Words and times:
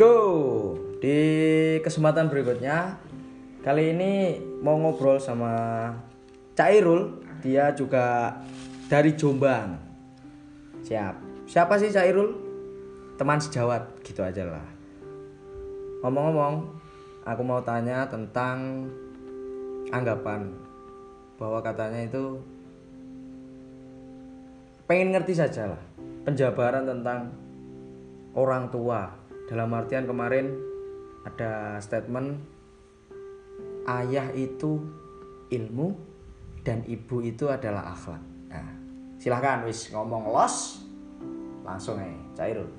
go. 0.00 0.16
Di 0.96 1.20
kesempatan 1.84 2.32
berikutnya 2.32 2.96
kali 3.60 3.92
ini 3.92 4.40
mau 4.64 4.80
ngobrol 4.80 5.20
sama 5.20 5.92
Cairul. 6.56 7.20
Dia 7.44 7.76
juga 7.76 8.36
dari 8.88 9.12
Jombang. 9.12 9.76
Siap. 10.80 11.44
Siapa 11.44 11.76
sih 11.76 11.92
Cairul? 11.92 12.32
Teman 13.20 13.36
sejawat 13.44 14.00
gitu 14.00 14.24
aja 14.24 14.48
lah. 14.48 14.64
Ngomong-ngomong, 16.00 16.64
aku 17.28 17.42
mau 17.44 17.60
tanya 17.60 18.08
tentang 18.08 18.88
anggapan 19.92 20.48
bahwa 21.36 21.60
katanya 21.60 22.08
itu 22.08 22.40
pengen 24.88 25.12
ngerti 25.12 25.36
saja 25.36 25.76
lah 25.76 25.82
penjabaran 26.24 26.88
tentang 26.88 27.32
orang 28.32 28.68
tua 28.72 29.19
dalam 29.50 29.74
artian 29.74 30.06
kemarin 30.06 30.54
ada 31.26 31.82
statement 31.82 32.38
ayah 33.90 34.30
itu 34.30 34.78
ilmu 35.50 35.98
dan 36.62 36.86
ibu 36.86 37.18
itu 37.18 37.50
adalah 37.50 37.90
akhlak 37.90 38.22
nah 38.46 38.70
silahkan 39.18 39.66
wis 39.66 39.90
ngomong 39.90 40.30
los 40.30 40.86
langsung 41.66 41.98
aja 41.98 42.14
cairul 42.38 42.70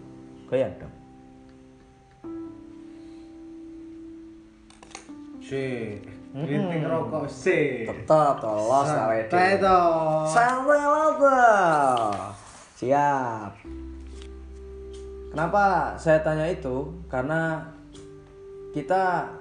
goyang 0.47 0.71
dong 0.80 0.95
Si, 5.52 5.99
rinting 6.31 6.88
rokok 6.88 7.27
si. 7.27 7.83
tetap 7.83 8.39
toh 8.39 8.55
los 8.55 8.88
awet 8.88 9.27
Santai 9.27 9.59
to. 9.59 9.80
Santai 10.23 10.80
lah. 10.88 12.31
Siap. 12.80 13.60
Kenapa 15.31 15.95
saya 15.95 16.20
tanya 16.20 16.44
itu? 16.44 16.92
Karena 17.08 17.64
kita 18.75 19.31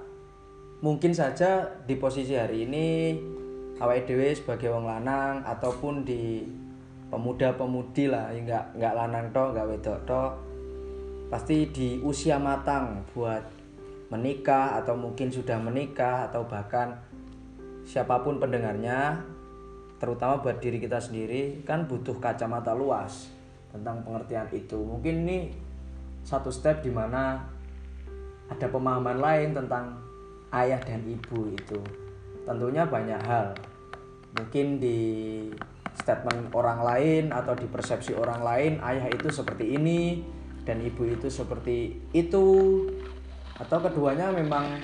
mungkin 0.79 1.11
saja 1.11 1.67
di 1.83 1.99
posisi 1.99 2.31
hari 2.31 2.63
ini 2.63 3.19
awake 3.75 4.07
dhewe 4.07 4.31
sebagai 4.31 4.71
wong 4.71 4.87
lanang 4.87 5.43
ataupun 5.43 6.07
di 6.07 6.47
pemuda-pemudi 7.11 8.07
lah, 8.07 8.31
ya 8.31 8.39
nggak 8.39 8.65
nggak 8.79 8.93
lanang 8.95 9.25
tok, 9.35 9.51
nggak 9.51 9.67
wedok 9.67 9.99
tok. 10.07 10.31
Pasti 11.27 11.67
di 11.75 11.99
usia 11.99 12.39
matang 12.39 13.03
buat 13.11 13.43
menikah 14.15 14.79
atau 14.79 14.95
mungkin 14.95 15.27
sudah 15.27 15.59
menikah 15.59 16.31
atau 16.31 16.47
bahkan 16.47 16.95
siapa 17.83 18.23
pun 18.23 18.39
pendengarnya 18.39 19.19
terutama 19.99 20.39
buat 20.39 20.59
diri 20.63 20.79
kita 20.79 20.99
sendiri 21.03 21.63
kan 21.67 21.83
butuh 21.83 22.15
kacamata 22.19 22.71
luas 22.75 23.31
tentang 23.71 24.03
pengertian 24.03 24.47
itu 24.51 24.75
mungkin 24.75 25.23
ini 25.27 25.39
satu 26.21 26.53
step 26.53 26.85
di 26.85 26.91
mana 26.93 27.41
ada 28.51 28.67
pemahaman 28.67 29.17
lain 29.17 29.49
tentang 29.55 29.95
ayah 30.51 30.79
dan 30.83 31.01
ibu 31.07 31.47
itu. 31.55 31.79
Tentunya 32.43 32.83
banyak 32.83 33.21
hal. 33.23 33.55
Mungkin 34.35 34.79
di 34.79 34.99
statement 35.95 36.51
orang 36.55 36.79
lain 36.83 37.23
atau 37.35 37.51
di 37.55 37.67
persepsi 37.67 38.15
orang 38.15 38.41
lain 38.43 38.71
ayah 38.83 39.07
itu 39.11 39.27
seperti 39.27 39.75
ini 39.75 40.23
dan 40.67 40.83
ibu 40.83 41.07
itu 41.07 41.27
seperti 41.31 41.99
itu. 42.11 42.47
Atau 43.55 43.79
keduanya 43.79 44.33
memang 44.33 44.79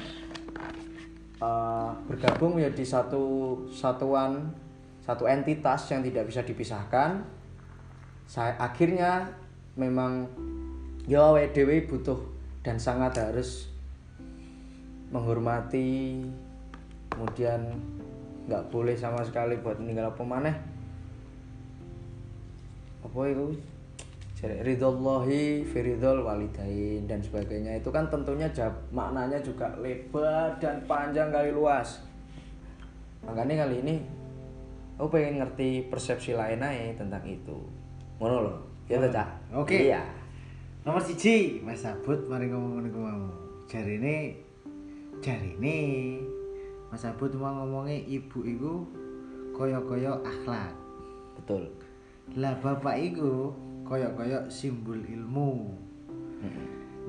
uh, 1.41 1.91
bergabung 2.07 2.59
menjadi 2.59 2.83
satu 3.01 3.57
satuan 3.71 4.53
satu 5.07 5.23
entitas 5.23 5.87
yang 5.91 6.03
tidak 6.03 6.27
bisa 6.27 6.43
dipisahkan. 6.43 7.23
Saya 8.27 8.59
akhirnya 8.59 9.31
memang 9.79 10.27
ya 11.07 11.31
WDW 11.31 11.87
butuh 11.87 12.19
dan 12.61 12.75
sangat 12.75 13.15
harus 13.15 13.71
menghormati. 15.09 16.19
Kemudian 17.07 17.63
nggak 18.45 18.67
boleh 18.69 18.93
sama 18.93 19.23
sekali 19.23 19.55
buat 19.63 19.79
meninggal 19.79 20.11
apa 20.11 20.23
maneh. 20.27 20.55
Apa 23.01 23.19
itu? 23.31 23.55
Jadi 24.37 24.61
ridallahi 24.61 25.65
firidol 25.65 26.21
walidain 26.21 27.09
dan 27.09 27.23
sebagainya. 27.23 27.79
Itu 27.81 27.89
kan 27.89 28.05
tentunya 28.11 28.45
maknanya 28.93 29.41
juga 29.41 29.73
lebar 29.81 30.61
dan 30.61 30.83
panjang 30.85 31.33
kali 31.33 31.49
luas. 31.49 32.03
Makanya 33.25 33.65
kali 33.65 33.81
ini 33.81 33.95
aku 34.99 35.09
pengen 35.09 35.41
ngerti 35.41 35.89
persepsi 35.89 36.37
lain 36.37 36.61
aja 36.61 37.01
tentang 37.01 37.23
itu. 37.25 37.57
Ngono 38.21 38.37
loh 38.45 38.57
ya 38.87 39.03
tuh 39.03 39.11
Oke. 39.51 39.91
iya 39.91 40.16
Nomor 40.87 41.03
siji, 41.03 41.59
Mas 41.67 41.83
Sabut 41.83 42.31
mari 42.31 42.47
ngomong 42.47 42.79
ngene 42.79 42.89
ku 42.95 43.03
mau. 43.03 43.27
Jari 43.67 43.99
ini 43.99 44.39
jari 45.19 45.59
ini 45.59 45.79
Mas 46.87 47.03
Sabut 47.03 47.27
mau 47.35 47.51
ngomongnya 47.59 48.07
ibu 48.07 48.39
iku 48.47 48.87
koyo-koyo 49.51 50.23
akhlak. 50.23 50.71
betul 51.35 51.75
Lah 52.39 52.55
bapak 52.63 53.03
iku 53.03 53.51
koyo-koyo 53.83 54.47
simbol 54.47 55.03
ilmu. 55.03 55.75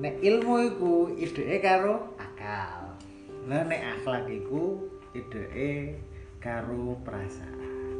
Nek 0.03 0.27
ilmu 0.27 0.75
iku 0.75 1.15
ideke 1.15 1.63
karo 1.63 2.19
akal. 2.19 2.99
Lah 3.47 3.63
nek 3.63 3.79
akhlak 3.95 4.27
iku 4.27 4.91
ideke 5.15 5.95
karo 6.43 6.99
perasaan. 7.07 7.95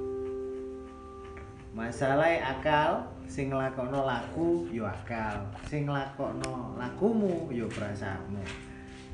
Masalah 1.72 2.36
akal 2.52 3.08
sing 3.30 3.54
nglakokno 3.54 4.10
laku 4.10 4.66
yo 4.74 4.90
akal, 4.90 5.46
sing 5.70 5.86
nglakokno 5.86 6.74
lakumu 6.82 7.54
yo 7.54 7.70
perasaanmu. 7.70 8.42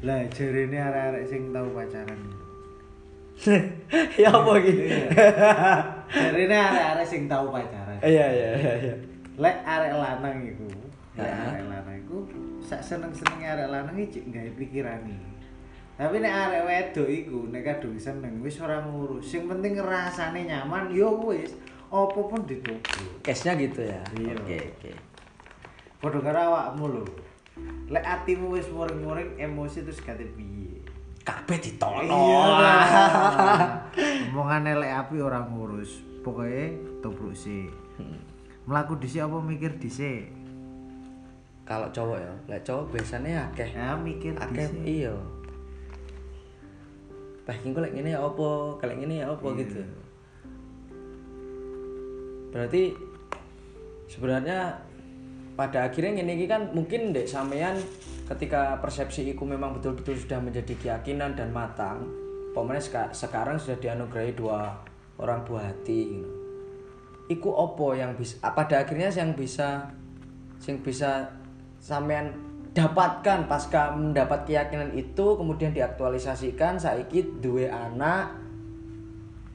Lah 0.08 0.24
jarene 0.32 0.80
arek-arek 0.80 1.24
sing 1.28 1.52
tau 1.52 1.68
pacaran 1.76 2.20
ya 4.16 4.32
apa 4.32 4.52
gitu 4.64 4.84
Jarene 6.08 6.56
arek-arek 6.56 7.08
sing 7.08 7.28
tau 7.28 7.52
pacaran. 7.52 8.00
iya 8.00 8.28
iya 8.32 8.50
iya 8.56 8.74
iya 8.80 8.96
Lek 9.36 9.58
arek 9.68 9.92
lanang 10.00 10.48
iku, 10.48 10.72
lek 11.20 11.28
arek 11.28 11.64
lanang 11.68 11.98
iku 12.08 12.24
sak 12.64 12.80
seneng-senenge 12.80 13.44
arek 13.44 13.68
lanang 13.68 14.00
iki 14.00 14.24
gawe 14.32 14.52
pikirane. 14.56 15.20
Tapi 16.00 16.24
nek 16.24 16.34
arek 16.48 16.64
wedok 16.64 17.10
iku 17.12 17.40
nek 17.52 17.68
kadung 17.68 18.00
seneng 18.00 18.40
wis 18.40 18.64
ora 18.64 18.80
ngurus. 18.80 19.28
Sing 19.28 19.52
penting 19.52 19.76
rasane 19.76 20.48
nyaman 20.48 20.88
yo 20.96 21.20
wis, 21.28 21.52
apa 21.98 22.20
pun 22.22 22.42
dituku. 22.44 23.04
case-nya 23.22 23.56
gitu 23.58 23.82
ya 23.82 24.02
Iya. 24.14 24.34
oke 24.36 24.58
oke 24.74 24.92
Padha 25.96 26.20
karo 26.22 26.40
awakmu 26.46 26.86
lho. 26.92 27.04
Lek 27.88 28.04
atimu 28.04 28.52
wis 28.52 28.68
muring-muring 28.68 29.38
emosi 29.38 29.82
terus 29.82 30.00
kate 30.00 30.28
piye? 30.30 30.84
kabeh 31.22 31.58
ditono 31.58 32.04
Iya. 32.04 32.74
Omongane 34.28 34.76
lek 34.76 34.92
api 34.94 35.16
ora 35.18 35.42
ngurus. 35.42 36.04
Pokoke 36.22 36.74
tobruk 37.00 37.34
sih. 37.34 37.66
Melaku 38.66 38.98
dhisik 38.98 39.22
apa 39.22 39.38
mikir 39.40 39.76
dhisik? 39.76 40.30
kalau 41.66 41.90
cowok 41.90 42.22
ya 42.22 42.34
lek 42.48 42.62
cowok 42.62 42.94
biasanya 42.94 43.50
akeh 43.50 43.74
Ya 43.74 43.98
mikir 43.98 44.38
akeh 44.38 44.70
iya 44.86 45.10
Bah, 47.42 47.54
kengko 47.56 47.82
lek 47.82 47.94
ngene 47.94 48.10
ya 48.12 48.22
apa, 48.22 48.50
kalau 48.76 48.94
ngene 48.94 49.22
ya 49.22 49.26
apa 49.28 49.46
Iya. 49.50 49.58
gitu. 49.62 49.82
Berarti 52.56 52.96
sebenarnya 54.08 54.80
pada 55.60 55.92
akhirnya 55.92 56.24
iki 56.24 56.48
kan 56.48 56.72
mungkin 56.72 57.12
dek 57.12 57.28
sampean 57.28 57.76
ketika 58.32 58.80
persepsi 58.80 59.28
iku 59.36 59.44
memang 59.44 59.76
betul-betul 59.76 60.16
sudah 60.16 60.40
menjadi 60.40 60.72
keyakinan 60.80 61.36
dan 61.36 61.52
matang, 61.52 62.08
seka- 62.80 63.12
sekarang 63.12 63.60
sudah 63.60 63.76
dianugerahi 63.84 64.32
dua 64.40 64.72
orang 65.20 65.44
buah 65.44 65.68
hati. 65.68 66.24
Iku 67.28 67.52
opo 67.52 67.92
yang 67.92 68.16
bisa 68.16 68.40
pada 68.40 68.88
akhirnya 68.88 69.12
yang 69.12 69.36
bisa 69.36 69.92
yang 70.64 70.80
bisa 70.80 71.28
sampean 71.84 72.32
dapatkan 72.72 73.52
pasca 73.52 73.92
mendapat 73.92 74.48
keyakinan 74.48 74.96
itu 74.96 75.36
kemudian 75.36 75.76
diaktualisasikan 75.76 76.80
saiki 76.80 77.24
duwe 77.40 77.68
anak 77.68 78.36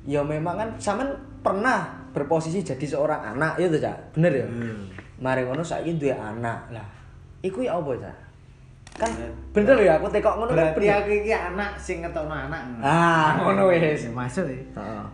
ya 0.08 0.25
memang 0.25 0.56
kan 0.56 0.69
sampean 0.81 1.30
pernah 1.40 2.08
berposisi 2.12 2.60
jadi 2.60 2.84
seorang 2.84 3.37
anak 3.37 3.56
itu 3.60 3.81
cak? 3.81 4.16
Bener 4.16 4.32
ya? 4.44 4.46
Mari 5.20 5.44
ngono 5.44 5.64
saiki 5.64 5.96
duwe 5.96 6.12
anak. 6.16 6.72
Lah 6.72 6.87
iku 7.40 7.64
ya 7.64 7.76
apa 7.81 7.90
cak? 7.96 8.16
Kan 9.00 9.10
bener 9.56 9.76
ya 9.81 9.96
aku 9.96 10.12
tekok 10.12 10.34
ngono 10.37 10.52
kan 10.52 10.76
Berarti 10.76 10.87
aku 10.92 11.10
iki 11.25 11.32
anak 11.32 11.70
sing 11.81 12.04
ngetokno 12.04 12.34
anak. 12.34 12.60
ah 12.84 13.32
ngono 13.40 13.72
wis. 13.72 14.08
Masuk 14.12 14.46
ya. 14.48 14.60
Heeh. 14.76 15.06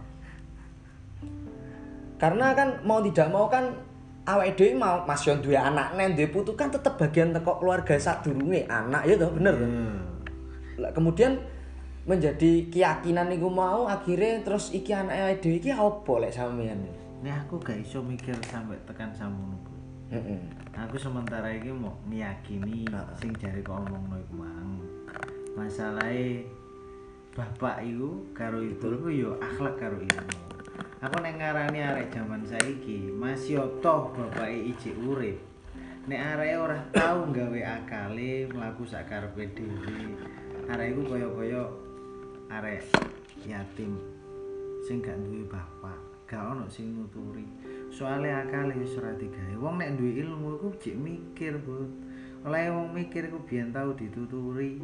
Karena 2.17 2.56
kan 2.56 2.81
mau 2.81 3.05
tidak 3.05 3.29
mau 3.29 3.44
kan 3.46 3.69
awake 4.26 4.56
dhewe 4.56 4.75
mau 4.75 5.05
Mas 5.05 5.22
Yon 5.29 5.38
duwe 5.44 5.55
anak 5.55 5.94
nen 5.94 6.17
duwe 6.17 6.32
putu 6.32 6.56
kan 6.56 6.72
tetep 6.72 6.96
bagian 6.99 7.31
teko 7.31 7.61
keluarga 7.61 7.94
sadurunge 8.00 8.64
anak 8.67 9.05
ya 9.06 9.14
toh 9.20 9.31
bener 9.37 9.55
toh. 9.55 9.70
Lah 10.81 10.90
kemudian 10.96 11.37
menjadi 12.06 12.70
keyakinan 12.70 13.26
niku 13.26 13.50
mau 13.50 13.91
akhirnya 13.91 14.47
terus 14.47 14.70
iki 14.70 14.94
anake 14.94 15.43
dhewe 15.43 15.58
iki 15.58 15.70
apa 15.75 16.12
lek 16.23 16.32
sampean? 16.32 16.79
Nek 17.20 17.35
aku 17.44 17.58
gak 17.58 17.82
iso 17.82 17.99
mikir 17.99 18.38
sampai 18.47 18.79
tekan 18.87 19.11
samono, 19.11 19.58
Bro. 19.67 19.76
Heeh. 20.14 20.38
aku 20.76 21.00
sementara 21.00 21.49
iki 21.56 21.73
mau 21.73 21.97
meyakini 22.05 22.85
Heeh. 22.87 23.17
sing 23.17 23.32
jare 23.41 23.64
kok 23.64 23.81
omongno 23.81 24.20
iku 24.20 24.35
mang 24.38 24.79
masalahe 25.56 26.44
bapak 27.32 27.81
iku 27.81 28.29
karo 28.37 28.61
ibu 28.61 28.87
iku 28.93 29.08
yo 29.08 29.31
akhlak 29.41 29.81
karo 29.81 29.97
ilmu 29.97 30.41
aku 31.00 31.17
nek 31.25 31.41
ngarani 31.41 31.81
arek 31.81 32.12
jaman 32.12 32.44
saiki 32.44 33.08
masih 33.08 33.64
toh 33.81 34.12
bapake 34.12 34.76
ijik 34.76 34.94
urip 35.00 35.41
nek 36.06 36.20
arek 36.37 36.61
ora 36.61 36.79
tau 36.93 37.25
gawe 37.32 37.61
akale 37.81 38.47
mlaku 38.53 38.85
sak 38.85 39.08
karepe 39.08 39.49
dhewe 39.56 40.12
arek 40.69 40.93
iku 40.93 41.03
kaya-kaya 41.08 41.64
arek 42.46 42.87
yatim 43.43 43.98
sing 44.87 45.02
gak 45.02 45.19
duwe 45.19 45.43
bapak 45.50 45.98
gak 46.26 46.43
ono 46.43 46.66
sing 46.70 46.94
nuturi. 46.94 47.46
Soalnya 47.90 48.46
akal 48.46 48.75
wis 48.75 48.98
ora 48.98 49.14
digawe. 49.14 49.54
Wong 49.58 49.78
nek 49.78 49.94
duwe 49.98 50.22
ilmu 50.22 50.58
iku 50.58 50.69
jek 50.78 50.96
mikir 50.98 51.54
bud. 51.62 51.90
Oleh 52.46 52.70
wong 52.70 52.94
mikir 52.94 53.31
iku 53.31 53.38
biyen 53.46 53.70
dituturi. 53.75 54.82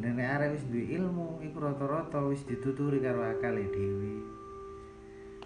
Dan 0.00 0.16
nek 0.16 0.28
arek 0.40 0.48
wis 0.56 0.64
duwe 0.68 0.84
ilmu 1.00 1.40
iku 1.44 1.56
rata-rata 1.60 2.20
wis 2.28 2.44
dituturi 2.44 3.00
karo 3.00 3.24
akale 3.24 3.68
dhewe. 3.72 4.16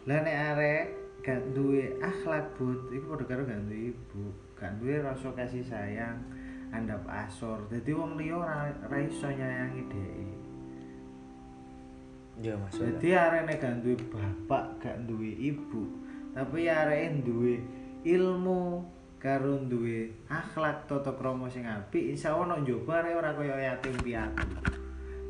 Lah 0.06 0.19
nek 0.22 0.38
arek 0.54 0.84
gak 1.22 1.42
duwe 1.54 1.98
akhlak 2.02 2.58
bud 2.58 2.90
iku 2.90 3.14
padha 3.14 3.25
karo 3.26 3.42
gak 3.46 3.62
duwe 3.70 3.94
ibu 3.94 4.25
gak 4.54 4.76
duwe 4.78 5.02
rasa 5.02 5.31
kasih 5.34 5.66
sayang 5.66 6.19
andap 6.75 7.06
asor. 7.06 7.66
Dadi 7.70 7.90
wong 7.94 8.19
liya 8.19 8.38
ora 8.38 8.98
iso 9.02 9.31
nyayangi 9.31 9.82
Iya 12.42 12.58
Mas. 12.58 12.75
Jadi 12.75 13.14
arene 13.14 13.54
gak 13.54 13.78
duwe 13.84 13.94
bapak, 14.10 14.82
gak 14.82 14.98
duwe 15.06 15.31
ibu, 15.38 15.86
tapi 16.34 16.66
areke 16.66 17.22
duwe 17.22 17.62
ilmu 18.02 18.82
karo 19.22 19.62
duwe 19.64 20.12
akhlak 20.26 20.84
tata 20.90 21.14
krama 21.14 21.46
sing 21.46 21.64
apik, 21.64 22.12
insyaallah 22.12 22.58
nek 22.58 22.66
njaba 22.66 22.92
arek 23.00 23.14
ora 23.14 23.31
kaya 23.38 23.54
yatim 23.70 23.96
piatu. 24.02 24.46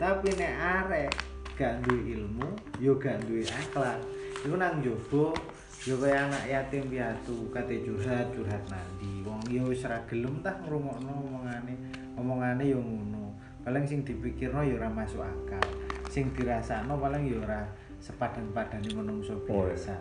Tapi 0.00 0.28
nek 0.32 0.54
arek 0.56 1.12
gak 1.60 1.84
duwe 1.84 2.00
ilmu, 2.16 2.48
yo 2.80 2.96
gak 2.96 3.20
duwe 3.28 3.44
akhlak, 3.44 4.00
iku 4.40 4.56
nang 4.56 4.80
njaba 4.80 5.36
yo 5.84 5.94
kaya 6.00 6.24
anak 6.24 6.44
yatim 6.48 6.88
piatu, 6.88 7.52
kate 7.52 7.84
curhat 7.84 8.32
curhat 8.32 8.64
nanti. 8.72 9.20
Wong 9.28 9.44
yo 9.52 9.68
wis 9.68 9.84
ora 9.84 10.00
gelem 10.08 10.40
tah 10.40 10.56
ngrungokno 10.64 11.12
omongane, 11.12 11.76
omongane 12.16 12.64
yo 12.64 12.80
ngono. 12.80 13.33
Paling 13.64 13.84
sing 13.84 14.00
dipikirno 14.00 14.60
yo 14.60 14.76
ora 14.76 14.88
masuk 14.88 15.20
akal. 15.20 15.64
Sing 16.06 16.28
dirasakno 16.30 16.94
paling 16.94 17.24
yo 17.24 17.40
ora 17.40 17.64
sepadan-padane 17.98 18.92
menungso 18.92 19.32
Oh, 19.42 19.64
iya. 19.64 19.72
biasa. 19.72 19.94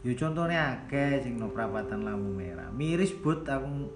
Yo 0.00 0.14
contohnya 0.14 0.60
akeh 0.78 1.18
sing 1.18 1.34
no 1.36 1.50
perapatan 1.50 2.02
lampu 2.02 2.30
merah. 2.30 2.70
Miris 2.70 3.10
but 3.12 3.42
aku 3.42 3.90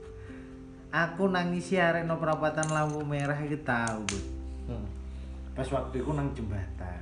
aku 0.90 1.22
nangisi 1.26 1.78
arek 1.78 2.02
no 2.02 2.18
perapatan 2.18 2.66
lampu 2.68 3.00
merah 3.02 3.38
iki 3.38 3.62
tau 3.62 4.02
but. 4.02 4.24
Hmm. 4.66 4.86
Pas 5.52 5.68
waktu 5.68 6.02
itu 6.02 6.10
nang 6.10 6.34
jembatan. 6.34 7.00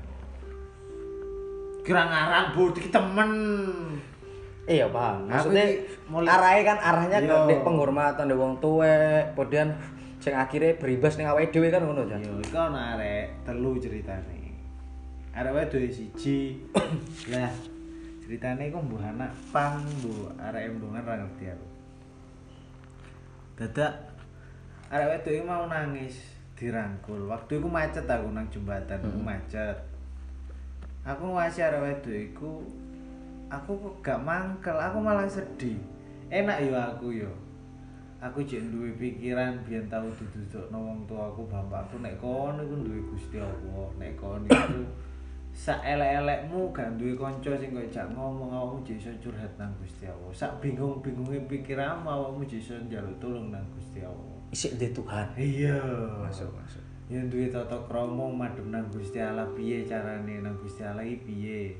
Kira 1.81 2.04
ngarang 2.04 2.46
but 2.52 2.76
iki 2.76 2.92
temen. 2.92 3.31
Iya 4.69 4.87
paham. 4.87 5.25
Maksudnya 5.26 5.64
mulai- 6.06 6.31
arahnya 6.31 6.62
kan 6.62 6.78
arahnya 6.78 7.19
ke 7.19 7.32
Iya. 7.48 7.64
penghormatan 7.64 8.28
ndek 8.28 8.38
wong 8.38 8.54
tuwek, 8.60 9.32
kemudian 9.32 9.72
sing 10.20 10.37
akhirnya 10.37 10.76
beribas 10.76 11.17
ning 11.17 11.25
awake 11.25 11.49
dhewe 11.49 11.72
kan 11.72 11.81
ngono 11.81 12.05
Jan. 12.05 12.20
Yo 12.20 12.37
iku 12.44 12.61
ana 12.61 12.94
arek 12.96 13.40
telu 13.49 13.81
ceritane. 13.81 14.52
Arek 15.32 15.52
wedok 15.56 15.88
siji. 15.88 16.61
lah 17.32 17.49
ceritane 18.20 18.69
iku 18.69 18.84
mbuh 18.84 19.00
anak 19.00 19.32
pang 19.49 19.81
mbuh 20.05 20.37
arek 20.37 20.69
embungan 20.69 21.08
ra 21.08 21.17
ngerti 21.25 21.44
aku. 21.49 21.69
Dadak 23.56 23.93
arek 24.93 25.08
wedok 25.08 25.32
iki 25.32 25.44
mau 25.49 25.64
nangis 25.64 26.17
dirangkul. 26.52 27.25
Waktu 27.25 27.56
iku 27.56 27.69
macet 27.73 28.05
aku 28.05 28.28
nang 28.28 28.44
jembatan, 28.52 29.00
Hmm. 29.00 29.25
macet. 29.25 29.81
Aku 31.08 31.32
ngasih 31.32 31.64
arek 31.64 31.81
wedok 31.81 32.16
iku 32.28 32.52
aku 33.49 33.73
kok 33.73 33.96
gak 34.05 34.20
mangkel, 34.20 34.76
aku 34.76 35.00
malah 35.00 35.25
sedih. 35.25 35.81
Enak 36.28 36.61
yo 36.61 36.76
aku 36.76 37.08
yo. 37.25 37.32
Aku 38.20 38.44
jek 38.44 38.69
duwe 38.69 38.93
pikiran 39.00 39.56
biyen 39.64 39.88
tau 39.88 40.05
didudukno 40.12 40.76
wong 40.76 41.08
tuaku 41.08 41.49
bapakku 41.49 42.05
nek 42.05 42.20
kono 42.20 42.61
iku 42.61 42.76
duwe 42.84 43.00
Gusti 43.08 43.40
Allah, 43.40 43.88
nek 43.96 44.12
kono 44.20 44.44
iku 44.44 44.84
sak 45.56 45.81
elek-elekmu 45.81 46.69
gak 46.69 47.00
duwe 47.00 47.17
kanca 47.17 47.56
sing 47.56 47.72
kok 47.72 47.88
jak 47.88 48.06
ngomong 48.12 48.52
awakmu 48.52 48.84
jek 48.84 49.00
iso 49.00 49.11
curhat 49.25 49.49
nang 49.56 49.72
Gusti 49.81 50.05
Allah. 50.05 50.28
Sak 50.37 50.61
bingung-bingunge 50.61 51.49
pikiranmu 51.49 52.05
awakmu 52.05 52.44
jek 52.44 52.61
iso 52.61 52.76
njaluk 52.76 53.17
tulung 53.25 53.49
nang 53.49 53.64
Gusti 53.72 54.05
Allah. 54.05 54.37
Isik 54.52 54.76
ndek 54.76 54.93
Tuhan. 54.93 55.26
Iya. 55.40 55.81
Masuk, 56.20 56.52
masuk. 56.52 56.84
Yang 57.08 57.25
duwe 57.32 57.46
tata 57.49 57.78
krama 57.88 58.28
madhep 58.28 58.69
nang 58.69 58.84
Gusti 58.93 59.16
Allah 59.16 59.49
piye 59.56 59.88
carane 59.88 60.44
nang 60.44 60.61
Gusti 60.61 60.84
Allah 60.84 61.08
piye? 61.08 61.73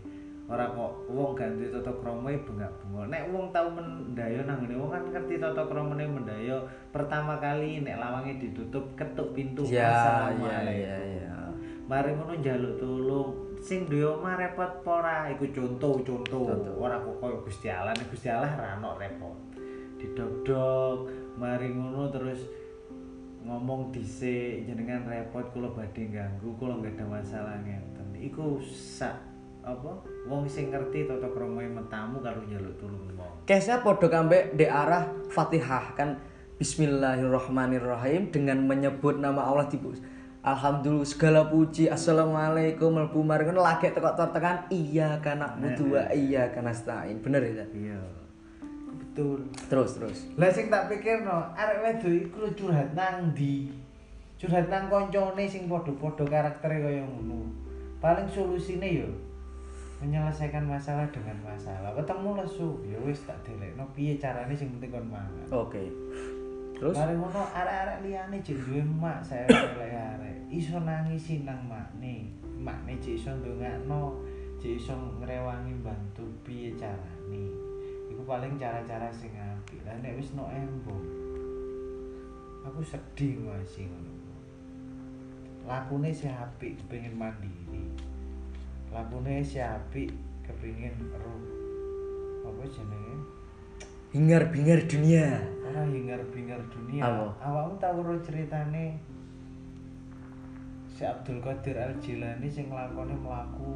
Ora 0.51 0.67
kok 0.67 1.07
wong 1.07 1.39
gak 1.39 1.55
duwe 1.55 1.71
tata 1.71 1.95
krama 2.03 2.27
iki 2.35 2.43
bengak-bengok. 2.51 3.07
Nek 3.07 3.23
wong 3.31 3.55
tau 3.55 3.71
mendayo 3.71 4.43
nang 4.43 4.59
ngene 4.67 4.75
wong 4.83 4.91
kan 4.91 5.07
ngerti 5.07 5.39
tata 5.39 5.63
kramane 5.71 6.11
mendayo. 6.11 6.67
Pertama 6.91 7.39
kali 7.39 7.87
nek 7.87 8.03
lawange 8.03 8.35
ditutup 8.43 8.83
ketuk 8.99 9.31
pintu 9.31 9.63
Ya, 9.71 9.87
ya, 9.87 9.91
Assalamualaikum. 9.95 10.83
ya, 10.83 10.99
ya. 11.23 11.35
Mari 11.87 12.11
ngono 12.19 12.35
njaluk 12.35 12.75
tulung. 12.83 13.31
Sing 13.63 13.87
duwe 13.87 14.11
omah 14.11 14.35
repot 14.43 14.83
apa 14.83 14.91
ora? 14.91 15.17
Iku 15.31 15.55
contoh-contoh. 15.55 16.43
Contoh. 16.51 16.75
Ora 16.83 16.99
kok 16.99 17.23
koyo 17.23 17.47
Gusti 17.47 17.71
Allah, 17.71 17.95
nek 17.95 18.11
Gusti 18.11 18.27
Allah 18.27 18.51
ra 18.51 18.75
ono 18.75 18.99
repot. 18.99 19.39
Didok-dok, 20.03 20.99
mari 21.39 21.71
ngono 21.71 22.11
terus 22.11 22.43
ngomong 23.47 23.95
dhisik 23.95 24.67
jenengan 24.67 25.07
repot 25.07 25.47
kula 25.55 25.71
badhe 25.71 26.11
ganggu, 26.11 26.59
kula 26.59 26.75
nggak 26.83 26.99
ada 26.99 27.07
masalah 27.07 27.55
ngenten. 27.63 28.19
Iku 28.19 28.59
sak 28.67 29.30
apa? 29.65 29.93
Wong 30.29 30.49
sing 30.49 30.73
ngerti 30.73 31.05
tata 31.09 31.29
krama 31.29 31.61
metamu 31.65 32.21
karo 32.25 32.41
njaluk 32.45 32.75
tulung 32.81 33.05
wong. 33.17 33.45
Case-nya 33.45 33.85
podo 33.85 34.09
kambe 34.09 34.53
di 34.57 34.65
arah 34.65 35.09
Fatihah 35.29 35.97
kan 35.97 36.17
Bismillahirrahmanirrahim 36.61 38.29
dengan 38.29 38.61
menyebut 38.69 39.17
nama 39.17 39.49
Allah 39.49 39.65
di 39.73 39.81
Alhamdulillah 40.41 41.09
segala 41.09 41.49
puji 41.53 41.93
Assalamualaikum 41.93 42.97
mari 43.25 43.45
ngono 43.45 43.61
lagi 43.61 43.93
teko 43.93 44.13
tekan 44.17 44.65
iya 44.73 45.21
kana 45.21 45.53
butuh 45.57 46.01
wa 46.01 46.05
iya 46.13 46.49
kana 46.49 46.73
stain 46.73 47.21
bener 47.21 47.45
ya? 47.45 47.65
Iya. 47.77 48.01
Betul. 48.89 49.53
terus 49.69 50.01
terus 50.01 50.19
Lah 50.41 50.49
sing 50.49 50.73
tak 50.73 50.89
pikirno, 50.89 51.53
arek 51.53 51.85
wedok 51.85 52.13
iku 52.13 52.41
curhat 52.57 52.93
nang 52.97 53.37
ndi? 53.37 53.69
Curhat 54.41 54.73
nang 54.73 54.89
koncone 54.89 55.45
sing 55.45 55.69
padha-padha 55.69 56.25
karaktere 56.25 56.77
kaya 56.89 57.05
ngono. 57.05 57.53
Paling 58.01 58.29
solusine 58.33 58.89
yo 59.05 59.30
menyelesaikan 60.01 60.65
masalah 60.65 61.05
dengan 61.13 61.37
masalah. 61.45 61.93
Ketemu 61.93 62.41
lesu, 62.41 62.81
ya 62.89 62.97
wis 63.05 63.21
tak 63.29 63.37
delekno 63.45 63.85
piye 63.93 64.17
carane 64.17 64.57
sing 64.57 64.73
penting 64.77 64.91
kon 64.91 65.07
mangan. 65.13 65.47
oke 65.53 65.85
terus 66.81 66.97
Mari 66.97 67.13
ngono 67.13 67.45
arek-arek 67.53 67.99
liyane 68.09 68.41
jek 68.41 68.57
duwe 68.65 68.81
mak 68.81 69.21
saya 69.21 69.45
elek 69.53 69.93
arek. 70.17 70.37
Iso 70.49 70.81
nangisi 70.81 71.45
nang 71.45 71.61
makne. 71.69 72.33
Makne 72.57 72.97
jek 73.05 73.21
iso 73.21 73.37
ndongakno, 73.37 74.17
jek 74.57 74.81
iso 74.81 74.97
ngrewangi 75.21 75.77
bantu 75.85 76.25
piye 76.41 76.73
carane. 76.81 77.45
Iku 78.09 78.25
paling 78.25 78.57
cara-cara 78.57 79.13
sing 79.13 79.29
apik. 79.37 79.85
Lah 79.85 79.93
nek 80.01 80.17
wis 80.17 80.33
no 80.33 80.49
embong. 80.49 81.05
Aku 82.65 82.81
sedih 82.81 83.37
masih 83.45 83.85
ngono. 83.85 84.17
Lakune 85.69 86.09
si 86.09 86.33
apik 86.33 86.81
pengen 86.89 87.13
mandiri. 87.13 87.93
Lakune 88.91 89.39
si 89.45 89.63
apik 89.63 90.11
kepengin 90.43 90.95
roh 91.15 91.39
apa 92.51 92.63
jenenge? 92.67 93.15
hingar 94.11 94.51
bingar 94.51 94.83
dunia 94.91 95.39
Ora 95.71 95.87
hingar-bingar 95.87 96.59
dunia. 96.67 97.07
Apa? 97.07 97.31
Awakmu 97.47 97.79
tau 97.79 98.03
ora 98.03 98.19
ceritane 98.19 98.99
si 100.91 101.07
Abdul 101.07 101.39
Qadir 101.39 101.79
Al 101.79 101.95
Jilani 102.03 102.51
sing 102.51 102.67
nglakoni 102.67 103.15
mlaku 103.15 103.71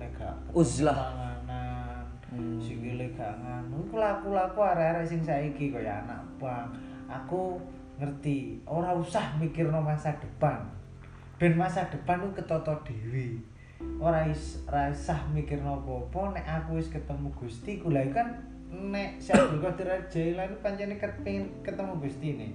nek 0.00 0.16
gak 0.16 0.32
ketemu 0.48 0.56
Uzlah. 0.56 0.96
panganan, 0.96 2.04
Hmm. 2.32 2.56
sikile 2.56 3.12
gak 3.12 3.36
nganu. 3.44 3.84
Iku 3.84 4.00
laku-laku 4.00 4.58
arek-arek 4.64 5.04
sing 5.04 5.20
saiki 5.20 5.68
kaya 5.68 6.00
anak 6.08 6.24
bang. 6.40 6.72
Aku 7.04 7.60
ngerti, 8.00 8.64
ora 8.64 8.96
usah 8.96 9.36
mikirno 9.36 9.84
masa 9.84 10.16
depan. 10.16 10.64
Ben 11.36 11.52
masa 11.52 11.84
depan 11.92 12.24
ku 12.24 12.32
ketata 12.32 12.72
dhewe. 12.80 13.36
Ora 14.00 14.24
is, 14.28 14.64
ora 14.68 14.88
usah 14.88 15.20
mikirno 15.32 15.80
apa-apa 15.84 16.40
nek 16.40 16.46
aku 16.48 16.80
wis 16.80 16.88
ketemu 16.88 17.28
Gusti 17.36 17.80
ku 17.80 17.92
lha 17.92 18.08
iku 18.08 18.16
kan 18.16 18.28
nek 18.72 19.20
si 19.20 19.32
Abdul 19.36 19.60
Qadir 19.60 19.88
Al 19.92 20.04
Jilani 20.08 20.56
pancene 20.64 20.96
kepengin 20.96 21.60
ketemu 21.60 21.92
Gusti 22.00 22.28
nih. 22.32 22.52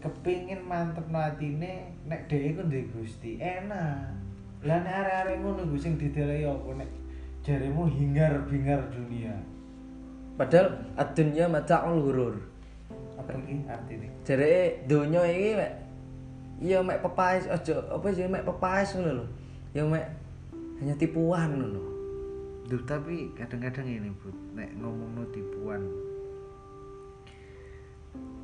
Kepingin 0.00 0.64
mantep 0.64 1.08
atine 1.12 1.92
nek 2.08 2.28
dhewe 2.32 2.56
ku 2.56 2.62
duwe 2.64 2.88
Gusti 2.96 3.36
enak. 3.36 4.16
Lah 4.64 4.78
nek 4.80 4.94
arek-arek 5.04 5.36
ngono 5.40 5.68
ku 5.68 5.76
sing 5.76 6.00
didelehi 6.00 6.48
apa 6.48 6.68
nek 6.80 6.90
jaremu 7.44 7.88
hingar-bingar 7.88 8.80
dunia. 8.92 9.36
padahal 10.40 10.72
adunya 10.96 11.44
mata'ul 11.52 12.00
hurur 12.00 12.36
Apa 13.20 13.36
iki 13.36 13.60
artine? 13.68 14.08
jare 14.24 14.80
donya 14.88 15.20
iki 15.28 15.52
mek 15.52 15.72
iya 16.64 16.80
mek 16.80 17.04
pepaes 17.04 17.44
aja 17.44 17.76
apa 17.92 18.08
sih 18.08 18.24
mek 18.24 18.48
pepaes 18.48 18.96
ngono 18.96 19.20
lho 19.20 19.26
ya 19.76 19.82
mek. 19.86 20.06
Hanya 20.80 20.96
tipuan 20.96 21.60
ngono. 21.60 21.82
Duh, 22.64 22.80
tapi 22.88 23.36
kadang-kadang 23.36 23.84
ini 23.84 24.08
bud 24.24 24.32
nek 24.56 24.72
ngomong 24.80 25.28
tipuan. 25.28 25.82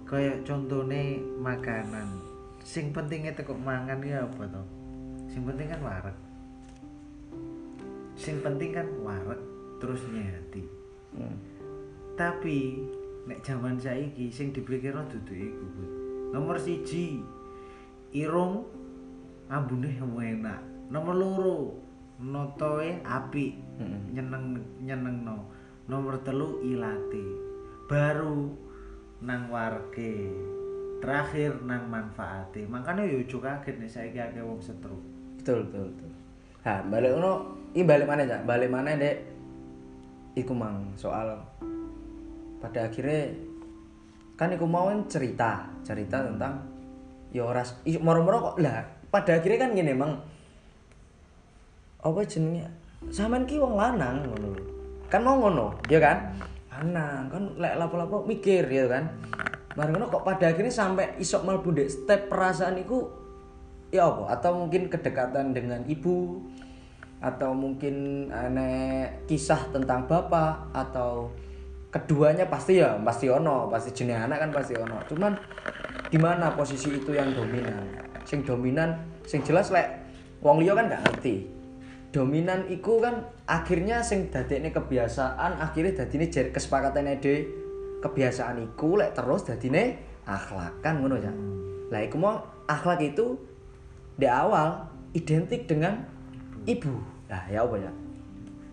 Kayak 0.04 0.44
contohnya 0.44 1.16
makanan. 1.40 2.20
Sing 2.60 2.92
pentingnya 2.92 3.32
tekuk 3.32 3.56
mangan 3.62 4.02
ya 4.02 4.26
apa 4.26 4.42
toh 4.50 4.66
sing 5.30 5.44
penting 5.44 5.68
kan 5.70 5.80
wareg. 5.84 6.16
Sing 8.18 8.40
penting 8.42 8.74
kan 8.74 8.88
wareg 9.04 9.38
terus 9.76 10.00
nyati 10.08 10.64
hmm. 11.16 11.36
tapi 12.16 12.88
nek 13.28 13.44
zaman 13.44 13.76
saiki 13.76 14.32
sing 14.32 14.52
dipikirno 14.54 15.04
dudu 15.10 15.34
iku 15.36 15.66
nomor 16.32 16.56
siji 16.56 17.20
irung 18.16 18.64
ambune 19.52 19.92
enak 20.00 20.62
nomor 20.90 21.14
loro 21.14 21.58
notoe 22.20 23.04
api. 23.04 23.46
Mm-mm. 23.80 24.02
nyeneng 24.16 24.44
nyenengno. 24.82 25.36
Nomor 25.86 26.22
telu 26.26 26.64
ilate. 26.64 27.26
Baru 27.86 28.50
nang 29.22 29.48
warge. 29.52 30.32
Terakhir 30.98 31.62
nang 31.62 31.86
manfaate. 31.86 32.64
Makanya 32.66 33.04
yo 33.06 33.22
ojo 33.22 33.38
kaget 33.38 33.76
nek 33.78 33.90
saiki 33.92 34.18
akeh 34.18 34.42
wong 34.42 34.58
setruk. 34.58 34.98
Betul 35.38 35.68
betul 35.68 35.92
betul. 35.92 36.10
Nah 36.66 36.78
balik 36.90 37.10
ngono 37.14 37.32
ini 37.76 37.84
balik 37.84 38.06
mana 38.08 38.22
cak. 38.26 38.42
Balik 38.48 38.70
mana 38.72 38.90
dek 38.98 39.16
iku 40.34 40.52
mang 40.56 40.96
soal. 40.98 41.38
Pada 42.58 42.88
akhirnya 42.88 43.36
kan 44.34 44.50
iku 44.50 44.66
mau 44.66 44.88
kan 44.90 45.04
cerita 45.06 45.68
cerita 45.86 46.24
tentang 46.24 46.64
ya 47.30 47.46
ras 47.52 47.78
ih, 47.86 48.00
moro-moro 48.00 48.52
kok. 48.52 48.56
Lah 48.64 48.82
pada 49.12 49.38
akhirnya 49.38 49.68
kan 49.68 49.70
gini 49.76 49.92
mang 49.94 50.24
apa 52.06 52.22
jenenge? 52.22 52.70
Sampean 53.10 53.46
ki 53.46 53.58
wong 53.58 53.74
lanang 53.78 54.26
ngono 54.26 54.50
kan 55.06 55.22
mau 55.22 55.38
ngono 55.38 55.78
ya 55.86 56.02
kan? 56.02 56.34
Lanang 56.70 57.30
kan 57.30 57.42
lek 57.58 57.74
lapo-lapo 57.78 58.26
mikir 58.26 58.66
ya 58.66 58.86
kan? 58.90 59.10
Mari 59.76 59.90
ngono 59.94 60.08
kok 60.08 60.24
pada 60.24 60.50
akhirnya 60.50 60.72
sampai 60.72 61.18
isok 61.20 61.44
mlebu 61.46 61.68
ndek 61.74 61.88
step 61.90 62.20
perasaan 62.30 62.78
iku 62.80 63.06
ya 63.90 64.08
apa? 64.10 64.38
Atau 64.38 64.56
mungkin 64.58 64.88
kedekatan 64.90 65.54
dengan 65.54 65.82
ibu 65.86 66.42
atau 67.16 67.56
mungkin 67.56 68.28
aneh 68.28 69.08
kisah 69.24 69.72
tentang 69.72 70.04
bapak 70.04 70.68
atau 70.76 71.32
keduanya 71.88 72.44
pasti 72.44 72.76
ya 72.76 72.92
pasti 73.00 73.32
ono 73.32 73.72
pasti 73.72 73.90
jenis 73.94 74.20
anak 74.20 74.38
kan 74.46 74.50
pasti 74.52 74.74
ono. 74.76 75.00
Cuman 75.06 75.32
di 76.10 76.18
mana 76.20 76.52
posisi 76.52 76.92
itu 76.92 77.14
yang 77.14 77.32
dominan? 77.32 77.84
Sing 78.26 78.42
dominan 78.42 78.96
sing 79.22 79.42
jelas 79.46 79.70
lek 79.70 79.86
wong 80.42 80.62
liya 80.62 80.76
kan 80.76 80.90
gak 80.90 81.02
ngerti 81.02 81.55
dominan 82.16 82.64
iku 82.72 83.04
kan 83.04 83.28
akhirnya 83.44 84.00
sing 84.00 84.32
dadekne 84.32 84.72
kebiasaan 84.72 85.60
akhirnya 85.60 86.00
dadine 86.00 86.32
jar 86.32 86.48
kesepakatan 86.48 87.12
dhewe 87.20 87.44
kebiasaan 88.00 88.72
iku 88.72 88.96
lek 88.96 89.12
terus 89.12 89.44
dadine 89.44 90.00
akhlak 90.24 90.80
kan 90.80 91.04
ngono 91.04 91.20
ya 91.20 91.28
lah 91.92 92.00
iku 92.00 92.16
mau 92.16 92.40
akhlak 92.64 93.04
itu 93.04 93.36
di 94.16 94.24
awal 94.24 94.88
identik 95.12 95.68
dengan 95.68 96.08
ibu. 96.64 96.96
Nah 97.28 97.44
ya 97.52 97.68
apa 97.68 97.76
ya 97.76 97.92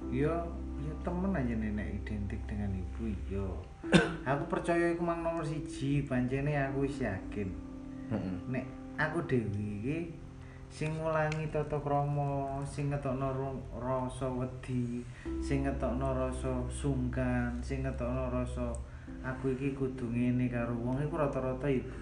yo 0.07 0.33
yo 0.79 0.93
temen 1.03 1.35
aja 1.35 1.51
nenek 1.51 1.99
identik 1.99 2.39
dengan 2.47 2.71
ibu 2.71 3.11
yo 3.27 3.59
aku 4.29 4.43
percaya 4.47 4.95
iku 4.95 5.03
mang 5.03 5.19
nomor 5.19 5.43
siji 5.43 6.07
pancene 6.07 6.55
aku 6.55 6.87
wis 6.87 7.03
yakin. 7.03 7.51
Heeh. 8.07 8.35
nek 8.47 8.65
aku 8.95 9.19
dewi 9.27 10.22
sing 10.73 10.89
ngulangi 10.97 11.53
tata 11.53 11.77
krama 11.77 12.57
sing 12.65 12.89
ngetokno 12.89 13.29
rasa 13.77 14.25
wedi 14.25 15.05
sing 15.37 15.69
ngetokno 15.69 16.17
rasa 16.17 16.49
sungkan 16.65 17.61
sing 17.61 17.85
ngetokno 17.85 18.33
rasa 18.33 18.73
aku 19.21 19.53
iki 19.53 19.77
kudu 19.77 20.09
ngene 20.09 20.49
karo 20.49 20.73
wong 20.81 20.97
iku 20.97 21.21
rata-rata 21.21 21.69
ibu 21.69 21.93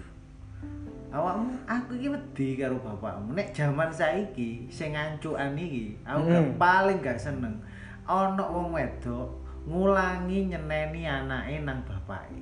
awakmu 1.12 1.52
aku 1.68 2.00
iki 2.00 2.08
wedi 2.16 2.48
karo 2.56 2.80
bapakmu 2.80 3.36
nek 3.36 3.52
jaman 3.52 3.92
saiki 3.92 4.64
sing 4.72 4.96
ancukan 4.96 5.52
iki 5.52 6.00
aku 6.08 6.32
Hmm. 6.32 6.56
paling 6.56 7.04
gak 7.04 7.20
seneng 7.20 7.60
ana 8.08 8.40
wong 8.40 8.72
wedok 8.72 9.36
ngulangi 9.68 10.48
nyeneni 10.48 11.04
anake 11.04 11.60
nang 11.60 11.84
bapake 11.84 12.40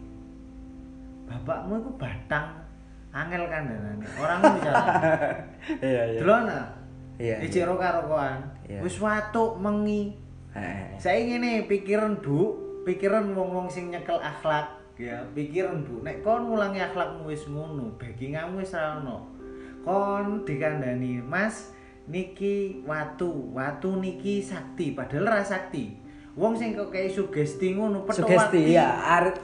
bapakmu 1.26 1.82
iku 1.82 1.90
batang 1.98 2.59
angel 3.10 3.44
kandhanane 3.50 4.06
orang 4.18 4.38
bicara 4.58 4.84
iya 5.84 6.02
iya 6.14 6.20
delona 6.22 6.80
Iya, 7.20 7.36
Ijik 7.44 7.60
iya. 7.60 7.68
roka-rokokan. 7.68 8.38
Iya. 8.64 8.80
Wis 8.80 8.96
watuk 8.96 9.60
mengi. 9.60 10.16
Saya 10.96 11.20
ngene 11.20 11.68
pikiran 11.68 12.18
Bu, 12.24 12.56
pikiran 12.88 13.36
wong-wong 13.36 13.68
sing 13.68 13.92
nyekel 13.92 14.16
akhlak 14.18 14.80
ya, 14.96 15.20
pikiran 15.36 15.84
Bu. 15.84 16.00
Nek 16.00 16.24
kon 16.24 16.48
ngulangi 16.48 16.80
akhlakmu 16.80 17.28
wis 17.28 17.44
ngono, 17.44 17.92
backingamu 18.00 18.64
wis 18.64 18.72
ra 18.72 19.04
ono. 19.04 19.28
Kon 19.84 20.48
dikandani, 20.48 21.20
Mas, 21.20 21.76
niki 22.08 22.82
watu, 22.88 23.52
watu 23.52 24.00
niki 24.00 24.40
sakti, 24.40 24.96
padahal 24.96 25.28
ra 25.28 25.44
sakti. 25.44 26.00
Wong 26.40 26.56
sing 26.56 26.72
kok 26.72 26.88
kayak 26.88 27.12
sugesti 27.12 27.76
ngono, 27.76 28.08
petuk 28.08 28.24
sugesti 28.24 28.80
ya 28.80 28.96
arep 29.20 29.36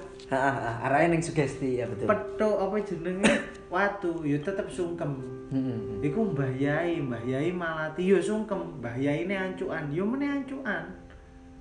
arahnya 0.81 1.19
ning 1.19 1.23
sugesti 1.23 1.83
ya 1.83 1.85
betul 1.87 2.09
Petuk 2.09 2.57
apa 2.57 2.75
jenenge? 2.83 3.33
Watu, 3.67 4.23
ya 4.23 4.39
tetep 4.39 4.71
sungkem. 4.71 5.19
Heeh. 5.51 6.07
Iku 6.11 6.35
Mbah 6.35 6.53
Yai, 6.59 7.03
Mbah 7.03 7.23
Yai 7.23 7.51
malati 7.55 8.07
yo 8.07 8.19
sungkem, 8.19 8.79
Mbah 8.83 8.99
Yai 8.99 9.27
ini 9.27 9.35
ancukan, 9.35 9.91
yo 9.91 10.07
meneh 10.07 10.43
ancukan. 10.43 10.85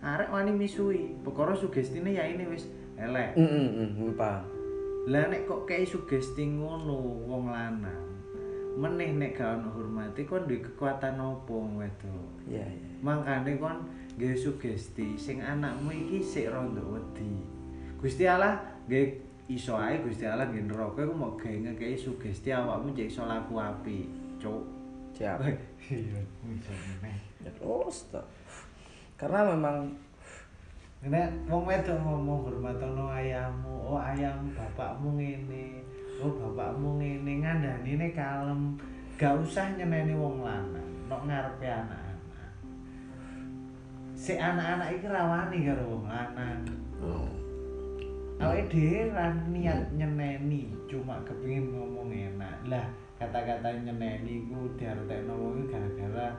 Arek 0.05 0.29
wani 0.29 0.53
misui, 0.53 1.17
perkara 1.25 1.57
sugestine 1.57 2.13
yaine 2.13 2.45
wis 2.45 2.69
elek. 2.93 3.33
Heeh, 3.33 3.89
heeh, 3.89 4.13
paham. 4.13 4.45
Lah 5.09 5.29
nek 5.29 5.45
kok 5.45 5.69
kei 5.69 5.85
sugesti 5.85 6.45
ngono 6.45 7.25
wong 7.25 7.49
lanang. 7.49 8.05
Meneh 8.77 9.13
nek 9.13 9.37
gak 9.37 9.61
ono 9.61 9.69
hormati 9.73 10.25
kon 10.25 10.45
duwe 10.49 10.61
kekuatan 10.61 11.21
apa 11.21 11.49
wong 11.49 11.77
wedok. 11.77 12.27
Iya, 12.49 12.65
iya. 12.65 12.89
Mangkane 13.01 13.57
kon 13.57 13.85
nggawe 14.17 14.35
sugesti 14.37 15.13
sing 15.17 15.41
anakmu 15.41 15.93
iki 15.93 16.19
sik 16.21 16.49
rondo 16.49 16.81
wedi. 16.89 17.41
Gusti 18.01 18.25
Allah 18.29 18.61
nggih 18.89 19.24
iso 19.45 19.77
ae 19.77 20.01
Gusti 20.01 20.25
Allah 20.25 20.49
nggih 20.49 20.65
neraka 20.65 21.05
iku 21.05 21.13
mau 21.13 21.37
gawe 21.37 21.53
ngekeki 21.53 21.97
sugesti 21.97 22.49
awakmu 22.49 22.95
jek 22.97 23.09
iso 23.09 23.29
laku 23.29 23.61
apik. 23.61 24.09
Cuk. 24.41 24.63
Siap. 25.15 25.39
Iya. 25.85 26.17
Ya 27.45 27.51
terus 27.53 28.09
toh. 28.09 28.25
Karena 29.15 29.53
memang 29.53 29.93
Nek 31.05 31.45
wong 31.45 31.69
wedok 31.69 32.01
ngomong 32.01 32.49
hormatono 32.49 33.13
ayahmu, 33.13 33.93
oh 33.93 34.01
ayam 34.01 34.49
bapakmu 34.57 35.21
ngene, 35.21 35.85
oh 36.17 36.33
bapakmu 36.33 36.97
ngene, 36.97 37.45
ngandhanine 37.45 38.09
kalem. 38.09 38.73
Gak 39.13 39.37
usah 39.37 39.69
nyeneni 39.77 40.17
wong 40.17 40.41
lanang, 40.41 40.89
nok 41.05 41.29
ngarepe 41.29 41.67
anak-anak. 41.69 42.51
Si 44.17 44.33
anak-anak 44.33 44.97
iki 44.97 45.05
rawani 45.05 45.57
karo 45.61 45.83
wong 45.93 46.05
lanang. 46.09 46.61
Awake 48.35 48.67
dhewe 48.67 49.15
ra 49.15 49.31
niat 49.47 49.95
nyeneni, 49.95 50.67
cuma 50.91 51.23
kepengin 51.23 51.71
ngomong 51.71 52.11
enak. 52.11 52.67
Lah, 52.67 52.83
kata-kata 53.15 53.79
nyeneni 53.79 54.43
ku 54.51 54.67
diartekno 54.75 55.31
wong 55.39 55.63
iki 55.63 55.71
gara-gara 55.71 56.35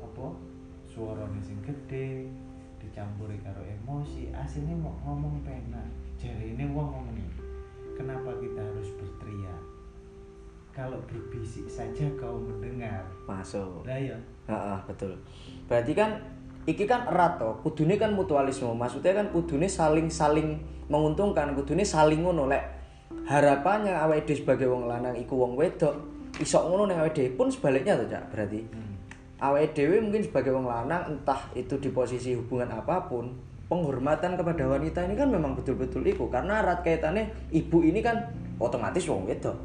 apa? 0.00 0.26
Suarane 0.88 1.40
sing 1.44 1.60
gede, 1.60 2.24
dicampuri 2.80 3.36
karo 3.44 3.60
emosi, 3.60 4.32
aslinya 4.32 4.72
mau 4.80 4.96
ngomong 5.04 5.44
penak. 5.44 5.88
Jari 6.16 6.56
ini 6.56 6.64
wong 6.72 6.88
ngomong 6.88 7.16
ini, 7.20 7.36
kenapa 7.92 8.32
kita 8.40 8.60
harus 8.64 8.88
berteriak? 8.96 9.62
Kalau 10.72 11.04
berbisik 11.04 11.68
saja 11.68 12.08
kau 12.16 12.40
mendengar. 12.40 13.04
masuk. 13.28 13.84
Lah 13.84 14.00
ya, 14.00 14.16
betul. 14.88 15.20
Berarti 15.68 15.92
kan 15.92 16.16
iki 16.66 16.84
kan 16.86 17.08
erat 17.10 17.38
toh. 17.42 17.58
Kudune 17.62 17.98
kan 17.98 18.14
mutualisme. 18.14 18.70
Maksudnya 18.74 19.16
kan 19.16 19.30
kudune 19.34 19.66
saling-saling 19.66 20.62
menguntungkan, 20.86 21.54
kudune 21.58 21.82
saling 21.82 22.22
ngono 22.22 22.46
lek 22.50 22.62
harapannya 23.26 23.94
awake 23.94 24.26
dhewe 24.26 24.38
sebagai 24.42 24.66
wong 24.66 24.90
lanang 24.90 25.14
iku 25.14 25.38
wong 25.38 25.54
wedok 25.54 25.94
iso 26.40 26.58
ngono 26.64 26.90
ning 26.90 26.98
awake 26.98 27.14
dhewe 27.14 27.30
pun 27.38 27.48
sebaliknya 27.52 27.98
tuh 27.98 28.08
Cak. 28.10 28.24
Berarti 28.34 28.60
awake 29.42 29.74
dhewe 29.74 29.96
mungkin 29.98 30.22
sebagai 30.22 30.54
wong 30.54 30.66
lanang 30.66 31.02
entah 31.10 31.50
itu 31.58 31.74
di 31.78 31.90
posisi 31.90 32.34
hubungan 32.38 32.70
apa 32.72 33.10
pun 33.10 33.34
penghormatan 33.66 34.36
kepada 34.36 34.68
wanita 34.68 35.00
ini 35.08 35.16
kan 35.16 35.32
memang 35.32 35.56
betul-betul 35.56 36.04
iku 36.04 36.28
karena 36.28 36.60
erat 36.60 36.84
kaitannya 36.84 37.32
ibu 37.56 37.80
ini 37.80 38.04
kan 38.04 38.28
otomatis 38.60 39.08
wong 39.08 39.24
wedok 39.24 39.56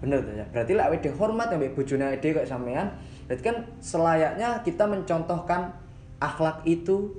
bener 0.00 0.24
tuh 0.24 0.32
ya 0.32 0.44
berarti 0.48 0.72
lah 0.72 0.88
awake 0.88 1.04
dhewe 1.04 1.16
hormat 1.20 1.52
ambek 1.52 1.76
bojone 1.76 2.08
awake 2.08 2.24
dhewe 2.24 2.40
kayak 2.40 2.48
sampean 2.48 2.88
berarti 3.24 3.42
kan 3.42 3.56
selayaknya 3.80 4.60
kita 4.60 4.84
mencontohkan 4.84 5.72
akhlak 6.20 6.60
itu 6.68 7.12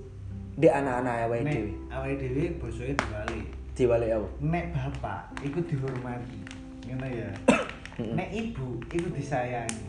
di 0.55 0.71
anak-anak 0.71 1.27
awake 1.27 1.43
dhewe. 1.43 1.71
awake 1.91 2.15
dhewe 2.21 2.43
bosone 2.61 2.93
dibalik 2.95 3.45
diwalik 3.75 4.11
apa? 4.15 4.27
Nek 4.39 4.65
bapak 4.71 5.21
iku 5.43 5.59
dihormati 5.67 6.39
ngono 6.87 7.07
ya. 7.11 7.29
Nek 8.17 8.29
ibu 8.31 8.79
iku 8.87 9.07
disayangi. 9.11 9.85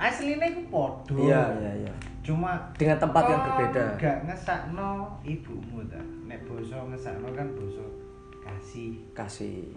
Aslinya 0.00 0.48
iku 0.48 0.62
padha. 0.72 1.16
Iya 1.16 1.42
iya 1.60 1.72
iya. 1.84 1.94
Cuma 2.24 2.72
dengan 2.80 2.98
tempat 2.98 3.24
yang 3.28 3.40
berbeda. 3.44 3.84
gak 4.00 4.18
ngesakno 4.24 5.20
ibumu 5.28 5.84
ta? 5.92 6.00
Nek 6.24 6.40
boso 6.48 6.76
ngesakno 6.88 7.28
kan 7.36 7.48
boso 7.52 7.84
kasih. 8.40 8.96
Kasih. 9.12 9.68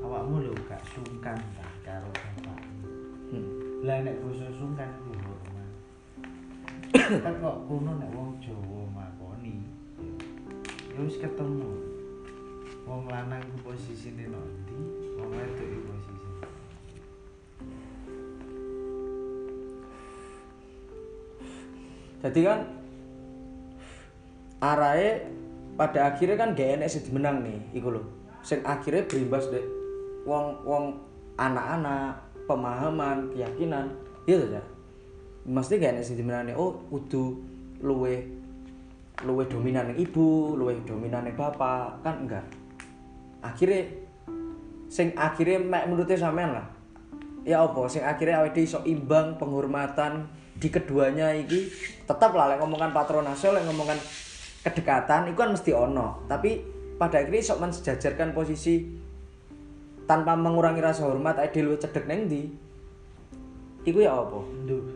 Awakmu 0.00 0.48
lho 0.48 0.52
gak 0.64 0.80
sungkan 0.96 1.36
ta 1.56 1.66
karo 1.84 2.08
bapak 2.08 2.60
hmm. 3.30 3.65
Lah 3.86 4.02
nek 4.02 4.18
boso 4.18 4.42
sungkan 4.58 4.90
iku 4.98 5.14
hormat 5.14 5.70
kok 7.38 7.56
kuno 7.70 8.02
nek 8.02 8.10
wong 8.18 8.34
Jawa 8.42 8.82
makoni. 8.90 9.62
Ya 10.90 10.98
wis 11.06 11.22
ketemu. 11.22 11.70
Wong 12.82 13.06
lanang 13.06 13.46
ku 13.46 13.70
posisine 13.70 14.26
nondi 14.26 14.74
wong 15.14 15.30
wedok 15.30 15.66
iku 15.70 15.86
posisine. 15.86 16.34
Jadi 22.26 22.40
kan 22.42 22.66
arahe 24.66 25.30
pada 25.78 26.10
akhirnya 26.10 26.34
kan 26.34 26.58
gak 26.58 26.82
enek 26.82 26.90
sing 26.90 27.06
dimenang 27.06 27.46
nih 27.46 27.62
iku 27.70 27.94
lho. 27.94 28.02
Sing 28.42 28.66
akhirnya 28.66 29.06
berimbas 29.06 29.46
dek 29.46 29.62
wong 30.26 30.58
wong 30.66 30.98
anak-anak 31.38 32.25
pemahaman 32.46 33.30
keyakinan 33.34 33.90
tuh 34.26 34.50
ya 34.50 34.62
mesti 35.46 35.78
gak 35.78 36.02
dimenang 36.02 36.50
nih 36.50 36.54
oh 36.58 36.74
kudu 36.90 37.38
luwe 37.78 38.26
luwe 39.24 39.48
dominan 39.48 39.88
yang 39.94 39.98
ibu 40.02 40.58
luwe 40.58 40.76
dominan 40.84 41.24
yang 41.24 41.36
bapak 41.38 42.04
kan 42.04 42.20
enggak. 42.20 42.44
Akhirnya 43.40 43.88
sing 44.92 45.16
akhirnya 45.16 45.62
mek 45.62 45.88
menurutnya 45.88 46.20
sampean 46.20 46.52
lah. 46.52 46.66
Ya 47.46 47.62
apa 47.64 47.80
sing 47.88 48.04
akhirnya 48.04 48.44
dhewe 48.44 48.60
iso 48.60 48.82
imbang 48.84 49.40
penghormatan 49.40 50.28
di 50.58 50.68
keduanya 50.68 51.32
iki 51.32 51.72
tetap 52.04 52.36
lah 52.36 52.52
lek 52.52 52.60
ngomongan 52.60 52.92
patronase 52.92 53.48
lek 53.54 53.64
ngomongan 53.64 53.96
kedekatan 54.60 55.32
itu 55.32 55.38
kan 55.38 55.54
mesti 55.54 55.70
ono. 55.72 56.28
Tapi 56.28 56.60
pada 57.00 57.22
akhirnya 57.22 57.40
iso 57.40 57.54
mensejajarkan 57.56 58.36
posisi 58.36 58.84
tanpa 60.06 60.38
mengurangi 60.38 60.80
rasa 60.80 61.04
hormat 61.10 61.36
awake 61.36 61.52
dhewe 61.52 61.74
luwih 61.74 61.82
cedek 61.82 62.06
neng 62.06 62.30
ndi 62.30 62.42
iku 63.86 64.02
ya 64.02 64.18
apa 64.18 64.38
Duh, 64.66 64.86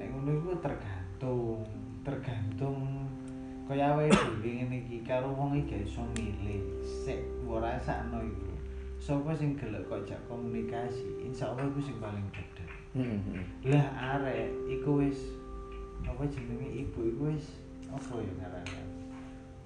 nek 0.00 0.08
ngono 0.08 0.30
iku 0.40 0.50
tergantung, 0.60 1.60
tergantung 2.04 2.76
kaya 3.68 3.92
awake 3.92 4.16
dhewe 4.40 4.64
ngene 4.64 4.76
iki 4.88 5.04
karo 5.04 5.28
wong 5.36 5.52
iki 5.60 5.76
gak 5.76 5.84
iso 5.84 6.00
milih. 6.16 6.64
Sik 6.80 7.20
mbok 7.44 7.60
rasakno 7.60 8.24
iku. 8.24 8.52
Sapa 8.96 9.36
sing 9.36 9.54
gelek 9.60 9.84
kok 9.92 10.08
jak 10.08 10.18
komunikasi, 10.26 11.04
insyaallah 11.20 11.68
iku 11.68 11.80
sing 11.84 11.96
paling 12.00 12.24
gedhe. 12.32 12.64
Hmm, 12.96 13.20
hmm. 13.28 13.44
Lah 13.68 14.16
arek 14.16 14.48
iku 14.72 15.04
wis 15.04 15.20
apa 16.08 16.24
jenenge 16.24 16.88
ibu 16.88 17.00
iku 17.04 17.22
wis 17.28 17.44
apa 17.92 18.16
ya 18.16 18.32
ngarane? 18.40 18.82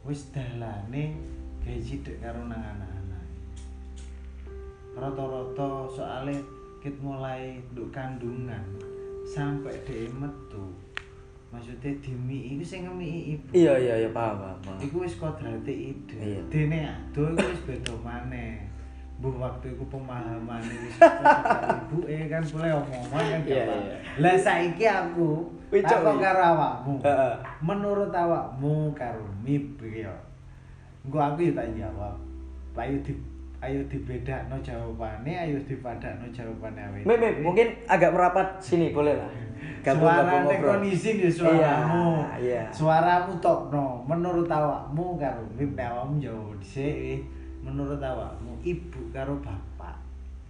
Wis 0.03 0.27
dalane 0.35 1.15
gawe 1.63 1.79
cidek 1.79 2.19
karo 2.19 2.43
nang 2.43 2.59
anak-anak. 2.59 2.92
Rata-rata 4.93 5.89
soalnya 5.89 6.37
kit 6.83 6.95
mulai 7.01 7.57
nduk 7.73 7.89
kandungan 7.95 8.61
sampai 9.25 9.73
dhek 9.89 10.13
metu. 10.13 10.69
Maksudnya 11.53 11.93
dimi 12.01 12.57
iku 12.57 12.65
sing 12.65 12.89
ngemi 12.89 13.37
ibu. 13.37 13.45
iya 13.53 13.77
iya 13.77 13.95
iya 14.05 14.09
paham 14.09 14.41
paham, 14.41 14.77
Iku 14.81 15.05
wis 15.05 15.21
kodrate 15.21 15.69
ide. 15.69 16.17
Iya. 16.17 16.41
Dene 16.49 16.79
ado 16.89 17.29
iku 17.33 17.45
wis 17.45 17.63
beda 17.69 17.93
maneh. 18.01 18.69
Mbuh 19.21 19.37
waktu 19.37 19.77
iku 19.77 19.85
pemahaman 19.93 20.65
wis 20.65 20.97
ibu 20.97 21.99
eh 22.09 22.25
kan 22.33 22.41
boleh 22.41 22.73
omongan 22.73 23.13
kan 23.13 23.41
Iya, 23.45 23.65
iya. 23.69 23.97
Lah 24.17 24.37
saiki 24.41 24.85
aku 24.89 25.45
wicok. 25.69 26.17
karo 26.21 26.41
awakmu. 26.57 26.95
Menurut 27.61 28.13
awakmu 28.13 28.91
karo 28.97 29.25
mip 29.45 29.77
ya. 29.85 30.13
Engko 31.05 31.21
aku 31.21 31.39
ya 31.49 31.53
tak 31.53 31.69
jawab. 31.77 32.17
Di 33.05 33.13
ayo 33.63 33.79
dibedakno 33.87 34.59
jawabane, 34.59 35.31
ayo 35.33 35.55
dipadakno 35.63 36.27
jawabane 36.29 36.83
awake. 36.83 37.07
Mip, 37.07 37.15
Mip, 37.17 37.35
mungkin 37.41 37.67
agak 37.87 38.11
merapat 38.11 38.59
sini 38.59 38.91
boleh 38.91 39.15
lah 39.15 39.31
Gabung- 39.83 40.07
Suara 40.07 40.43
ngobrol. 40.43 40.79
kondisi 40.79 41.11
di 41.19 41.31
suaramu. 41.31 42.23
Iya, 42.39 42.39
iya. 42.39 42.63
Suaramu 42.71 43.35
tokno. 43.39 44.03
Menurut 44.03 44.47
awakmu 44.47 45.15
karo 45.17 45.43
nek 45.55 45.75
awakmu 45.75 46.19
jauh 46.19 46.55
dhisik. 46.59 47.23
Menurut 47.63 47.99
awakmu 47.99 48.59
ibu 48.63 49.01
karo 49.11 49.39
bapak 49.39 49.95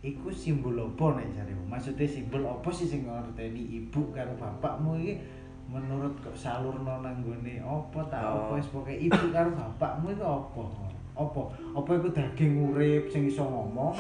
iku 0.01 0.29
simbol 0.29 0.77
apa 0.77 1.17
nek 1.17 1.33
jaremu? 1.33 1.65
Maksudnya 1.65 2.05
simbol 2.05 2.45
apa 2.45 2.69
sih 2.69 2.85
sing 2.85 3.05
ngerteni 3.05 3.61
ibu 3.81 4.01
karo 4.13 4.33
bapakmu 4.37 4.97
iki 4.97 5.17
menurut 5.65 6.13
kok 6.21 6.37
salurno 6.37 7.01
nang 7.01 7.21
gone 7.21 7.57
apa 7.57 8.01
ta 8.09 8.21
Oh. 8.21 8.49
apa 8.49 8.61
wis 8.61 8.69
pokoke 8.69 8.93
ibu 8.93 9.25
karo 9.29 9.49
bapakmu 9.53 10.13
iku 10.13 10.25
apa? 10.25 10.65
Apa? 11.13 11.43
Apa 11.77 11.91
iku 12.01 12.09
daging 12.09 12.73
urip 12.73 13.13
sing 13.13 13.29
iso 13.29 13.45
ngomong? 13.45 13.93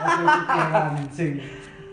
Apa 0.00 0.20
iku 0.20 0.40
kewan 0.48 0.94
sing 1.12 1.30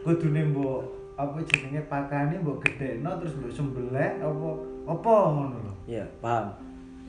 kudune 0.02 0.42
mbok 0.50 0.82
apa 1.20 1.38
jenenge 1.46 1.86
pakane 1.86 2.42
mbok 2.42 2.66
gedhekno 2.66 3.20
terus 3.22 3.38
mbok 3.38 3.52
sembelih 3.54 4.12
apa 4.24 4.50
apa 4.90 5.14
ngono 5.30 5.58
lho. 5.62 5.74
Iya, 5.86 6.06
paham. 6.24 6.56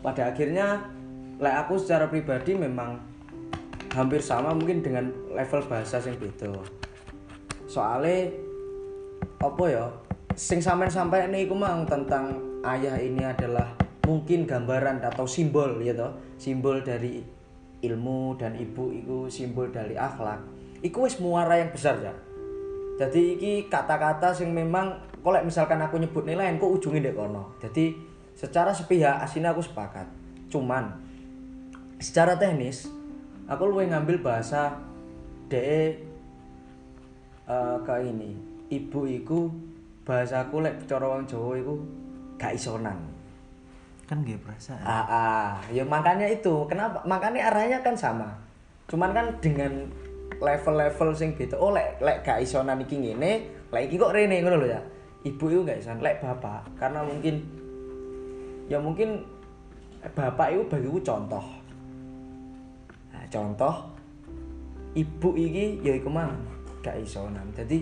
Pada 0.03 0.35
akhirnya, 0.35 0.83
lek 1.38 1.55
aku 1.64 1.79
secara 1.79 2.11
pribadi 2.11 2.59
memang 2.59 2.98
hampir 3.94 4.18
sama 4.18 4.51
mungkin 4.53 4.83
dengan 4.83 5.14
level 5.31 5.62
bahasa 5.70 6.03
yang 6.03 6.18
beda. 6.18 6.51
Soalnya 7.70 8.35
apa 9.38 9.64
ya? 9.70 9.87
Sing 10.35 10.64
sampean 10.64 10.88
sampai 10.88 11.29
ini 11.29 11.44
iku 11.44 11.55
mang 11.55 11.85
tentang 11.85 12.40
ayah 12.64 12.96
ini 12.96 13.20
adalah 13.20 13.77
mungkin 14.03 14.48
gambaran 14.48 15.05
atau 15.05 15.29
simbol 15.29 15.79
ya 15.79 15.94
toh, 15.94 16.16
simbol 16.40 16.81
dari 16.83 17.22
ilmu 17.83 18.38
dan 18.38 18.55
ibu 18.55 18.95
itu 18.95 19.27
simbol 19.27 19.68
dari 19.68 19.99
akhlak. 19.99 20.38
Iku 20.83 21.07
wis 21.07 21.18
muara 21.18 21.59
yang 21.59 21.75
besar 21.75 21.99
ya. 21.99 22.14
Jadi 22.97 23.38
iki 23.38 23.53
kata-kata 23.66 24.31
sing 24.31 24.55
memang 24.55 24.95
kalau 25.23 25.38
misalkan 25.42 25.83
aku 25.83 25.99
nyebut 25.99 26.23
nilai 26.23 26.55
kok 26.59 26.71
ujungnya 26.71 27.11
dek 27.11 27.18
kono. 27.18 27.59
Jadi 27.59 27.95
secara 28.38 28.71
sepihak 28.71 29.23
aslinya 29.23 29.51
aku 29.51 29.62
sepakat. 29.62 30.07
Cuman 30.51 30.95
secara 31.99 32.38
teknis 32.38 32.87
aku 33.51 33.62
luwih 33.66 33.90
ngambil 33.90 34.23
bahasa 34.23 34.79
de 35.51 35.99
eh, 37.47 37.77
ke 37.83 37.95
ini. 38.07 38.35
Ibu 38.71 39.01
iku 39.23 39.51
bahasaku 40.07 40.62
lek 40.62 40.75
cara 40.87 41.07
wong 41.07 41.27
Jawa 41.27 41.59
iku 41.59 41.75
gak 42.38 42.55
isonan. 42.59 43.21
Kan 44.12 44.29
nggih 44.29 44.44
perasaan. 44.44 44.85
Ah, 44.85 45.09
ah, 45.09 45.48
ya 45.72 45.88
makanya 45.88 46.29
itu. 46.29 46.68
Kenapa? 46.68 47.01
Makanya 47.09 47.48
arahnya 47.48 47.81
kan 47.81 47.96
sama. 47.96 48.29
Cuman 48.85 49.16
kan 49.16 49.40
dengan 49.40 49.88
level-level 50.37 51.16
sing 51.16 51.33
beda. 51.33 51.57
Oh, 51.57 51.72
lek 51.72 51.96
lek 52.05 52.20
gak 52.20 52.44
isonan 52.44 52.77
iki 52.85 53.01
ngene, 53.01 53.48
lek 53.72 53.88
iki 53.88 53.96
kok 53.96 54.12
rene 54.12 54.44
ngono 54.44 54.61
lho 54.61 54.68
ya. 54.68 54.85
Ibu 55.25 55.44
itu 55.48 55.64
gak 55.64 55.81
isonan, 55.81 56.05
lek 56.05 56.20
bapak 56.20 56.61
karena 56.77 57.01
mungkin 57.01 57.40
ya 58.68 58.77
mungkin 58.77 59.25
bapak 60.12 60.61
itu 60.61 60.62
bagiku 60.68 61.01
contoh. 61.01 61.44
Nah, 63.16 63.25
contoh 63.33 63.75
ibu 64.92 65.31
iki 65.40 65.81
ya 65.81 65.96
iku 65.96 66.12
mang 66.12 66.37
gak 66.85 67.01
isonan. 67.01 67.48
Jadi 67.57 67.81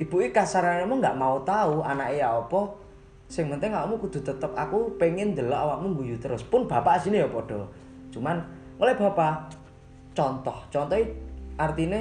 ibu 0.00 0.14
iki 0.16 0.32
kasarane 0.32 0.88
emang 0.88 1.04
gak 1.04 1.20
mau 1.20 1.44
tahu 1.44 1.84
anaknya 1.84 2.40
apa. 2.40 2.81
Sing 3.32 3.48
penting 3.48 3.72
kamu 3.72 3.96
kudu 3.96 4.20
tetep 4.20 4.52
aku 4.52 4.92
pengen 5.00 5.32
delok 5.32 5.56
awakmu 5.56 5.96
guyu 5.96 6.20
terus. 6.20 6.44
Pun 6.44 6.68
bapak 6.68 7.00
sini 7.00 7.24
ya 7.24 7.28
padha. 7.32 7.64
Cuman 8.12 8.44
oleh 8.76 8.92
bapak 8.92 9.56
contoh. 10.12 10.60
Contoh 10.68 11.00
artinya 11.56 11.96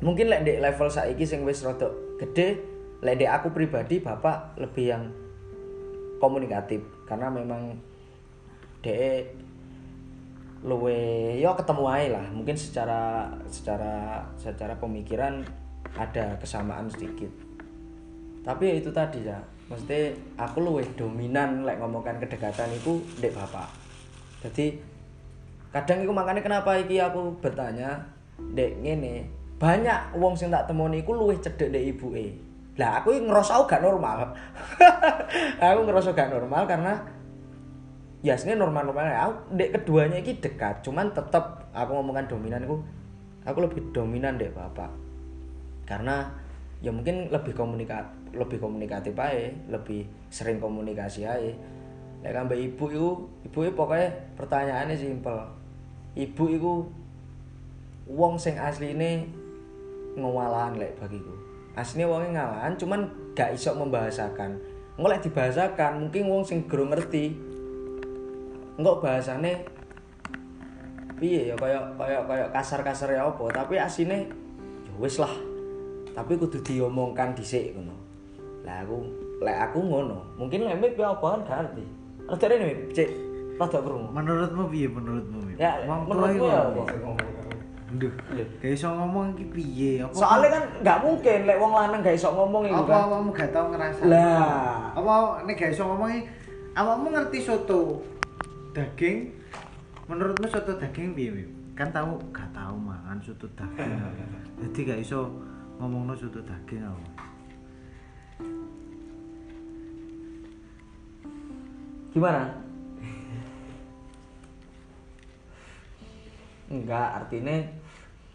mungkin 0.00 0.32
lek 0.32 0.48
di 0.48 0.56
level 0.56 0.88
saiki 0.88 1.28
sing 1.28 1.44
wis 1.44 1.60
rada 1.60 1.92
gede, 2.16 2.56
lek 3.04 3.20
di 3.20 3.28
aku 3.28 3.52
pribadi 3.52 4.00
bapak 4.00 4.56
lebih 4.56 4.84
yang 4.88 5.04
komunikatif 6.16 6.80
karena 7.04 7.28
memang 7.28 7.76
de 8.80 9.28
luwe 10.62 11.36
ya 11.42 11.52
ketemu 11.58 11.84
aja 11.90 12.08
lah 12.22 12.26
mungkin 12.30 12.54
secara 12.54 13.26
secara 13.50 14.22
secara 14.38 14.78
pemikiran 14.78 15.42
ada 15.98 16.38
kesamaan 16.38 16.86
sedikit 16.86 17.30
tapi 18.46 18.70
ya 18.70 18.74
itu 18.78 18.94
tadi 18.94 19.26
ya 19.26 19.42
mesti 19.72 20.12
aku 20.36 20.60
luwe 20.60 20.84
dominan 20.92 21.64
lek 21.64 21.80
ngomongkan 21.80 22.20
kedekatan 22.20 22.68
itu 22.76 23.00
dek 23.16 23.32
bapak. 23.32 23.72
Jadi 24.44 24.76
kadang 25.72 26.04
itu 26.04 26.12
makanya 26.12 26.44
kenapa 26.44 26.76
iki 26.76 27.00
aku 27.00 27.40
bertanya 27.40 28.04
dek 28.52 28.84
ngene 28.84 29.24
banyak 29.56 30.12
wong 30.20 30.36
sing 30.36 30.52
tak 30.52 30.68
temoni 30.68 31.00
iku 31.00 31.16
luwih 31.16 31.40
cedek 31.40 31.72
dek 31.72 31.96
ibuke. 31.96 32.36
Lah 32.76 33.00
aku 33.00 33.16
ngerasa 33.16 33.64
gak 33.68 33.84
normal. 33.84 34.32
Aku 35.60 35.80
ngerasa 35.84 36.16
gak 36.16 36.32
normal 36.32 36.64
karena 36.64 37.04
ya 38.24 38.32
aslinya 38.38 38.62
normal-normal 38.62 39.12
aku 39.12 39.32
dek 39.58 39.70
keduanya 39.76 40.22
iki 40.22 40.38
dekat 40.38 40.78
cuman 40.86 41.10
tetep 41.10 41.42
aku 41.74 41.90
ngomongkan 41.90 42.30
dominan 42.30 42.62
aku 42.62 42.78
aku 43.42 43.58
lebih 43.64 43.80
dominan 43.92 44.40
dek 44.40 44.56
bapak. 44.56 44.88
Karena 45.84 46.41
ya 46.82 46.90
mungkin 46.90 47.30
lebih 47.30 47.54
komunikat 47.54 48.04
lebih 48.34 48.58
komunikatif 48.58 49.14
aja 49.14 49.54
lebih 49.70 50.04
sering 50.28 50.58
komunikasi 50.58 51.22
aja 51.22 51.54
lek 52.22 52.38
ambek 52.38 52.58
ibu 52.70 52.84
itu 52.86 53.08
ibu 53.50 53.58
itu 53.66 53.72
pokoknya 53.74 54.08
pertanyaannya 54.38 54.94
simpel. 54.94 55.42
Ibu 56.14 56.44
itu 56.54 56.72
wong 58.06 58.38
sing 58.38 58.54
asli 58.54 58.94
ini 58.94 59.26
ngewalahan 60.14 60.78
lek 60.78 60.94
bagiku. 61.02 61.34
Aslinya 61.74 62.06
wongnya 62.06 62.30
ngalahan 62.38 62.72
cuman 62.78 63.00
gak 63.34 63.58
iso 63.58 63.74
membahasakan. 63.74 64.54
Ngolek 65.00 65.26
dibahasakan 65.26 66.06
mungkin 66.06 66.22
wong 66.30 66.42
sing 66.46 66.62
gero 66.70 66.86
ngerti. 66.86 67.34
Enggak 68.78 69.02
bahasane 69.02 69.66
piye 71.18 71.54
ya 71.54 71.56
kaya 71.58 71.78
kaya 71.94 72.18
kaya 72.26 72.46
kasar-kasar 72.50 73.14
ya 73.14 73.22
apa 73.30 73.46
tapi 73.54 73.78
asine 73.78 74.26
ya 74.82 74.92
wis 74.98 75.22
lah 75.22 75.30
tapi 76.12 76.32
kudu 76.36 76.60
diomongkan 76.60 77.32
dhisik 77.32 77.72
ngono 77.72 77.96
lah 78.62 78.84
aku 78.84 78.96
lek 79.42 79.58
aku 79.70 79.78
ngono 79.80 80.18
mungkin 80.38 80.68
lek 80.68 80.94
ya 80.94 81.10
apa 81.12 81.24
kan 81.24 81.40
gak 81.44 81.58
ngerti 81.66 81.84
rada 82.28 82.44
rene 82.46 82.64
mip 82.68 82.80
cek 82.94 83.10
rada 83.58 83.78
krungu 83.82 84.08
Menurutmu 84.12 84.62
piye 84.70 84.88
menurutmu? 84.88 85.38
Ya 85.60 85.82
Wong 85.84 86.08
iku 86.08 86.46
ya 86.48 86.60
apa 86.70 86.82
Duh, 87.92 88.08
Lho. 88.32 88.40
gak 88.56 88.72
iso 88.72 88.88
ngomong 88.88 89.36
iki 89.36 89.44
piye? 89.52 89.92
Apa 90.00 90.16
soalnya 90.16 90.48
kan 90.56 90.64
gak 90.80 90.98
mungkin 91.04 91.38
lek 91.44 91.60
wong 91.60 91.72
lanang 91.76 92.00
gak 92.00 92.16
iso 92.16 92.32
ngomong 92.32 92.64
iku 92.64 92.88
apa 92.88 92.88
kan 92.88 93.04
awakmu 93.04 93.30
gak 93.36 93.50
tau 93.52 93.66
ngerasa? 93.68 94.02
Lah. 94.08 94.96
Apa 94.96 95.12
nek 95.44 95.54
gak 95.60 95.76
iso 95.76 95.84
ngomong 95.84 96.08
iki 96.08 96.22
awakmu 96.72 97.06
ngerti 97.12 97.38
soto 97.44 98.00
daging? 98.72 99.36
Menurutmu 100.08 100.48
soto 100.48 100.72
daging 100.80 101.12
piye? 101.12 101.44
Kan 101.76 101.92
tahu 101.92 102.16
gak 102.32 102.48
tahu 102.56 102.80
mangan 102.80 103.20
soto 103.20 103.44
daging. 103.52 103.92
Jadi 104.64 104.78
gak 104.88 105.00
iso 105.04 105.28
ngomongno 105.82 106.14
soto 106.14 106.38
daging 106.46 106.86
apa. 106.86 107.10
gimana? 112.14 112.44
Enggak 116.70 117.08
artinya 117.18 117.56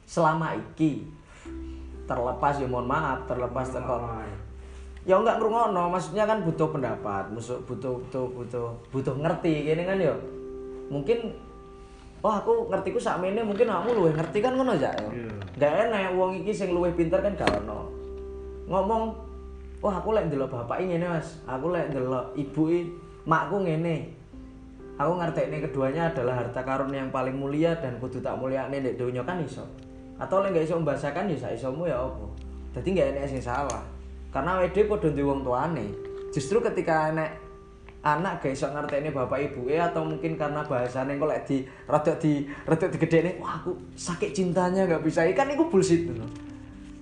selama 0.03 0.59
iki 0.59 1.07
terlepas 2.03 2.59
ya 2.59 2.67
mohon 2.67 2.89
maaf 2.89 3.23
terlepas 3.31 3.71
teko 3.71 3.95
ya 5.07 5.15
enggak 5.19 5.39
ngrungokno 5.39 5.87
maksudnya 5.87 6.27
kan 6.27 6.43
butuh 6.43 6.67
pendapat 6.67 7.31
butuh 7.31 7.59
butuh 7.63 8.27
butuh 8.27 8.67
butuh 8.91 9.15
ngerti 9.23 9.71
gini 9.71 9.87
kan 9.87 10.03
ya. 10.03 10.11
Mungkin 10.91 11.31
wah 12.27 12.43
aku 12.43 12.67
ngertiku 12.67 12.99
sakmene 12.99 13.39
mungkin 13.39 13.71
kamu 13.71 13.95
luwih 13.95 14.13
ngerti 14.19 14.43
kan 14.43 14.59
ngono 14.59 14.75
ya 14.75 14.91
Iya. 14.91 15.31
gak 15.55 15.73
enak 15.87 16.11
wong 16.19 16.43
iki 16.43 16.51
sing 16.51 16.75
luwih 16.75 16.91
pinter 16.91 17.23
kan 17.23 17.31
gak 17.39 17.47
ono. 17.63 17.87
Ngomong 18.67 19.15
wah 19.79 19.95
aku 19.95 20.11
lek 20.11 20.27
ndelok 20.27 20.51
bapak 20.51 20.83
ini 20.83 20.99
mas. 20.99 21.39
Aku 21.47 21.71
lek 21.71 21.95
ndelok 21.95 22.35
ibu 22.35 22.67
makku 23.23 23.63
ngene. 23.63 24.11
Aku 24.99 25.15
ngerti 25.15 25.47
keduanya 25.71 26.11
adalah 26.11 26.43
harta 26.43 26.61
karun 26.67 26.91
yang 26.91 27.07
paling 27.15 27.37
mulia 27.39 27.79
dan 27.79 27.95
kudu 28.03 28.19
tak 28.19 28.35
mulia 28.35 28.67
nih 28.67 28.99
dunia 28.99 29.23
kan 29.23 29.39
iso. 29.39 29.63
Atau 30.19 30.43
lek 30.43 30.51
gak 30.51 30.67
iso 30.67 30.75
membahasakan 30.75 31.31
ya 31.31 31.37
sak 31.39 31.55
isomu 31.55 31.87
ya 31.87 31.95
apa? 31.95 32.27
Jadi 32.75 32.87
gak 32.91 33.07
enak 33.15 33.31
sing 33.31 33.39
salah. 33.41 33.81
Karena 34.35 34.59
WD 34.59 34.83
podo 34.91 35.07
duwe 35.07 35.31
wong 35.31 35.41
tuane. 35.47 35.95
Justru 36.35 36.59
ketika 36.59 37.15
enek 37.15 37.46
anak 37.99 38.39
gak 38.39 38.53
iso 38.53 38.69
ngerteni 38.69 39.09
bapak 39.09 39.39
ibu 39.41 39.67
atau 39.67 40.05
mungkin 40.05 40.37
karena 40.37 40.61
bahasane 40.61 41.17
kok 41.17 41.27
lek 41.27 41.41
di 41.43 41.57
rada 41.85 42.13
di 42.15 42.45
rada 42.63 42.85
digedhekne 42.87 43.41
wah 43.41 43.57
aku 43.57 43.73
sakit 43.93 44.31
cintanya 44.31 44.85
gak 44.85 45.01
bisa 45.01 45.25
ikan 45.27 45.49
iku 45.49 45.67
bullshit 45.67 46.05
ngono 46.05 46.23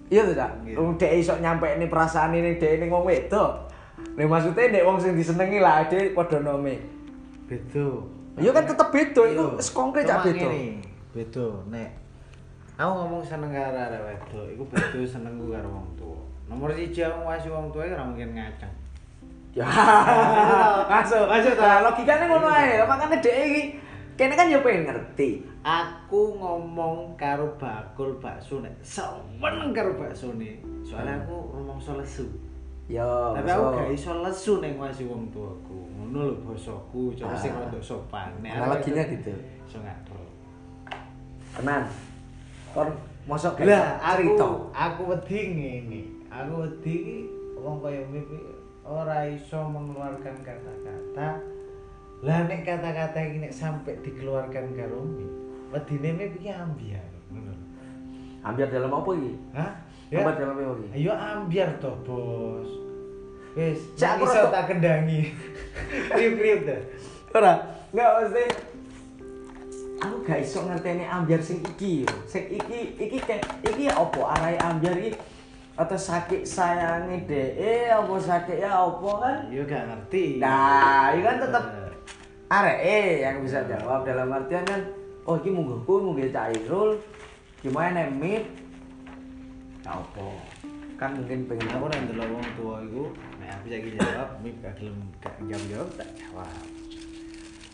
iya 0.07 0.23
tuh 0.23 0.33
cak 0.33 0.51
Iya. 0.65 0.75
wong 0.77 0.95
dek 0.95 1.11
iso 1.17 1.33
nyampe 1.37 1.67
ini 1.67 1.85
perasaan 1.85 2.33
ini 2.33 2.55
dek 2.55 2.79
ini 2.79 2.85
wong 2.87 3.05
wedok 3.05 3.67
Nih 4.15 4.27
maksudnya 4.27 4.71
dek 4.71 4.83
wong 4.87 4.97
sing 4.97 5.13
disenengi 5.13 5.59
lah 5.59 5.83
dek 5.85 6.13
podo 6.13 6.39
nome 6.39 6.79
Beda. 7.45 7.85
iya 8.37 8.49
kan 8.49 8.63
tetep 8.65 8.87
beda 8.89 9.21
itu 9.25 9.45
Iya. 9.45 9.57
wis 9.59 9.69
konkret 9.69 10.05
cak 10.05 10.25
ngene, 10.25 10.79
Beda 11.11 11.45
nek 11.69 11.89
aku 12.75 12.91
ngomong 12.91 13.23
seneng 13.23 13.55
karo 13.55 13.71
arek 13.77 14.01
wedok, 14.03 14.45
iku 14.51 14.63
beda 14.67 14.99
senengku 15.01 15.47
karo 15.47 15.69
wong 15.71 15.87
tuwa. 15.95 16.19
Nomor 16.45 16.75
siji 16.75 16.99
aku 17.01 17.23
ngasih 17.23 17.49
wong 17.49 17.71
tuwa 17.71 17.87
ora 17.87 18.03
mungkin 18.03 18.35
ngaceng. 18.35 18.73
Ya 19.55 19.65
masuk 20.91 21.25
masuk 21.31 21.55
lah 21.55 21.79
logikanya 21.87 22.27
ngono 22.27 22.51
ae 22.51 22.83
makanya 22.83 23.17
dek 23.23 23.35
iki 23.47 23.63
kene 24.19 24.35
kan 24.35 24.51
yo 24.51 24.59
pengen 24.59 24.91
ngerti 24.91 25.55
Aku 25.65 26.37
ngomong 26.37 27.17
karo 27.17 27.57
bakul 27.57 28.21
bakso 28.21 28.61
nek 28.61 28.77
seneng 28.85 29.73
karo 29.73 29.97
baksone. 29.97 30.61
Soalnya 30.85 31.25
aku 31.25 31.57
ngomong 31.57 31.81
soal 31.81 32.05
lesu. 32.05 32.29
yo 32.85 33.33
Tapi 33.33 33.49
aku 33.49 33.73
gak 33.73 33.89
iso 33.89 34.13
lesu 34.21 34.61
nek 34.61 34.77
ngasih 34.77 35.09
wong 35.09 35.33
tuaku. 35.33 35.89
Ngono 35.97 36.19
lho 36.21 36.35
basaku, 36.45 37.17
cara 37.17 37.33
sing 37.33 37.49
Ah. 37.49 37.65
rada 37.65 37.81
sopan. 37.81 38.29
Nek 38.45 38.61
Analoginya 38.61 39.09
gitu. 39.09 39.33
Iso 39.65 39.81
ngatur. 39.81 40.21
tenan 41.57 41.89
kon 42.77 42.93
mosok 43.25 43.57
Lah 43.65 43.97
cerita 43.97 44.45
aku 44.45 44.69
aku 44.69 45.01
wedi 45.17 45.39
ngene. 45.49 46.01
Aku 46.29 46.61
wedi 46.61 47.25
wong 47.57 47.81
kaya 47.81 48.05
Mimi 48.05 48.37
ora 48.85 49.25
iso 49.25 49.59
mengeluarkan 49.65 50.35
kata-kata. 50.45 51.41
Lah 52.21 52.39
nek 52.45 52.61
kata-kata 52.63 53.19
iki 53.25 53.37
nek 53.41 53.53
sampai 53.53 53.97
dikeluarkan 54.05 54.77
karo 54.77 55.01
Mimi, 55.01 55.27
wedine 55.73 56.09
Mimi 56.13 56.37
iki 56.37 56.49
ambiar. 56.53 57.09
Ngono 57.33 57.53
ambil 58.45 58.69
dalam 58.69 58.93
apa 58.93 59.09
iki 59.17 59.33
Hah? 59.57 59.71
Ya. 60.13 60.21
dalam 60.21 60.53
apa 60.53 60.73
iki 60.77 60.87
Ayo 61.01 61.11
ambiar 61.17 61.69
toh, 61.81 61.97
Bos. 62.05 62.69
Wis, 63.55 63.79
Cak, 63.95 64.19
iso 64.19 64.51
tak 64.51 64.67
kendangi. 64.67 65.31
Kriuk-kriuk 66.13 66.61
dah. 66.67 66.81
ora 67.35 67.53
enggak 67.91 68.11
mesti 68.15 68.45
aku 69.99 70.15
gak 70.23 70.39
iso 70.39 70.59
ngerteni 70.63 71.03
ambiar 71.03 71.41
sing 71.43 71.59
iki 71.59 72.07
yo. 72.07 72.11
sing 72.31 72.47
iki 72.47 72.95
iki 72.95 73.17
kayak 73.19 73.43
iki 73.59 73.91
apa 73.91 74.21
arahe 74.39 74.55
ambiar 74.63 74.95
iki 74.95 75.19
atau 75.75 75.99
sakit 75.99 76.47
sayangi 76.47 77.27
DE 77.27 77.91
apa 77.91 78.15
sakit 78.15 78.63
ya 78.63 78.79
apa 78.79 79.09
kan? 79.19 79.37
Yo 79.51 79.67
gak 79.67 79.83
ngerti. 79.91 80.39
nah 80.39 81.11
ini 81.11 81.21
kan 81.27 81.35
Eh, 81.43 81.91
arek 82.47 82.79
eh 82.79 83.11
yang 83.27 83.43
bisa 83.43 83.67
jawab 83.67 84.07
dalam 84.07 84.31
artian 84.31 84.63
kan 84.63 84.81
oh 85.27 85.35
iki 85.35 85.51
mungguhku 85.51 85.99
mungguh 85.99 86.31
Cairul 86.31 86.95
gimana 87.59 88.07
mit. 88.07 88.47
Ya 89.83 89.99
apa? 89.99 90.27
Kan 90.95 91.19
mungkin 91.19 91.43
pengen 91.51 91.67
aku 91.75 91.85
nek 91.91 92.01
ndelok 92.07 92.27
wong 92.31 92.47
tua 92.55 92.75
iku 92.87 93.03
nek 93.43 93.49
aku 93.59 93.65
saiki 93.67 93.89
jawab 93.99 94.29
mik 94.39 94.55
gak 94.63 94.73
gelem 94.79 94.97
gak 95.19 95.35
jawab 95.43 95.65
jawab 95.67 95.89
tak 95.99 96.09
jawab. 96.15 96.65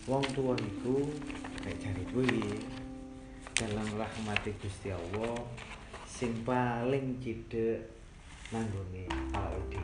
Wong 0.10 0.24
tua 0.34 0.54
iku 0.58 1.06
nek 1.62 1.76
jari 1.78 2.04
kuwi 2.10 2.42
dalam 3.54 3.88
rahmati 3.94 4.58
Gusti 4.58 4.90
Allah 4.90 5.38
sing 6.22 6.38
paling 6.46 7.18
cidek 7.18 7.82
nanggone 8.54 9.10
awake 9.34 9.82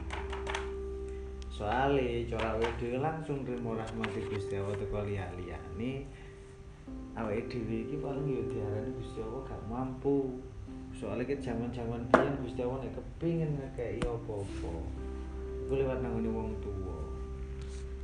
soale 1.49 2.29
cara 2.29 2.53
awake 2.53 2.93
langsung 3.01 3.41
nrimo 3.41 3.73
rahmati 3.73 4.21
Gusti 4.29 4.53
Allah 4.53 4.77
teko 4.77 5.01
liya-liyane 5.01 6.05
awake 7.17 7.49
dhewe 7.49 7.89
iki 7.89 7.97
paling 7.97 8.29
yo 8.29 8.45
diarani 8.53 8.93
Gusti 9.01 9.17
Allah 9.25 9.49
gak 9.49 9.65
mampu. 9.65 10.37
Soalnya 10.93 11.25
ke 11.25 11.41
zaman-zaman 11.41 12.05
biyen 12.13 12.37
Gusti 12.45 12.61
Allah 12.61 12.85
nek 12.85 12.93
kepengin 12.93 13.57
ngekeki 13.57 14.05
apa-apa 14.05 14.73
iku 15.65 15.73
lewat 15.73 16.05
nanggone 16.05 16.29
wong 16.29 16.49
tuwa. 16.61 17.01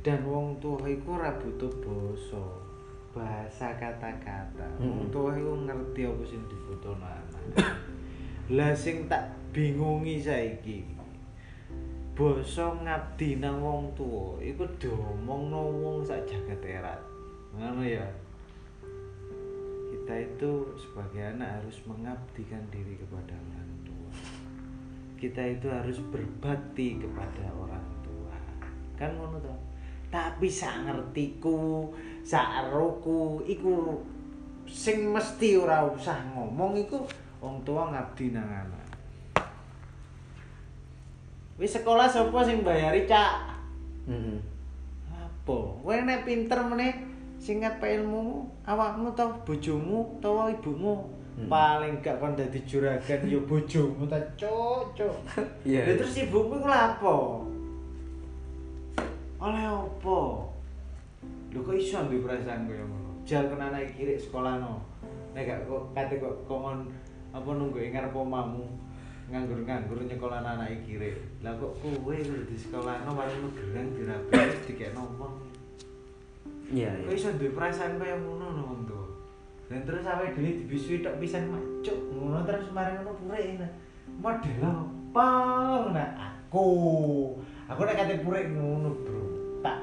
Dan 0.02 0.26
wong 0.26 0.58
tuwa 0.58 0.82
iku 0.90 1.22
ora 1.22 1.38
butuh 1.38 1.70
basa 1.70 2.42
bahasa 3.14 3.78
kata-kata. 3.78 4.66
Wong 4.82 5.06
tuwa 5.14 5.38
iku 5.38 5.54
ngerti 5.70 6.02
apa 6.02 6.22
sing 6.26 6.42
dibutuhno 6.50 7.06
anak 7.06 7.93
lah 8.52 8.76
sing 8.76 9.08
tak 9.08 9.32
bingungi 9.56 10.20
saiki 10.20 10.84
basa 12.12 12.76
ngabdi 12.84 13.40
nang 13.40 13.64
wong 13.64 13.90
tuwa 13.96 14.36
iku 14.38 14.68
diomongno 14.78 15.64
wong 15.82 15.98
sak 16.06 16.22
jagat 16.30 16.62
erat. 16.62 17.00
Ngono 17.58 17.82
ya? 17.82 18.06
Kita 19.90 20.14
itu 20.22 20.50
sebagai 20.78 21.34
anak 21.34 21.58
harus 21.58 21.82
mengabdikan 21.88 22.62
diri 22.70 22.94
kepada 23.00 23.34
orang 23.34 23.70
tua. 23.82 24.12
Kita 25.18 25.42
itu 25.42 25.66
harus 25.66 25.98
berbakti 26.14 27.02
kepada 27.02 27.50
orang 27.50 27.88
tua. 28.06 28.36
Kan 28.94 29.18
ngono 29.18 29.40
toh 29.42 29.58
tapi 30.14 30.46
sak 30.46 30.86
ngertiku 30.86 31.90
sak 32.22 32.70
eroku 32.70 33.42
iku 33.50 33.98
sing 34.62 35.10
mesti 35.10 35.58
ora 35.58 35.90
usah 35.90 36.30
ngomong 36.38 36.78
iku 36.86 37.02
wong 37.44 37.60
tua 37.60 37.92
ngabdi 37.92 38.32
nang 38.32 38.48
anak. 38.48 38.88
Wis 41.60 41.76
sekolah 41.76 42.08
sapa 42.08 42.40
sing 42.40 42.64
bayari 42.64 43.04
cak? 43.04 43.52
Heeh. 44.08 44.40
apa? 45.12 45.58
Kowe 45.84 45.92
nek 45.92 46.24
pinter 46.24 46.56
meneh 46.64 47.04
singkat 47.36 47.76
pe 47.76 48.00
ilmu 48.00 48.48
awakmu 48.64 49.12
tau 49.12 49.36
bojomu 49.44 50.16
tau 50.24 50.48
ibumu? 50.48 51.12
Hmm. 51.34 51.50
paling 51.50 51.98
gak 51.98 52.22
kon 52.22 52.38
dadi 52.38 52.62
juragan 52.62 53.26
yo 53.26 53.42
bojomu 53.42 54.06
ta 54.06 54.22
cocok 54.38 55.34
Iya. 55.66 55.82
Lah 55.82 55.94
terus 55.98 56.14
ibumu 56.22 56.62
ku 56.62 56.68
lapo 56.70 57.42
oleh 59.42 59.66
opo 59.66 60.46
lho 61.50 61.58
kok 61.58 61.74
iso 61.74 62.06
duwe 62.06 62.22
perasaan 62.22 62.70
koyo 62.70 62.86
ngono 62.86 63.18
jal 63.26 63.50
kena 63.50 63.74
anak 63.74 63.98
kiri 63.98 64.14
sekolah 64.14 64.62
no 64.62 64.78
nek 65.34 65.42
gak 65.42 65.66
kok 65.66 65.82
kate 65.90 66.22
kok 66.22 66.46
kon 66.46 66.86
apa 67.34 67.48
nunggu 67.50 67.82
ing 67.82 67.92
ngarep 67.98 68.14
omamu? 68.14 68.62
Nganggur-nganggur 69.24 70.04
nyekolah 70.04 70.44
anak 70.44 70.84
kiri 70.84 71.16
lah 71.40 71.56
kok 71.56 71.72
kowe 71.80 72.12
kudu 72.12 72.44
di 72.44 72.56
sekolah 72.60 73.08
no 73.08 73.16
paling 73.16 73.48
gerang 73.56 73.88
terus 74.28 74.68
dikek 74.68 74.92
ngomong 74.92 75.40
Iya, 76.68 76.92
kok 76.92 77.08
iya. 77.08 77.16
iso 77.16 77.32
duwe 77.40 77.56
perasaan 77.56 77.96
koyo 77.96 78.20
ngono 78.20 78.46
no 78.52 78.62
wong 78.68 78.80
tuwa 78.84 79.08
dan 79.72 79.80
terus 79.88 80.04
awake 80.04 80.36
dhewe 80.36 80.60
dibisui 80.60 81.00
tok 81.00 81.16
pisan 81.24 81.48
macuk 81.48 81.96
ngono 82.12 82.44
terus 82.44 82.68
mari 82.76 83.00
ngono 83.00 83.16
purek 83.16 83.64
model 84.20 84.60
apa 84.60 85.28
nah 85.96 86.10
aku? 86.20 86.68
Aku 87.64 87.80
nek 87.88 87.96
kate 87.96 88.20
purek 88.20 88.52
ngono 88.52 88.92
bro. 89.08 89.24
Tak 89.64 89.80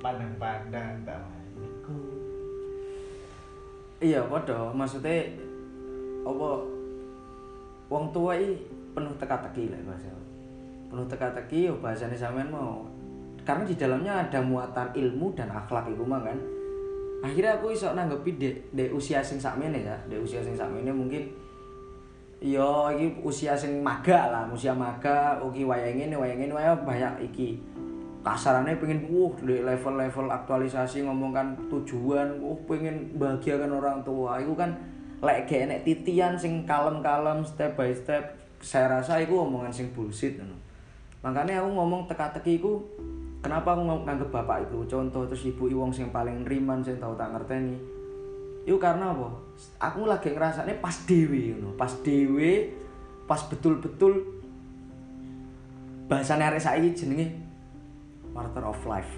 pandang-pandang 0.00 1.04
tak 1.04 1.20
aku 1.20 2.00
Iya, 4.00 4.24
padha. 4.24 4.72
Maksudnya 4.72 5.32
apa 6.24 6.48
wong 7.92 8.04
tua 8.10 8.32
iki 8.40 8.64
penuh 8.96 9.14
teka-teki 9.20 9.70
lah 9.70 9.80
bahasa. 9.84 10.10
Penuh 10.88 11.06
teka-teki 11.06 11.70
yo 11.70 11.74
bahasane 11.78 12.16
sampean 12.16 12.48
mau. 12.48 12.88
Karena 13.44 13.68
di 13.68 13.76
dalamnya 13.76 14.24
ada 14.24 14.40
muatan 14.40 14.88
ilmu 14.96 15.36
dan 15.36 15.52
akhlak 15.52 15.92
iku 15.92 16.04
mah 16.08 16.24
kan. 16.24 16.38
Akhirnya 17.24 17.60
aku 17.60 17.72
iso 17.72 17.92
nanggepi 17.92 18.36
dek 18.36 18.56
dek 18.72 18.90
usia 18.92 19.20
sing 19.24 19.40
sakmene 19.40 19.84
ya, 19.84 19.96
dek 20.08 20.20
usia 20.20 20.44
sing 20.44 20.56
sakmene 20.56 20.92
mungkin 20.92 21.24
Yo, 22.44 22.92
iki 22.92 23.24
usia 23.24 23.56
sing 23.56 23.80
maga 23.80 24.28
lah, 24.28 24.44
usia 24.52 24.76
maga, 24.76 25.40
iki 25.48 25.64
wayang 25.64 25.96
ini, 25.96 26.12
wayang 26.12 26.44
ini, 26.44 26.52
wayang 26.52 26.76
banyak 26.84 27.32
iki. 27.32 27.56
Kasarannya 28.20 28.76
pengen, 28.76 29.08
uh, 29.08 29.32
level-level 29.40 30.28
aktualisasi 30.28 31.08
ngomongkan 31.08 31.56
tujuan, 31.72 32.44
uh, 32.44 32.52
pengen 32.68 33.16
bahagiakan 33.16 33.72
orang 33.80 34.04
tua. 34.04 34.36
Itu 34.44 34.52
kan, 34.52 34.76
lek 35.24 35.48
gak 35.48 35.82
titian 35.82 36.36
sing 36.36 36.68
kalem-kalem, 36.68 37.40
step 37.42 37.72
by 37.74 37.90
step. 37.96 38.36
Saya 38.60 39.00
rasa 39.00 39.20
itu 39.20 39.32
omongan 39.36 39.72
sing 39.72 39.92
bullshit. 39.96 40.36
ngono. 40.36 40.56
Makanya 41.24 41.64
aku 41.64 41.70
ngomong 41.72 42.04
teka-teki 42.04 42.60
iku, 42.60 42.84
kenapa 43.40 43.72
aku 43.72 44.04
nganggep 44.04 44.28
bapak 44.28 44.68
itu 44.68 44.84
contoh, 44.84 45.24
terus 45.24 45.48
ibu 45.48 45.72
wong 45.72 45.88
sing 45.88 46.12
paling 46.12 46.44
riman, 46.44 46.84
sing 46.84 47.00
tau 47.00 47.16
tak 47.16 47.32
ngerteni. 47.32 47.76
Itu 48.64 48.76
karena 48.76 49.12
apa? 49.12 49.28
Aku 49.92 50.04
lagi 50.04 50.32
ngerasanya 50.32 50.80
pas 50.80 50.96
dewe, 51.08 51.56
ngono. 51.56 51.76
pas 51.76 51.92
dewe, 52.04 52.72
pas 53.24 53.40
betul-betul 53.48 54.20
bahasanya 56.04 56.52
arek 56.52 56.60
saiki 56.60 56.92
jenenge 56.92 57.26
martyr 58.36 58.64
of 58.64 58.80
life. 58.84 59.16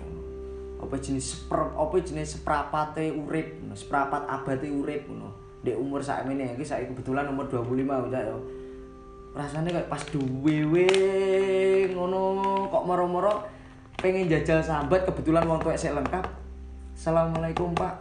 Apa 0.77 0.95
jenis 1.03 1.35
seper, 1.35 1.75
apa 1.75 1.97
jenis 1.99 2.38
seprapate 2.38 3.11
urip, 3.11 3.59
seprapat 3.75 4.23
abate 4.31 4.71
urip 4.71 5.11
ngono. 5.11 5.26
Dek 5.66 5.74
umur 5.74 5.98
sak 5.98 6.31
ini, 6.31 6.46
iki 6.55 6.62
saiki 6.62 6.94
kebetulan 6.94 7.26
umur 7.26 7.50
25 7.50 8.07
udah 8.07 8.22
yo. 8.22 8.38
Rasanya 9.35 9.74
kayak 9.74 9.90
pas 9.90 10.02
duwe 10.14 10.87
ngono 11.90 12.22
kok 12.70 12.87
moro-moro 12.87 13.42
pengen 13.98 14.31
jajal 14.31 14.62
sambat 14.62 15.02
kebetulan 15.02 15.42
wong 15.42 15.59
tuwek 15.59 15.74
sik 15.74 15.90
lengkap. 15.90 16.22
Assalamualaikum 16.94 17.74
Pak. 17.74 17.98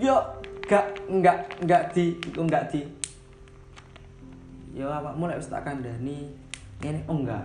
Yo, 0.00 0.16
gak 0.64 0.96
enggak 1.12 1.52
enggak 1.60 1.92
di 1.92 2.16
iku 2.16 2.40
enggak 2.40 2.72
di. 2.72 2.88
Yo 4.72 4.88
awakmu 4.88 5.28
lek 5.28 5.44
wis 5.44 5.52
tak 5.52 5.68
kandhani 5.68 6.32
ngene 6.80 7.04
oh 7.04 7.20
enggak. 7.20 7.44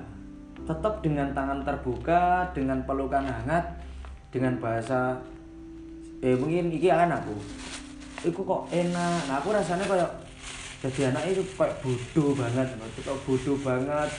Tetap 0.63 1.03
dengan 1.03 1.35
tangan 1.35 1.67
terbuka, 1.67 2.47
dengan 2.55 2.79
pelukan 2.87 3.27
hangat, 3.27 3.75
dengan 4.31 4.55
bahasa 4.55 5.19
eh 6.21 6.35
mungkin 6.37 6.69
iki 6.69 6.89
anakku. 6.89 7.35
Iku 8.21 8.41
kok 8.45 8.69
enak. 8.69 9.19
Nah, 9.25 9.35
aku 9.41 9.49
rasanya 9.53 9.85
kayak 9.89 10.11
jadi 10.81 11.13
anak 11.13 11.23
itu 11.29 11.41
kayak 11.57 11.77
bodoh 11.81 12.33
banget, 12.37 12.67
kok 13.01 13.19
bodoh 13.25 13.57
banget. 13.61 14.09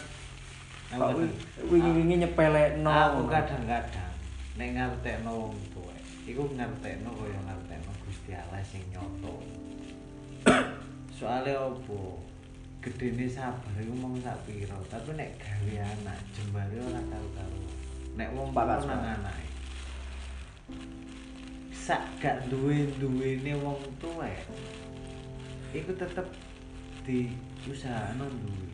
Kok 0.93 1.11
wi- 1.17 1.39
wingi-wingi 1.71 2.27
nyepelekno. 2.27 2.91
aku 2.91 3.25
kadang-kadang 3.27 4.13
nek 4.53 4.69
ngartekno 4.77 5.31
wong 5.33 5.57
tuwa 5.73 5.97
iku 6.29 6.45
ngartekno 6.53 7.09
kaya 7.17 7.39
ngartekno 7.49 7.93
Gusti 8.05 8.37
Allah 8.37 8.61
sing 8.61 8.85
nyoto 8.93 9.41
soalnya 11.17 11.73
opo 11.73 12.21
gedene 12.85 13.25
sabar 13.25 13.73
iku 13.81 13.97
mung 13.97 14.21
sak 14.21 14.45
pira 14.45 14.77
tapi 14.93 15.17
nek 15.17 15.41
gawe 15.41 15.75
anak 15.97 16.19
jembare 16.37 16.77
ora 16.85 17.01
karo-karo 17.09 17.61
nek 18.21 18.29
wong 18.37 18.53
tuwa 18.53 18.77
nang 18.85 19.03
anake 19.17 19.47
sak 21.83 21.99
gak 22.23 22.47
duwe-duwene 22.47 23.59
wong 23.59 23.83
tuwa 23.99 24.31
iku 25.75 25.91
tetep 25.99 26.31
di 27.03 27.35
usahano 27.67 28.31
duwe. 28.31 28.71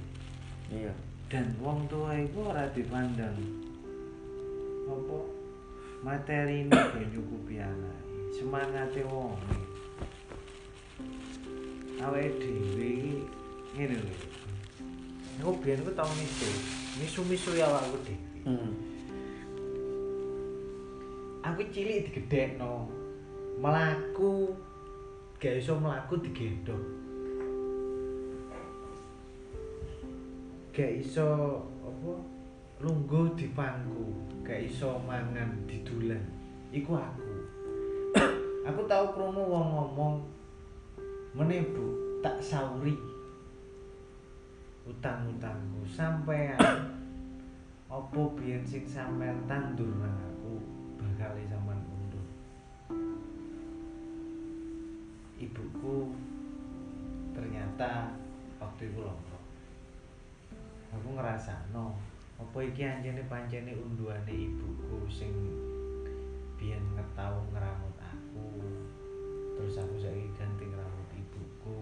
Iya. 0.68 0.92
dan 1.32 1.48
wong 1.56 1.88
tua 1.88 2.20
itu 2.20 2.36
ora 2.40 2.68
dipandang 2.72 3.36
apa 4.88 5.18
materi 6.04 6.68
ini 6.68 6.72
ben 6.92 7.08
nyukupi 7.08 7.56
anake 7.56 8.04
semangate 8.36 9.00
wong 9.08 9.40
awake 12.04 12.36
dhewe 12.36 12.88
iki 12.92 13.12
ngene 13.72 13.96
lho. 14.04 14.16
Aku 15.40 15.56
biyen 15.64 15.80
ku 15.80 15.92
tau 15.96 16.08
misu 16.12 16.48
misu-misu 17.00 17.56
ya 17.56 17.72
awakku 17.72 17.96
dhewe. 18.04 18.20
Hmm. 18.44 18.72
aku 21.48 21.64
cilik 21.72 22.04
digedhekno 22.10 22.97
melaku 23.58 24.54
gak 25.42 25.58
iso 25.58 25.74
melaku 25.82 26.14
digendong. 26.22 26.86
Gak 30.70 30.92
iso 31.02 31.58
apa 31.82 32.12
lungguh 32.78 33.34
di 33.34 33.50
pangku. 33.50 34.14
Gak 34.46 34.62
iso 34.62 35.02
mangan 35.02 35.66
didulan 35.66 36.22
iku 36.70 36.94
aku. 36.94 37.34
Aku 38.68 38.80
tau 38.86 39.10
krungu 39.10 39.42
wong 39.42 39.68
ngomong 39.74 40.14
meneh 41.34 41.66
Bu 41.74 41.86
tak 42.22 42.38
sauri 42.38 42.94
utang-utangku. 44.86 45.82
Sampean 45.82 46.58
apa 47.88 48.20
biyen 48.36 48.62
sing 48.62 48.84
sampean 48.84 49.48
tandur 49.48 49.88
aku 50.04 50.60
bakal 51.00 51.32
sampean 51.48 51.77
ibuku 55.38 56.12
ternyata 57.32 58.12
waktu 58.58 58.90
itu 58.90 59.00
lompat 59.02 59.42
aku 60.90 61.08
ngerasa 61.14 61.70
no 61.70 61.94
apa 62.38 62.58
iki 62.62 62.82
anjene 62.82 63.22
pancene 63.30 63.74
unduane 63.78 64.30
ibuku 64.30 65.06
sing 65.10 65.30
biyen 66.58 66.82
ngetau 66.98 67.42
ngeramut 67.54 67.96
aku 68.02 68.46
terus 69.58 69.78
aku 69.78 69.94
saiki 70.02 70.26
ganti 70.34 70.66
ngeramut 70.66 71.10
ibuku 71.14 71.78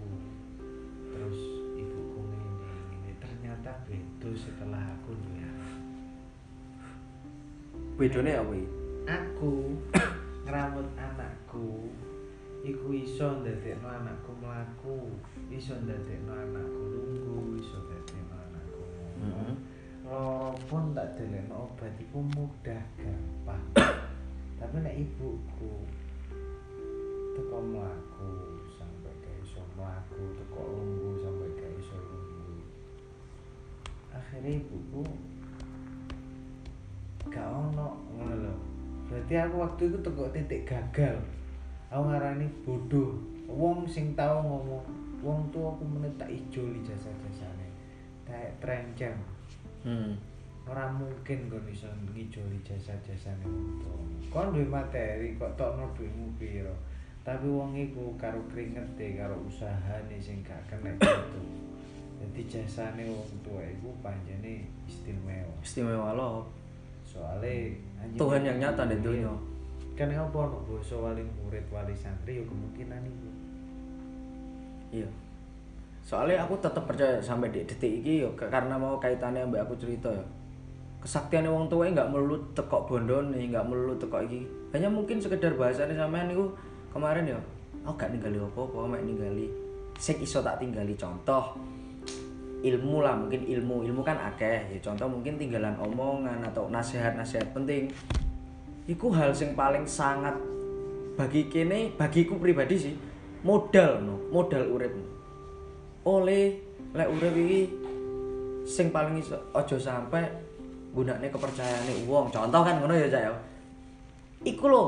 terus 1.12 1.38
ibuku 1.80 2.18
ngene 2.28 2.52
ngene 2.92 3.12
ternyata 3.20 3.72
beda 3.88 4.30
setelah 4.36 4.84
aku 5.00 5.16
duwe. 5.16 5.48
Bedone 7.96 8.32
apa 8.36 8.52
iki? 8.52 8.86
aku 9.06 9.78
ngeramut 10.44 10.88
anakku 10.98 11.94
iku 12.64 12.88
iso 12.94 13.42
ndadekno 13.42 13.88
anakku 13.88 14.32
mlaku 14.40 15.12
iso 15.52 15.74
ndadekno 15.84 16.32
anakku 16.32 16.80
lungguh 16.92 17.60
iso 17.60 17.76
ndadekno 17.84 18.34
anakku 18.46 18.82
ngomong. 19.20 19.20
Heeh. 19.20 19.54
loro 20.06 20.54
pun 20.70 20.94
tak 20.94 21.18
delekno 21.18 21.66
obat 21.66 21.92
iku 21.98 22.22
mudah 22.32 22.82
gampang. 22.96 23.64
Tapi 24.62 24.76
nek 24.80 24.96
ibuku 24.96 25.72
teko 27.36 27.58
mlaku 27.60 28.30
sampai 28.78 29.12
gak 29.20 29.36
iso 29.44 29.60
mlaku 29.76 30.22
teko 30.40 30.60
lungguh 30.64 31.14
sampai 31.20 31.48
gak 31.58 31.72
iso 31.76 31.96
lungguh 31.98 32.64
akhirnya 34.16 34.56
ibuku 34.56 35.04
gak 37.28 37.48
ono 37.50 38.00
ngono 38.16 38.34
lho. 38.46 38.54
Berarti 39.06 39.34
aku 39.38 39.56
waktu 39.60 39.82
itu 39.92 39.98
teko 40.00 40.24
titik 40.32 40.64
gagal 40.64 41.20
aku 41.86 42.02
ngarani 42.04 42.46
bodoh 42.62 43.14
wong 43.46 43.86
sing 43.86 44.12
tau 44.12 44.42
ngomong 44.42 44.82
wong 45.20 45.40
tua 45.48 45.70
aku 45.70 45.82
meneh 45.82 46.10
tak 46.14 46.28
ijoli 46.28 46.82
jasa-jasane 46.82 47.66
tak 48.24 48.50
trencem 48.58 49.14
Hmm. 49.86 50.18
ora 50.66 50.90
mungkin 50.90 51.46
kon 51.46 51.62
iso 51.70 51.86
ngijoli 52.10 52.58
jasa-jasane 52.66 53.46
wong 53.46 53.78
tuwa. 53.78 54.02
Kon 54.34 54.50
duwe 54.50 54.66
materi 54.66 55.38
kok 55.38 55.54
tokno 55.54 55.94
duitmu 55.94 56.34
piro. 56.34 56.74
Tapi 57.22 57.46
wong 57.46 57.70
iku 57.78 58.18
karo 58.18 58.42
kringete 58.50 59.14
karo 59.14 59.38
usahane 59.46 60.18
sing 60.18 60.42
gak 60.42 60.58
kena 60.66 60.90
itu. 60.98 61.42
Jadi 62.18 62.40
jasane 62.50 63.06
wong 63.06 63.30
tua 63.46 63.62
iku 63.62 63.94
panjene 64.02 64.66
istimewa. 64.90 65.54
istimewa 65.62 66.18
loh 66.18 66.50
Soale 67.06 67.78
anjing- 68.02 68.18
Tuhan 68.18 68.42
yang 68.42 68.58
nyata 68.58 68.90
di 68.90 68.98
dunia 68.98 69.30
Kan 69.96 70.12
apa 70.12 70.36
ono 70.36 70.60
basa 70.68 70.92
wali 71.00 71.24
murid 71.24 71.64
wali 71.72 71.96
santri 71.96 72.36
ya 72.36 72.44
kemungkinan 72.44 73.00
iku. 73.00 73.30
iya. 74.92 75.08
Soalnya 76.04 76.44
aku 76.44 76.60
tetap 76.60 76.84
percaya 76.84 77.16
sampai 77.18 77.48
di 77.48 77.64
detik 77.64 78.04
ini 78.04 78.22
yo 78.22 78.30
karena 78.36 78.76
mau 78.76 79.00
kaitannya 79.00 79.48
mbak 79.48 79.64
aku 79.64 79.74
cerita 79.80 80.12
ya. 80.12 80.20
Kesaktiannya 81.00 81.48
wong 81.48 81.66
tua 81.72 81.88
nggak 81.88 82.12
melulu 82.12 82.36
tekok 82.52 82.92
bondon 82.92 83.32
nih 83.32 83.48
nggak 83.48 83.64
melulu 83.64 83.96
tekok 83.96 84.28
iki. 84.28 84.44
Hanya 84.76 84.92
mungkin 84.92 85.16
sekedar 85.16 85.56
bahasanya 85.56 85.96
sampean 85.96 86.28
niku 86.28 86.52
kemarin 86.92 87.32
ya 87.32 87.40
aku 87.86 87.94
gak 87.96 88.10
ninggali 88.12 88.36
apa-apa 88.42 88.98
mek 88.98 89.02
ninggali. 89.06 89.46
Sing 89.96 90.20
iso 90.20 90.42
tak 90.44 90.60
tinggali 90.60 90.92
contoh. 90.98 91.56
Ilmu 92.60 93.00
lah 93.00 93.14
mungkin 93.14 93.46
ilmu. 93.46 93.86
Ilmu 93.86 94.02
kan 94.02 94.18
akeh. 94.18 94.74
Ya 94.74 94.78
contoh 94.82 95.06
mungkin 95.06 95.38
tinggalan 95.38 95.78
omongan 95.78 96.42
atau 96.42 96.66
nasihat-nasihat 96.68 97.54
penting 97.54 97.88
iku 98.86 99.10
hal 99.10 99.34
sing 99.34 99.58
paling 99.58 99.84
sangat 99.86 100.38
bagi 101.18 101.50
kene 101.50 101.90
bagiku 101.98 102.38
pribadi 102.38 102.76
sih 102.78 102.94
modal 103.42 104.02
no 104.02 104.30
modal 104.30 104.62
uripmu. 104.70 105.06
Oleh 106.06 106.62
lek 106.94 107.08
urip 107.10 107.34
iki 107.34 107.60
sing 108.66 108.94
paling 108.94 109.18
iso 109.18 109.38
aja 109.54 109.76
sampai 109.78 110.22
gunane 110.94 111.26
kepercayaane 111.30 112.06
wong. 112.06 112.30
Contoh 112.30 112.62
kan 112.62 112.78
ngono 112.78 112.94
ya 112.94 113.10
cak 113.10 113.22
ya. 113.26 113.32
Iku 114.46 114.64
lho 114.70 114.84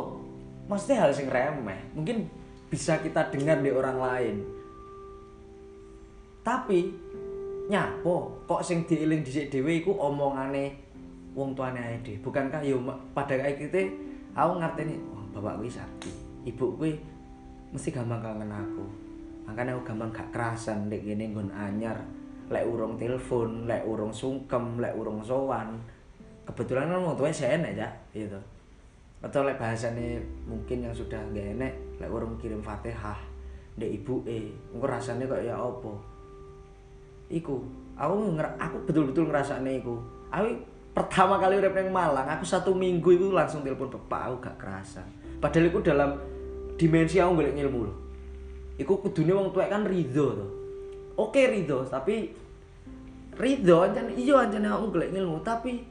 mesti 0.70 0.92
hal 0.94 1.10
sing 1.10 1.26
remeh. 1.26 1.90
Mungkin 1.94 2.30
bisa 2.70 3.02
kita 3.02 3.34
dengar 3.34 3.58
di 3.58 3.74
orang 3.74 3.98
lain. 3.98 4.36
Tapi 6.46 6.80
nyapo? 7.68 8.46
Kok 8.46 8.62
sing 8.62 8.86
diiling 8.86 9.26
dhisik 9.26 9.50
dhewe 9.50 9.82
iku 9.82 9.92
omongane 9.96 10.87
wong 11.36 11.52
tuane 11.56 11.80
ae 11.80 11.96
dhewe 12.04 12.20
bukankah 12.24 12.60
yo 12.64 12.80
ma- 12.80 12.98
pada 13.12 13.36
kayak 13.36 13.60
kita 13.60 13.88
aku 14.36 14.52
ngerteni 14.60 14.94
wah 15.12 15.24
bapak 15.34 15.54
kuwi 15.60 15.70
sakti. 15.70 16.10
Ibu 16.48 16.78
kuwi 16.78 16.92
mesti 17.74 17.92
gampang 17.92 18.22
kangen 18.24 18.48
aku. 18.48 18.84
Makanya 19.48 19.76
aku 19.76 19.82
gampang 19.92 20.10
gak 20.12 20.28
kerasan 20.32 20.88
lek 20.92 21.04
gini 21.04 21.32
nggon 21.32 21.52
anyar 21.52 21.96
lek 22.48 22.64
urung 22.64 22.96
telepon 22.96 23.68
lek 23.68 23.84
urung 23.84 24.12
sungkem 24.12 24.80
lek 24.80 24.96
urung 24.96 25.20
sowan. 25.20 25.76
Kebetulan 26.48 26.88
kan 26.88 27.04
wong 27.04 27.16
tuwa 27.16 27.28
saya 27.28 27.60
enek 27.60 27.72
ya 27.76 27.88
gitu. 28.16 28.40
Atau 29.20 29.44
lek 29.44 29.60
bahasane 29.60 30.20
mungkin 30.48 30.88
yang 30.88 30.94
sudah 30.96 31.20
gak 31.32 31.56
enek 31.56 31.74
lek 32.00 32.08
urung 32.08 32.40
kirim 32.40 32.64
fatihah 32.64 33.18
ndek 33.78 34.02
ibu 34.02 34.26
eh 34.26 34.50
engko 34.74 34.86
rasane 34.90 35.22
kok 35.28 35.38
ya 35.38 35.54
apa? 35.54 35.92
Iku 37.30 37.62
aku 37.94 38.14
nger 38.34 38.48
aku 38.58 38.76
betul-betul 38.88 39.28
ngerasane 39.28 39.78
iku. 39.78 40.00
Aku 40.32 40.50
pertama 40.98 41.38
kali 41.38 41.62
urip 41.62 41.78
nang 41.78 41.94
Malang 41.94 42.26
aku 42.26 42.42
satu 42.42 42.74
minggu 42.74 43.06
itu 43.14 43.30
langsung 43.30 43.62
telepon 43.62 43.86
bapak 43.86 44.20
aku 44.26 44.34
gak 44.50 44.56
kerasa. 44.58 45.02
Padahal 45.38 45.70
iku 45.70 45.78
dalam 45.78 46.18
dimensi 46.74 47.22
aku 47.22 47.38
golek 47.38 47.54
ilmu 47.54 47.80
loh 47.86 48.08
iku 48.78 49.02
kudune 49.02 49.34
wong 49.34 49.50
tuwek 49.50 49.68
kan 49.68 49.82
ridho 49.82 50.38
oke 51.18 51.42
ridho 51.42 51.82
tapi 51.82 52.30
ridho 53.34 53.82
ancen 53.82 54.14
iya 54.14 54.46
ancen 54.46 54.70
aku 54.70 54.94
golek 54.94 55.10
ilmu 55.10 55.42
tapi 55.42 55.82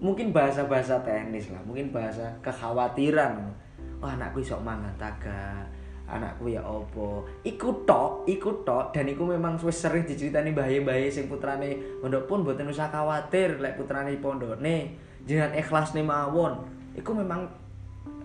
mungkin 0.00 0.32
bahasa-bahasa 0.32 1.04
teknis 1.04 1.52
lah 1.52 1.60
mungkin 1.68 1.92
bahasa 1.92 2.40
kekhawatiran. 2.40 3.68
Wah 3.98 4.14
anakku 4.14 4.38
iso 4.38 4.54
mangan 4.62 4.94
taga 4.94 5.66
anakku 6.08 6.48
ya 6.48 6.64
opo 6.64 7.28
iku 7.44 7.84
tok 7.84 8.24
iku 8.24 8.64
tok 8.64 8.96
dan 8.96 9.12
iku 9.12 9.28
memang 9.28 9.60
wis 9.60 9.76
sering 9.76 10.08
diceritani 10.08 10.56
bayi-bayi 10.56 11.12
sing 11.12 11.28
putrane 11.28 12.00
pondok 12.00 12.24
pun 12.24 12.40
mboten 12.40 12.72
usah 12.72 12.88
khawatir 12.88 13.60
lek 13.60 13.76
putrane 13.76 14.16
pondokne 14.16 14.96
jenengan 15.28 15.52
ikhlas 15.52 15.92
nih 15.92 16.00
mawon. 16.00 16.64
Iku 16.96 17.12
memang 17.12 17.44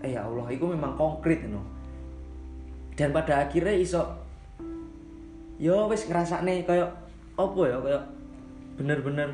eh 0.00 0.16
ya 0.16 0.24
Allah 0.24 0.48
iku 0.48 0.72
memang 0.72 0.96
konkret 0.96 1.44
no 1.44 1.60
dan 2.96 3.12
pada 3.12 3.44
akhirnya 3.44 3.76
iso 3.76 4.00
yo 5.60 5.86
wis 5.92 6.08
ngrasakne 6.08 6.64
kaya 6.64 6.88
apa 7.36 7.60
ya 7.68 7.76
kaya 7.84 8.00
bener-bener 8.80 9.28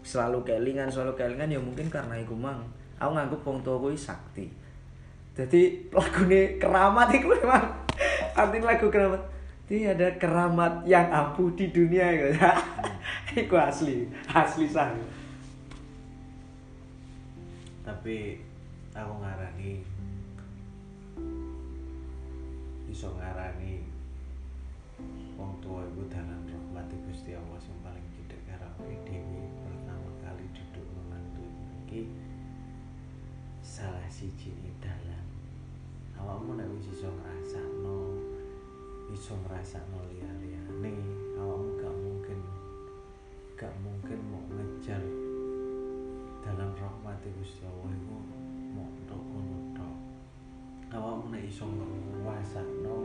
selalu 0.00 0.42
kelingan 0.42 0.88
selalu 0.88 1.12
kelingan 1.14 1.52
ya 1.52 1.60
mungkin 1.60 1.92
karena 1.92 2.16
iku 2.16 2.32
mang. 2.32 2.64
Aku 2.96 3.12
nganggep 3.12 3.44
wong 3.44 3.60
tua 3.60 3.76
kuwi 3.76 3.92
sakti 3.92 4.48
jadi 5.36 5.92
lagune 5.92 6.56
keramat 6.56 7.12
itu 7.12 7.28
memang. 7.28 7.84
Artinya 8.32 8.72
lagu 8.72 8.88
keramat. 8.88 9.22
Ini 9.66 9.92
ada 9.92 10.08
keramat 10.16 10.86
yang 10.88 11.10
ampuh 11.10 11.50
di 11.58 11.74
dunia 11.74 12.06
gitu 12.14 12.38
ya 12.38 12.54
itu 13.36 13.52
asli 13.52 14.08
asli 14.32 14.64
sah. 14.64 14.88
Tapi 17.84 18.40
aku 18.96 19.12
ngarani 19.20 19.84
iso 22.88 23.12
ngarani 23.12 23.84
wong 25.36 25.52
tua 25.60 25.84
iku 25.84 26.08
dalan 26.08 26.48
rahmat 26.48 26.88
Gusti 27.04 27.36
Allah 27.36 27.60
sing 27.60 27.76
paling 27.84 28.06
karo 28.48 28.72
awake 28.80 29.04
dhewe. 29.04 29.44
Pertama 29.60 30.10
kali 30.24 30.48
duduk 30.56 30.86
menantu 30.96 31.44
iki 31.84 32.08
salah 33.60 34.08
siji 34.08 34.55
awakmu 36.26 36.58
nek 36.58 36.66
wis 36.74 36.90
iso 36.90 37.06
ngrasakno 37.06 38.18
iso 39.14 39.38
ngrasakno 39.46 40.02
liya-liyane 40.10 40.98
awakmu 41.38 41.78
gak 41.78 41.94
mungkin 41.94 42.38
gak 43.54 43.70
mungkin 43.78 44.18
mau 44.26 44.42
ngejar 44.50 44.98
dalam 46.42 46.74
rahmat 46.74 47.22
Gusti 47.38 47.62
Allah 47.62 47.94
iku 47.94 48.18
mau 48.74 48.90
tok 49.06 49.22
ngono 49.22 49.58
tok. 49.70 49.96
Awakmu 50.98 51.30
nek 51.30 51.46
iso 51.46 51.70
ngrasakno 51.70 52.96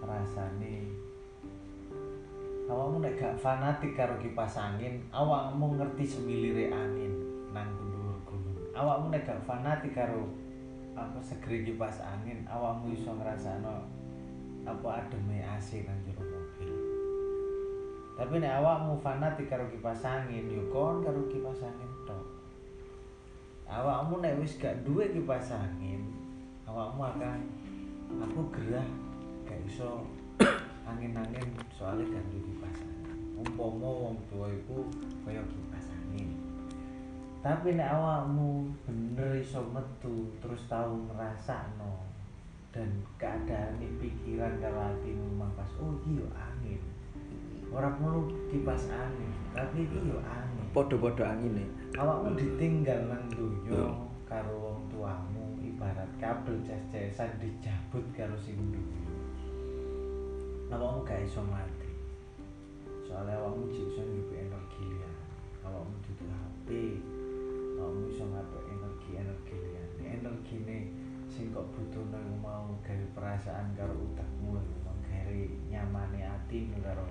rasane 0.00 0.88
awakmu 2.72 3.04
nek 3.04 3.20
gak 3.20 3.36
fanatik 3.36 3.92
karo 3.92 4.16
kipas 4.16 4.56
angin 4.56 5.04
awakmu 5.12 5.76
ngerti 5.76 6.08
semilire 6.08 6.72
angin 6.72 7.12
nang 7.52 7.68
dhuwur 7.76 8.16
gunung 8.24 8.56
awakmu 8.72 9.12
nek 9.12 9.28
gak 9.28 9.44
fanatik 9.44 9.92
karo 9.92 10.24
apa 10.94 11.18
segeri 11.18 11.66
kipas 11.66 11.98
angin 11.98 12.46
awakmu 12.46 12.94
iso 12.94 13.10
ngrasakno 13.10 13.82
apa 14.64 14.88
ademe 15.02 15.42
AC 15.42 15.82
nang 15.84 15.98
jero 16.06 16.22
mobil. 16.22 16.72
Tapi 18.14 18.34
nek 18.38 18.62
awakmu 18.62 19.02
fanatik 19.02 19.50
karo 19.50 19.66
kipas 19.68 20.06
angin 20.06 20.46
yo 20.46 20.62
kon 20.70 21.02
karo 21.02 21.26
kipas 21.26 21.66
angin 21.66 21.90
tok. 22.06 22.24
Awakmu 23.66 24.22
nek 24.22 24.38
wis 24.38 24.54
gak 24.56 24.86
duwe 24.86 25.10
kipas 25.10 25.50
angin 25.50 26.06
awakmu 26.70 27.02
akan 27.02 27.38
aku 28.30 28.40
gerah 28.54 28.86
gak 29.50 29.58
iso 29.66 30.06
angin-angin 30.90 31.58
soalnya 31.74 32.06
gak 32.06 32.24
duwe 32.30 32.42
kipas 32.54 32.78
angin. 32.86 33.18
Umpama 33.42 33.90
wong 33.90 34.16
tua 34.30 34.46
iku 34.46 34.86
kaya 35.26 35.42
angin 35.42 35.63
tapi 37.44 37.76
nek 37.76 37.92
awakmu 37.92 38.72
bener 38.88 39.36
iso 39.36 39.60
metu 39.68 40.32
terus 40.40 40.64
tau 40.64 40.96
ngrasakno 40.96 42.00
dan 42.72 42.88
keadaan 43.20 43.76
pikiran 44.00 44.56
karo 44.64 44.80
atimu 44.80 45.36
memang 45.36 45.52
pas 45.52 45.68
oh 45.76 45.92
iki 46.00 46.24
yo 46.24 46.28
angin. 46.32 46.80
Ora 47.68 47.92
perlu 48.00 48.32
kipas 48.48 48.88
angin 48.88 49.28
tapi 49.52 49.84
iki 49.84 50.08
yo 50.08 50.24
angin. 50.24 50.64
Podo-podo 50.72 51.20
angin 51.20 51.52
nih 51.60 51.68
awakmu 52.00 52.32
ditinggal 52.32 53.12
nang 53.12 53.28
donya 53.28 53.92
karo 54.24 54.52
wong 54.64 54.80
tuamu 54.88 55.44
ibarat 55.60 56.08
kabel 56.16 56.56
ces-cesan 56.64 57.28
dicabut 57.44 58.08
karo 58.16 58.40
sing 58.40 58.56
duwe. 58.72 59.04
Awakmu 60.72 61.04
gak 61.04 61.20
iso 61.28 61.44
mati. 61.44 61.92
Soalnya 63.04 63.36
awakmu 63.36 63.68
jek 63.68 63.84
iso 63.92 64.00
energi 64.32 64.82
liya 64.88 65.12
awakmu 65.68 65.92
dudu 66.08 66.24
HP 66.24 66.68
awakmu 67.84 68.08
iso 68.08 68.24
ngatur 68.24 68.64
energi 68.72 69.10
energi 69.20 69.54
liya 69.60 69.84
energine 70.16 70.88
sing 71.28 71.52
kok 71.52 71.68
butuhno 71.76 72.16
iku 72.16 72.36
mau 72.40 72.72
gawe 72.80 73.06
perasaan 73.12 73.76
karo 73.76 73.92
mau 74.40 74.56
gawe 75.04 75.40
nyamane 75.68 76.20
atimu 76.24 76.80
karo 76.80 77.04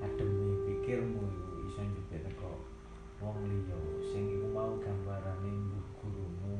ademe 0.00 0.64
pikirmu 0.64 1.28
iso 1.68 1.84
nyupi 1.84 2.16
teko 2.24 2.56
wong 3.20 3.36
liya. 3.52 3.76
Sing 4.00 4.24
iku 4.32 4.48
mau 4.48 4.80
gambarane 4.80 5.52
mbuh 5.52 5.86
gurumu 6.00 6.56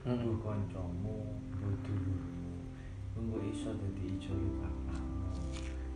Mm. 0.00 0.16
mbuh 0.16 0.40
kancamu 0.40 1.16
mbuh 1.60 1.74
dulurmu. 1.84 2.56
Engko 3.20 3.36
iso 3.52 3.68
dadi 3.76 4.16
ijole 4.16 4.48
bapakmu 4.56 5.28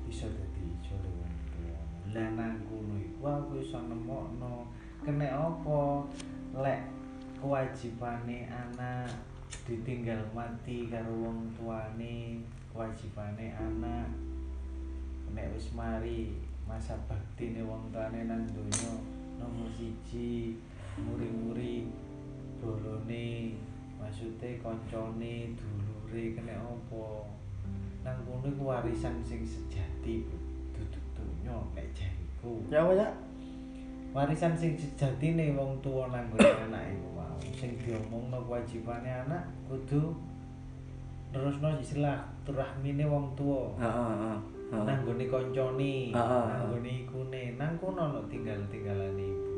iso 0.04 0.28
dadi 0.28 0.60
ijole 0.76 1.08
wong 1.08 1.34
tuamu. 1.48 2.12
Lah 2.12 2.28
nang 2.36 2.60
kono 2.68 3.00
iku 3.00 3.24
aku 3.24 3.64
iso 3.64 3.80
nemokno 3.80 4.68
kena 5.00 5.24
apa? 5.32 6.04
Lek 6.52 6.84
kewajibane 7.44 8.48
anak 8.48 9.12
ditinggal 9.68 10.16
mati 10.32 10.88
karo 10.88 11.12
wong 11.28 11.52
tuane 11.52 12.40
kewajibane 12.72 13.52
anak. 13.52 14.08
Nek 15.28 15.52
wis 15.52 15.76
mari 15.76 16.40
masa 16.64 16.96
baktine 17.04 17.60
wong 17.60 17.92
tuane 17.92 18.24
nang 18.24 18.48
donya 18.48 18.96
nomor 19.36 19.68
siji 19.68 20.56
muri-muri 20.96 21.84
bolone 22.64 23.60
maksudnya 24.00 24.56
koncone 24.64 25.52
dulure 25.52 26.24
kena 26.32 26.64
apa? 26.64 27.28
Nang 28.08 28.24
kono 28.24 28.48
iku 28.48 28.72
warisan 28.72 29.20
sing 29.20 29.44
sejati 29.44 30.24
duduk 30.72 31.04
donya 31.12 31.60
nek 31.76 31.92
jariku. 31.92 32.64
Ya 32.72 32.88
apa 32.88 32.96
ya? 32.96 33.08
warisan 34.16 34.56
sing 34.56 34.78
sejatine 34.80 35.52
wong 35.52 35.82
tuwa 35.84 36.08
nang 36.08 36.30
anake 36.40 36.94
sing 37.54 37.74
diomongno 37.80 38.42
kewajibane 38.46 39.10
anak 39.26 39.44
kudu 39.66 40.14
terusno 41.34 41.74
istilah 41.82 42.22
turahmine 42.46 43.02
wong 43.10 43.34
tuwa. 43.34 43.74
Heeh, 43.74 44.14
heeh. 44.22 44.38
nang 44.70 45.02
gone 45.02 45.26
nang 46.14 46.70
gone 46.70 46.90
ikune. 47.02 47.42
Nang 47.58 47.74
kono 47.82 48.00
ono 48.06 48.20
tinggal-tinggalane 48.30 49.18
ibu. 49.18 49.54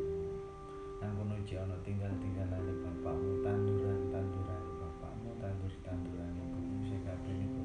Nang 1.05 1.12
kono 1.20 1.37
ono 1.37 1.77
tinggal-tinggalane 1.85 2.72
bapakmu 2.81 3.45
tanduran-tanduran 3.45 4.64
bapakmu 4.81 5.31
tandur-tanduran 5.37 6.33
ibumu 6.33 6.81
sing 6.89 7.01
kabeh 7.05 7.35
niku 7.37 7.61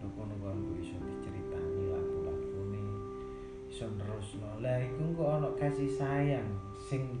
lho 0.00 0.08
kono 0.16 0.34
kon 0.40 0.58
iso 0.80 0.96
diceritani 0.96 1.92
lagu-lagune 1.92 2.84
iso 3.68 3.84
nerusno. 4.00 4.48
Lah 4.64 4.80
iku 4.80 5.12
kok 5.12 5.28
ono 5.44 5.48
kasih 5.60 5.92
sayang 5.92 6.48
sing 6.80 7.20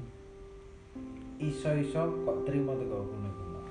iso-iso 1.36 2.24
kok 2.24 2.48
trimo 2.48 2.72
teko 2.80 2.96
iku 3.04 3.16
mau. 3.20 3.68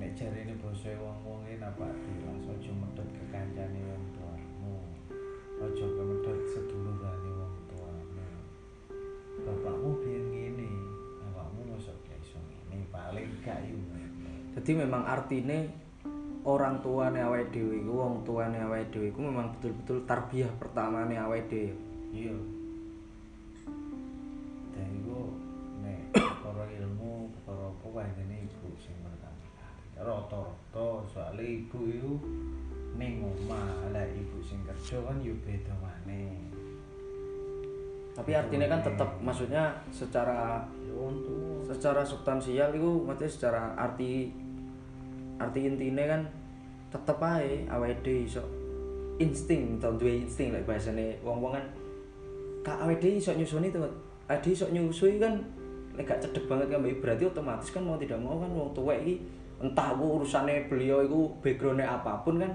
nek 0.00 0.16
jarene 0.16 0.56
basa 0.64 0.96
wong-wong 0.96 1.44
e 1.44 1.60
napa 1.60 1.84
langsung 2.24 2.56
aja 2.56 2.72
medhot 2.72 3.08
ke 3.12 3.24
kancane 3.28 3.80
wong 3.84 4.04
tuamu 4.16 4.80
aja 5.60 5.84
kemedhot 5.84 6.40
sedulurane 6.56 7.30
wong 7.36 7.54
tuamu 7.68 8.24
bapakmu 9.44 9.90
biyen 10.00 10.24
ngene 10.32 10.68
bapakmu 11.20 11.76
mosok 11.76 11.96
gak 12.08 12.16
iso 12.24 12.40
ngene 12.40 12.88
paling 12.88 13.28
gak 13.44 13.60
yo 13.68 13.76
Jadi 14.56 14.72
memang 14.72 15.04
artine 15.04 15.68
orang 16.48 16.80
tuane 16.80 17.20
awake 17.20 17.52
dhewe 17.52 17.76
iku 17.76 17.92
wong 17.92 18.24
tuane 18.24 18.56
awake 18.56 18.88
dhewe 18.88 19.12
iku 19.12 19.20
memang 19.20 19.52
betul-betul 19.52 20.08
tarbiyah 20.08 20.48
pertamane 20.56 21.20
awake 21.20 21.44
dhewe. 21.52 21.76
iya 22.16 22.55
perkara 27.46 27.70
apa 27.70 27.86
wae 27.94 28.10
ngene 28.18 28.50
ibu 28.50 28.74
sing 28.74 28.98
pertama 29.06 29.46
rata-rata 30.02 31.06
soalnya 31.06 31.46
ibu 31.46 31.78
itu 31.86 32.12
ning 32.98 33.22
omah. 33.22 33.94
Lah 33.94 34.02
ibu 34.02 34.42
sing 34.42 34.66
kerja 34.66 34.98
kan 35.06 35.22
yo 35.22 35.30
beda 35.46 35.70
maneh. 35.78 36.34
Tapi 38.18 38.34
artinya 38.34 38.66
kan 38.66 38.82
tetap 38.82 39.10
maksudnya 39.22 39.78
secara 39.94 40.66
secara 41.62 42.02
substansial 42.02 42.74
itu 42.74 42.90
maksudnya 43.06 43.30
secara 43.30 43.62
arti 43.78 44.34
arti 45.38 45.60
intinya 45.70 46.04
kan 46.16 46.22
tetep 46.90 47.18
ae 47.22 47.68
awake 47.70 48.00
dhewe 48.02 48.24
iso 48.26 48.42
insting 49.20 49.76
to 49.76 49.92
duwe 50.00 50.24
insting 50.24 50.48
lek 50.50 50.64
bahasane 50.64 51.20
wong-wong 51.20 51.60
kan 51.60 51.64
kak 52.64 52.78
awake 52.80 53.04
dhewe 53.04 53.20
iso 53.20 53.36
nyusuni 53.36 53.68
to 53.68 53.84
awake 53.84 54.40
dhewe 54.40 54.56
iso 54.56 54.66
nyusui 54.72 55.20
kan 55.20 55.36
lek 55.96 56.04
gak 56.04 56.20
cedek 56.20 56.44
banget 56.44 56.76
kan 56.76 56.80
berarti 56.84 57.24
otomatis 57.24 57.68
kan 57.72 57.82
mau 57.82 57.96
tidak 57.96 58.20
mau 58.20 58.36
kan 58.36 58.52
wong 58.52 58.70
tuwek 58.76 59.00
iki 59.00 59.14
entah 59.56 59.96
ku 59.96 60.20
urusane 60.20 60.68
beliau 60.68 61.00
iku 61.00 61.32
background 61.40 61.80
apa 61.80 62.20
pun 62.20 62.36
kan 62.36 62.52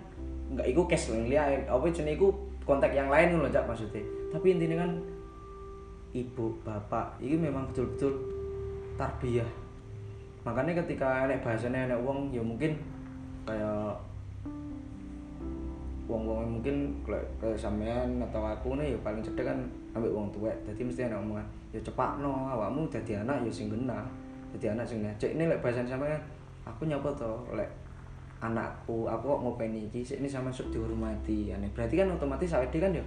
enggak 0.54 0.68
iku 0.70 0.82
cash 0.86 1.10
lain 1.10 1.26
liya. 1.32 1.66
Apa 1.66 1.90
jenenge 1.90 2.22
iku 2.22 2.28
konteks 2.68 2.94
yang 2.94 3.10
lain 3.10 3.34
ngono 3.34 3.50
Cak 3.50 3.66
maksudnya. 3.66 4.04
Tapi 4.30 4.48
intinya 4.54 4.86
kan 4.86 4.92
ibu 6.14 6.46
bapak 6.62 7.18
ini 7.24 7.36
memang 7.40 7.72
betul-betul 7.72 8.14
tarbiyah. 9.00 9.48
Makanya 10.46 10.84
ketika 10.86 11.26
enek 11.26 11.42
bahasanya 11.42 11.90
enek 11.90 12.00
wong 12.04 12.30
ya 12.30 12.44
mungkin 12.44 12.78
kayak 13.48 13.98
wong-wong 16.12 16.60
mungkin 16.60 16.92
kayak, 17.08 17.24
kayak 17.40 17.56
sampean 17.56 18.20
atau 18.20 18.44
aku 18.44 18.76
nih 18.76 18.92
ya 18.92 18.98
paling 19.00 19.24
cedek 19.24 19.48
kan 19.48 19.58
ambek 19.96 20.12
wong 20.12 20.28
tuwek. 20.36 20.56
Jadi 20.68 20.84
mesti 20.84 21.08
enek 21.08 21.24
omongan 21.24 21.48
ya 21.72 21.80
cepak 21.80 22.20
no 22.20 22.52
awakmu 22.52 22.84
jadi 22.92 23.24
anak 23.24 23.48
ya 23.48 23.52
sing 23.52 23.72
genah 23.72 24.04
jadi 24.52 24.76
anak 24.76 24.84
sing 24.84 25.00
genah 25.00 25.16
cek 25.16 25.40
ini 25.40 25.48
lek 25.48 25.64
bahasan 25.64 25.88
sampean 25.88 26.20
aku 26.68 26.84
nyapa 26.84 27.08
to? 27.16 27.32
Lek 27.56 27.72
anakku 28.44 29.08
aku 29.08 29.24
kok 29.32 29.42
ngopeni 29.48 29.88
iki 29.88 30.04
sik 30.04 30.20
ini 30.20 30.28
sama 30.28 30.52
sok 30.52 30.76
dihormati. 30.76 31.56
Aneh 31.56 31.72
berarti 31.72 31.96
kan 31.96 32.12
otomatis 32.12 32.52
awake 32.52 32.78
kan 32.78 32.92
ya 32.92 33.04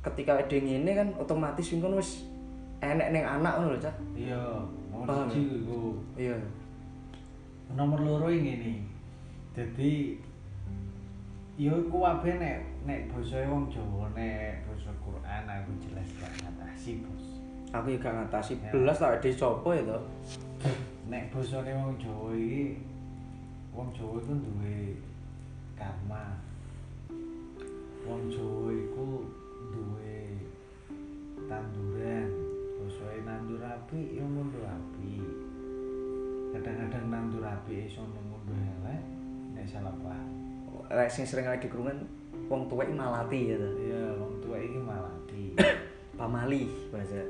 ketika 0.00 0.40
dhewe 0.48 0.64
ngene 0.64 0.92
kan 0.96 1.08
otomatis 1.20 1.68
wing 1.74 1.84
kono 1.84 2.00
wis 2.00 2.24
enek 2.80 3.12
ning 3.12 3.24
anak 3.28 3.60
ngono 3.60 3.76
lho 3.76 3.80
cak. 3.84 3.94
Iya 4.16 4.40
Paham 4.98 5.30
iku. 5.30 5.94
Iya. 6.18 6.34
Nomor 7.76 8.00
loro 8.00 8.32
ini 8.32 8.82
jadi 9.58 10.14
yo 11.58 11.74
iku 11.74 12.06
kabeh 12.06 12.38
nek 12.38 12.62
nek 12.86 13.10
basa 13.10 13.42
wong 13.50 13.66
Jawa 13.66 14.06
nek 14.14 14.62
basa 14.62 14.94
Quran 15.02 15.42
aku 15.42 15.74
jelas 15.82 16.06
gak 16.22 16.30
ngatasi 16.38 17.02
bos. 17.02 17.42
Aku 17.74 17.86
ya 17.90 17.98
gak 17.98 18.14
ngatasi. 18.14 18.62
Ya. 18.62 18.70
belas 18.70 19.02
tak 19.02 19.18
di 19.18 19.34
copo 19.34 19.74
ya 19.74 19.82
to 19.82 19.98
nek 21.10 21.34
basane 21.34 21.74
wong 21.74 21.98
Jawa 21.98 22.30
iki 22.38 22.78
wong 23.74 23.90
Jawa 23.90 24.22
iku 24.22 24.34
duwe 24.38 25.02
karma. 25.74 26.38
Wong 28.06 28.22
Jawa 28.30 28.70
iku 28.70 29.26
duwe 29.74 30.38
tanduran. 31.50 32.30
Bosone 32.78 33.18
nandur 33.26 33.58
api 33.66 34.14
yo 34.14 34.22
mundur 34.22 34.62
api 34.62 35.18
kadang-kadang 36.54 37.10
nandur 37.10 37.42
api 37.42 37.90
iso 37.90 38.06
mundur 38.06 38.54
elek 38.54 39.02
nek 39.52 39.66
salah 39.66 39.92
paham 40.00 40.47
lek 40.88 41.08
sing 41.12 41.24
sering 41.28 41.44
awake 41.46 41.64
dikrungan 41.64 42.00
wong 42.48 42.64
tuwek 42.66 42.88
malati 42.90 43.52
ya 43.52 43.56
to 43.60 43.68
iya 43.78 44.02
wong 44.16 44.32
tua 44.40 44.56
iki 44.56 44.80
malati 44.80 45.42
pamali 46.18 46.64
bahasa 46.88 47.20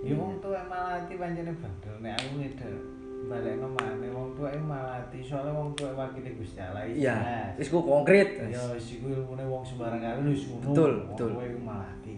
ya 0.00 0.14
wong 0.14 0.38
tua 0.38 0.62
malati 0.64 1.18
pancene 1.18 1.50
bandel 1.58 1.94
nek 1.98 2.14
aku 2.16 2.30
ngedel 2.38 2.76
balekno 3.20 3.68
maneh 3.74 4.08
wong 4.14 4.30
tua 4.38 4.48
iki 4.54 4.62
malati 4.62 5.18
soalnya 5.20 5.52
wong 5.52 5.74
tua 5.74 5.90
wakile 5.92 6.30
Gusti 6.38 6.62
Allah 6.62 6.86
iya 6.86 7.16
jelas. 7.18 7.58
wis 7.58 7.68
ku 7.68 7.78
konkret 7.82 8.28
Ya 8.46 8.62
wis 8.70 8.86
iku 8.94 9.10
ilmune 9.10 9.44
wong 9.44 9.66
sembarang 9.66 10.00
kali 10.00 10.30
wis 10.30 10.46
ngono. 10.46 10.70
Betul, 10.70 10.92
Wong 10.94 11.08
betul. 11.12 11.28
tuwa 11.34 11.44
iku 11.44 11.60
malati. 11.60 12.16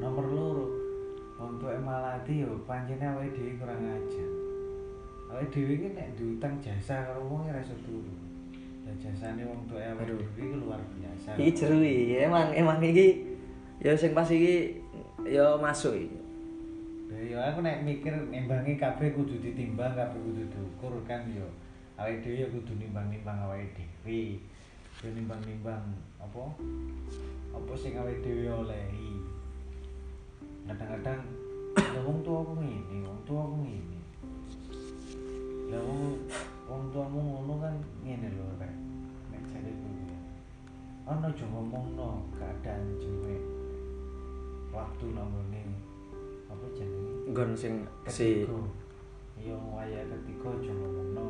Nomor 0.00 0.26
loro, 0.26 0.66
wong 1.38 1.52
tuwa 1.60 1.76
malati 1.78 2.42
yo 2.42 2.50
pancene 2.66 3.04
awake 3.06 3.30
dhewe 3.36 3.52
kurang 3.60 3.78
ajar. 3.84 4.30
Awake 5.30 5.52
dhewe 5.54 5.72
iki 5.78 5.88
nek 5.94 6.08
diutang 6.18 6.58
jasa 6.58 7.06
karo 7.06 7.22
wong 7.28 7.46
ora 7.46 7.62
iso 7.62 7.76
turu. 7.86 8.10
Jasane 9.02 9.42
wong 9.44 9.68
tuwa 9.68 9.80
awake 9.82 10.14
dhewe 10.36 10.56
luar 10.58 10.80
biasa. 10.94 11.36
iki 11.38 11.52
jeru 11.52 11.78
iki 11.82 12.24
emang 12.24 12.54
emang 12.54 12.78
iki 12.80 13.26
ya 13.82 13.92
sing 13.94 14.14
pas 14.16 14.28
iki 14.30 14.80
ya 15.26 15.56
masuk 15.60 15.94
iki 15.96 16.24
yo 17.24 17.40
aku 17.40 17.64
nek 17.64 17.80
mikir 17.86 18.12
nimbangi 18.28 18.76
kabeh 18.76 19.10
kudu 19.16 19.40
ditimbang, 19.40 19.96
kabeh 19.96 20.18
kudu 20.20 20.44
diukur 20.50 20.92
kan 21.08 21.24
yo. 21.32 21.46
Awake 21.96 22.20
dhewe 22.26 22.44
yo 22.44 22.48
kudu 22.52 22.72
nimbang-nimbang 22.76 23.38
awake 23.48 23.72
dhewe. 23.72 24.42
Yo 25.00 25.08
nimbang-nimbang 25.14 25.82
apa? 26.20 26.44
Apa 27.54 27.72
sing 27.78 27.96
awake 27.96 28.20
dhewe 28.20 28.50
olehi. 28.50 29.22
Kadang-kadang 30.68 31.20
ya 31.74 32.00
wong 32.02 32.18
tua 32.22 32.42
aku 32.44 32.52
ngene, 32.60 32.96
wong 33.02 33.20
tua 33.24 33.40
aku 33.46 33.56
ngene. 33.62 34.00
Lah 35.72 35.80
wong 35.80 36.02
wong 36.68 36.82
tuamu 36.92 37.20
ngono 37.20 37.54
kan 37.60 37.74
ngene 38.04 38.28
lho 38.36 38.46
rek. 38.60 38.74
Nek 39.30 39.42
jare 39.52 39.72
kuwi. 39.80 40.16
Ana 41.04 41.28
aja 41.28 41.44
ngomongno 41.48 42.24
keadaan 42.36 42.96
jemek. 43.00 43.42
Waktu 44.74 45.06
namane 45.14 45.62
apa 46.50 46.66
jenenge? 46.74 47.30
nggon 47.30 47.50
sing 47.56 47.74
si 48.10 48.42
ketiga 48.42 48.58
iya 49.38 49.56
waya 49.58 50.02
ketiga 50.06 50.50
aja 50.54 50.72
ngomongno 50.74 51.26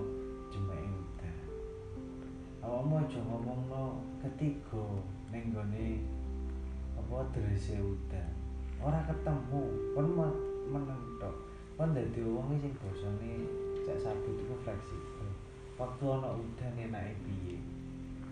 jemeke 0.53 0.89
udan 0.91 1.37
awakmu 2.65 2.95
aja 3.05 3.21
ngomongno 3.25 4.01
ketiga 4.25 4.85
ning 5.33 5.53
gone 5.53 5.87
apa 6.97 7.17
drese 7.37 7.79
udan 7.81 8.33
ora 8.81 9.01
ketemu 9.07 9.63
kon 9.97 10.09
me- 10.13 10.41
meneng 10.73 11.03
tok 11.21 11.37
kon 11.77 11.93
dadi 11.97 12.21
wong 12.25 12.53
sing 12.61 12.73
basane 12.81 13.33
cak 13.85 13.97
sabut 14.01 14.35
iku 14.41 14.55
fleksibel 14.65 15.14
waktu 15.75 16.05
ana 16.07 16.31
udan 16.39 16.75
enake 16.79 17.15
piye? 17.27 17.59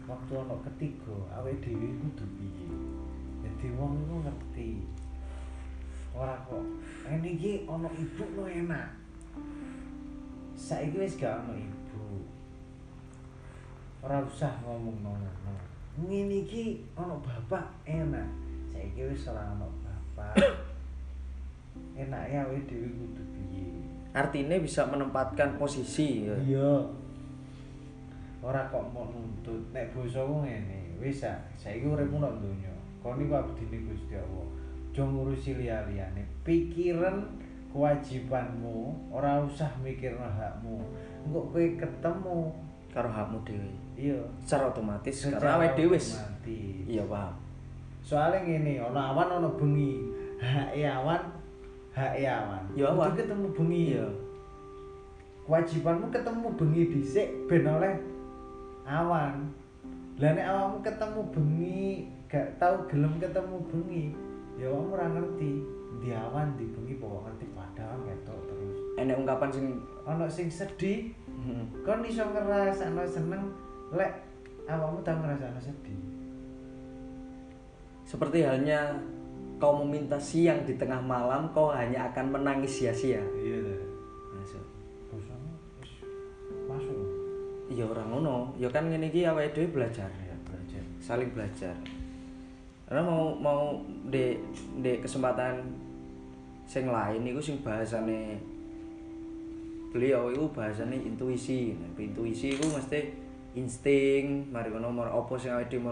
Waktu 0.07 0.32
ana 0.38 0.55
ketiga 0.70 1.14
awake 1.34 1.59
dhewe 1.62 1.88
kudu 1.99 2.24
piye? 2.38 2.68
Jadi 3.43 3.66
wong 3.74 3.99
itu 3.99 4.16
ngerti. 4.22 4.70
Ora 6.14 6.36
kok. 6.47 6.62
Ini 7.11 7.28
iki 7.34 7.53
ono 7.66 7.90
ibu 7.90 8.24
no 8.38 8.45
enak. 8.47 8.88
Saiki 10.55 11.03
wis 11.03 11.18
gak 11.18 11.43
ono 11.43 11.59
ibu. 11.59 12.22
Ora 14.03 14.22
usah 14.22 14.55
ngomong 14.62 14.99
ngono 15.03 15.30
ngene 15.93 16.47
iki 16.47 16.86
ono 16.95 17.18
bapak 17.20 17.82
enak. 17.84 18.28
Saiki 18.70 19.03
wis 19.11 19.26
ora 19.26 19.51
ono 19.51 19.66
bapak. 19.82 20.38
Ya 21.93 22.45
we 22.49 22.57
dhewe 22.64 22.88
kudu 22.88 23.22
piye? 23.36 23.68
Artinya 24.12 24.57
bisa 24.61 24.88
menempatkan 24.88 25.57
posisi. 25.61 26.28
Ya. 26.28 26.36
iya 26.40 26.70
ora 28.43 28.66
kok 28.66 28.90
mau 28.90 29.07
nuntut 29.07 29.70
nek 29.70 29.95
bosoku 29.95 30.43
ngene 30.43 30.99
wis 30.99 31.22
ah 31.22 31.38
saiki 31.55 31.86
uripmu 31.86 32.18
nang 32.18 32.43
donya. 32.43 32.74
Kon 32.99 33.18
iku 33.22 33.38
abdine 33.38 33.86
Gusti 33.86 34.14
Allah. 34.18 34.47
Aja 34.93 35.09
ngurusi 35.09 35.57
liya-liyane. 35.57 36.20
Pikiran 36.45 37.24
kewajibanmu 37.72 39.09
ora 39.09 39.40
usah 39.40 39.72
mikirno 39.80 40.28
hakmu. 40.28 40.84
Engko 41.24 41.49
kowe 41.49 41.64
ketemu 41.80 42.53
karo 42.93 43.09
hakmu 43.09 43.40
dhewe. 43.47 43.72
Iya. 43.97 44.20
Secara 44.45 44.68
otomatis 44.68 45.16
secara 45.16 45.57
awake 45.57 45.80
dhewe 45.80 45.99
iya 46.84 47.03
paham. 47.09 47.32
Soalnya 48.05 48.45
ngene 48.45 48.84
ana 48.84 49.16
awan 49.16 49.40
ana 49.40 49.49
bengi. 49.57 50.03
Hake 50.43 50.84
awan 50.84 51.22
hake 51.97 52.28
awan. 52.28 52.62
Ya, 52.76 52.93
awan. 52.93 53.16
Ketemu 53.16 53.47
bengi. 53.57 53.97
Iya. 53.97 54.07
Kewajibanmu 55.49 56.07
ketemu 56.12 56.47
bengi 56.55 56.82
dhisik 56.93 57.28
ben 57.49 57.64
oleh 57.64 57.97
awan. 58.87 59.51
Lah 60.20 60.30
nek 60.37 60.47
awakmu 60.47 60.78
ketemu 60.85 61.20
bengi 61.33 61.87
gak 62.28 62.49
tau 62.57 62.87
gelem 62.89 63.18
ketemu 63.20 63.57
bengi 63.68 64.05
ya 64.61 64.70
awakmu 64.70 64.95
ora 64.95 65.07
ngerti. 65.11 65.53
Di 66.03 66.09
awan 66.11 66.59
di 66.59 66.66
bengi 66.66 66.99
pokok 66.99 67.30
ngerti 67.30 67.47
padahal 67.55 67.99
ketok 68.07 68.41
terus. 68.51 68.78
Enek 68.99 69.18
ungkapan 69.22 69.51
sing 69.55 69.66
ana 70.03 70.26
sing 70.26 70.49
sedih 70.51 71.14
hmm, 71.26 71.87
kon 71.87 72.03
iso 72.03 72.26
ngrasakno 72.26 73.03
seneng 73.07 73.43
lek 73.95 74.12
awakmu 74.66 75.05
tau 75.07 75.16
ngrasakno 75.20 75.61
sedih. 75.62 76.01
Seperti 78.03 78.45
halnya 78.45 78.99
kau 79.62 79.78
meminta 79.78 80.18
siang 80.18 80.66
di 80.66 80.74
tengah 80.74 80.99
malam 80.99 81.55
kau 81.55 81.70
hanya 81.70 82.11
akan 82.11 82.35
menangis 82.35 82.83
sia-sia. 82.83 83.22
Iya 83.39 83.82
iya 87.73 87.85
orang 87.89 88.09
ngono. 88.12 88.53
Ya 88.61 88.68
kan 88.68 88.89
ngene 88.89 89.09
iki 89.09 89.25
awake 89.25 89.57
dhewe 89.57 89.81
belajar 89.81 90.09
ya 90.12 90.37
belajar 90.45 90.85
saling 91.01 91.33
belajar. 91.33 91.75
Karena 92.85 93.03
mau 93.09 93.33
mau 93.33 93.81
di 94.12 94.37
di 94.85 94.93
kesempatan 95.01 95.64
sing 96.68 96.93
lain 96.93 97.25
itu 97.25 97.41
sing 97.41 97.57
bahasane 97.64 98.37
beliau 99.91 100.29
itu 100.29 100.45
bahasane 100.53 101.01
intuisi. 101.01 101.73
Nah, 101.73 101.91
intuisi 101.97 102.55
itu 102.55 102.64
mesti 102.68 103.01
insting 103.57 104.49
mari 104.53 104.68
ngono 104.68 104.93
mar 104.93 105.09
apa 105.09 105.35
sing 105.41 105.57
awake 105.57 105.73
dhewe 105.73 105.91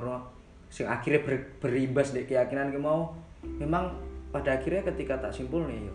sing 0.70 0.87
akhirnya 0.87 1.26
ber, 1.26 1.35
berimbas 1.59 2.12
di 2.12 2.28
keyakinan 2.28 2.70
ki 2.70 2.81
mau. 2.81 3.16
Memang 3.41 3.97
pada 4.31 4.55
akhirnya 4.57 4.87
ketika 4.87 5.18
tak 5.18 5.35
simpul 5.35 5.66
nih 5.66 5.91
yo 5.91 5.95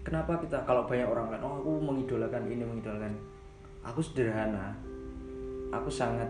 kenapa 0.00 0.40
kita 0.40 0.64
kalau 0.64 0.88
banyak 0.88 1.04
orang 1.04 1.28
lain 1.28 1.44
oh 1.44 1.60
aku 1.60 1.72
mengidolakan 1.84 2.48
ini 2.48 2.64
mengidolakan 2.64 3.12
aku 3.84 4.00
sederhana 4.00 4.72
aku 5.70 5.88
sangat 5.90 6.26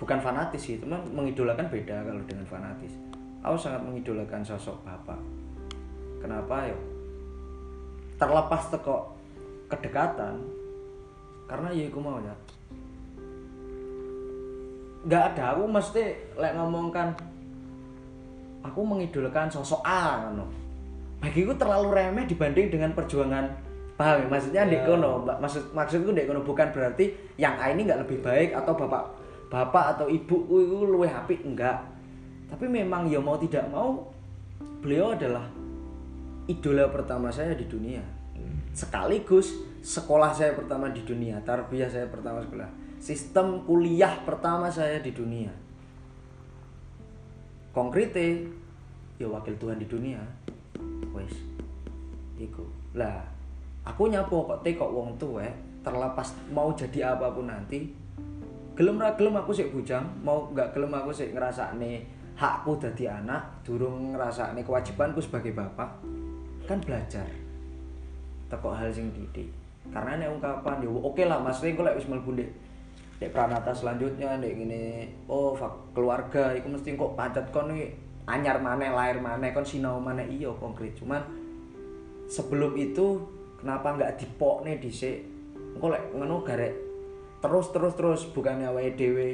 bukan 0.00 0.18
fanatis 0.20 0.60
sih 0.64 0.80
teman 0.80 1.04
mengidolakan 1.12 1.68
beda 1.68 2.04
kalau 2.04 2.22
dengan 2.24 2.46
fanatis. 2.48 2.92
Aku 3.40 3.56
sangat 3.56 3.80
mengidolakan 3.84 4.44
sosok 4.44 4.80
bapak. 4.84 5.20
Kenapa? 6.20 6.68
Yo 6.68 6.76
terlepas 8.20 8.68
teko 8.68 9.16
kedekatan 9.72 10.44
karena 11.48 11.68
ya 11.72 11.88
aku 11.88 12.00
mau 12.04 12.20
ya. 12.20 12.36
Nggak 15.08 15.22
ada 15.32 15.44
aku 15.56 15.64
mesti 15.64 16.04
lek 16.36 16.52
ngomongkan 16.52 17.16
aku 18.60 18.80
mengidolakan 18.84 19.48
sosok 19.48 19.80
A 19.80 20.28
ngono. 20.28 20.44
Bagiku 21.20 21.56
terlalu 21.56 21.96
remeh 21.96 22.28
dibanding 22.28 22.68
dengan 22.68 22.92
perjuangan 22.92 23.69
paham 24.00 24.24
ya? 24.24 24.26
Maksudnya 24.32 24.62
Ya. 24.64 24.68
ndek 24.72 24.82
kono 24.88 25.28
Mbak. 25.28 25.36
maksud 25.44 25.62
maksudku 25.76 26.10
ndek 26.16 26.24
kono 26.24 26.40
bukan 26.40 26.72
berarti 26.72 27.12
yang 27.36 27.60
A 27.60 27.68
ini 27.76 27.84
nggak 27.84 28.08
lebih 28.08 28.24
baik 28.24 28.56
atau 28.56 28.72
bapak 28.72 29.04
bapak 29.52 29.84
atau 29.98 30.06
ibu 30.08 30.48
itu 30.48 30.78
luwih 30.88 31.12
apik 31.12 31.44
enggak. 31.44 31.84
Tapi 32.48 32.64
memang 32.64 33.04
ya 33.12 33.20
mau 33.20 33.36
tidak 33.36 33.68
mau 33.68 34.08
beliau 34.80 35.12
adalah 35.12 35.44
idola 36.48 36.88
pertama 36.88 37.28
saya 37.28 37.52
di 37.52 37.68
dunia. 37.68 38.00
Sekaligus 38.72 39.52
sekolah 39.84 40.32
saya 40.32 40.56
pertama 40.56 40.88
di 40.88 41.04
dunia 41.04 41.36
tarbiyah 41.44 41.90
saya 41.90 42.08
pertama 42.08 42.40
sekolah 42.40 42.68
sistem 43.00 43.64
kuliah 43.64 44.20
pertama 44.24 44.68
saya 44.68 45.00
di 45.00 45.12
dunia. 45.12 45.50
Konkrete 47.72 48.44
ya 49.16 49.26
wakil 49.28 49.56
Tuhan 49.56 49.80
di 49.80 49.88
dunia. 49.88 50.20
Wes 51.16 51.34
iku. 52.38 52.64
Lah 52.94 53.39
aku 53.84 54.02
nyapo 54.12 54.44
kok 54.44 54.60
te 54.64 54.76
kok 54.76 54.92
wong 54.92 55.16
tuwe 55.16 55.48
terlepas 55.80 56.36
mau 56.52 56.72
jadi 56.76 57.16
apa 57.16 57.32
pun 57.32 57.48
nanti 57.48 57.88
gelem 58.76 59.00
ra 59.00 59.16
gelem 59.16 59.36
aku 59.40 59.52
sik 59.52 59.72
bujang 59.72 60.04
mau 60.24 60.48
nggak 60.52 60.76
gelem 60.76 60.92
aku 60.92 61.12
sik 61.12 61.32
ngrasakne 61.32 62.04
hakku 62.40 62.80
dadi 62.80 63.04
anak 63.04 63.60
durung 63.60 64.16
ngrasakne 64.16 64.64
kewajibanku 64.64 65.20
sebagai 65.20 65.52
bapak 65.52 66.00
kan 66.64 66.78
belajar. 66.86 67.26
Teko 68.46 68.70
hal 68.70 68.94
sing 68.94 69.10
didik. 69.10 69.50
Karena 69.90 70.14
nek 70.14 70.38
ungkapan 70.38 70.86
ya 70.86 70.90
oke 70.90 71.22
lah 71.26 71.42
mas 71.42 71.58
Ring 71.60 71.74
lek 71.74 71.98
wis 71.98 72.06
mlebu 72.06 72.30
ndek 72.38 72.50
ndek 73.18 73.30
pranata 73.34 73.74
selanjutnya 73.74 74.38
ndek 74.38 74.54
ngene 74.54 74.82
oh 75.26 75.50
fak- 75.58 75.92
keluarga 75.92 76.54
iku 76.54 76.70
mesti 76.70 76.94
kok 76.94 77.18
pancet 77.18 77.50
kon 77.50 77.74
anyar 78.30 78.62
maneh 78.62 78.94
lahir 78.94 79.18
maneh 79.18 79.50
kon 79.50 79.66
sinau 79.66 79.98
maneh 79.98 80.30
iya 80.30 80.48
konkret. 80.56 80.94
Cuman 80.94 81.20
sebelum 82.30 82.78
itu 82.78 83.18
kenapa 83.60 83.96
nggak 83.96 84.14
dipokne 84.18 84.80
dhisik 84.80 85.24
engko 85.76 85.92
lek 85.92 86.04
ngono 86.16 86.42
garek 86.42 86.74
terus 87.40 87.66
terus 87.72 87.94
terus 87.96 88.20
bukannya 88.32 88.68
awake 88.68 88.96
dhewe 88.96 89.28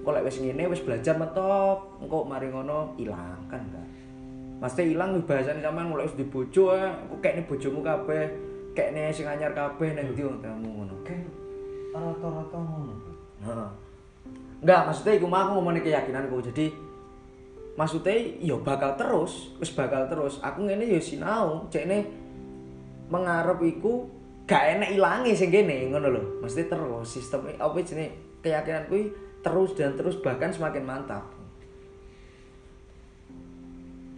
engko 0.00 0.10
lek 0.12 0.24
wis 0.24 0.40
ngene 0.40 0.64
wis 0.70 0.84
belajar 0.84 1.16
mentok 1.18 2.00
engko 2.00 2.24
mari 2.24 2.48
ngono 2.48 2.96
ilang 3.00 3.48
kan 3.48 3.60
enggak 3.60 3.86
Mesti 4.62 4.94
ilang 4.94 5.18
bahasane 5.26 5.58
sampean 5.58 5.90
mulai 5.90 6.06
wis 6.06 6.14
dibojo 6.14 6.70
ae, 6.70 6.86
engko 6.86 7.18
kekne 7.18 7.42
bojomu 7.50 7.82
kabeh, 7.82 8.30
kekne 8.78 9.10
sing 9.10 9.26
anyar 9.26 9.50
kabeh 9.50 9.90
nang 9.90 10.14
ndi 10.14 10.22
kamu 10.22 10.68
ngono. 10.70 10.94
kan 11.02 11.18
rata-rata 11.90 12.58
ngono 12.62 12.94
Heeh. 13.42 13.70
Enggak, 14.62 14.80
maksudnya 14.86 15.18
iku 15.18 15.26
mah 15.26 15.50
aku 15.50 15.58
ngomongin 15.58 15.82
keyakinanku. 15.82 16.38
Jadi 16.46 16.70
maksudnya 17.74 18.14
ya 18.38 18.54
bakal 18.62 18.94
terus, 18.94 19.50
wis 19.58 19.74
bakal 19.74 20.06
terus. 20.06 20.38
Aku 20.38 20.62
ngene 20.62 20.86
ya 20.86 21.02
sinau, 21.02 21.66
cekne 21.66 22.06
mengarep 23.12 23.60
iku 23.60 24.08
gak 24.48 24.80
enak 24.80 24.96
ilange 24.96 25.36
sing 25.36 25.52
kene 25.52 25.92
ngono 25.92 26.08
lho. 26.08 26.22
Mesti 26.40 26.64
terus 26.72 27.04
sistem 27.12 27.52
apa 27.60 27.76
jenenge 27.84 28.40
keyakinan 28.40 28.88
kuwi 28.88 29.12
terus 29.44 29.76
dan 29.76 29.92
terus 29.92 30.16
bahkan 30.24 30.48
semakin 30.48 30.88
mantap. 30.88 31.42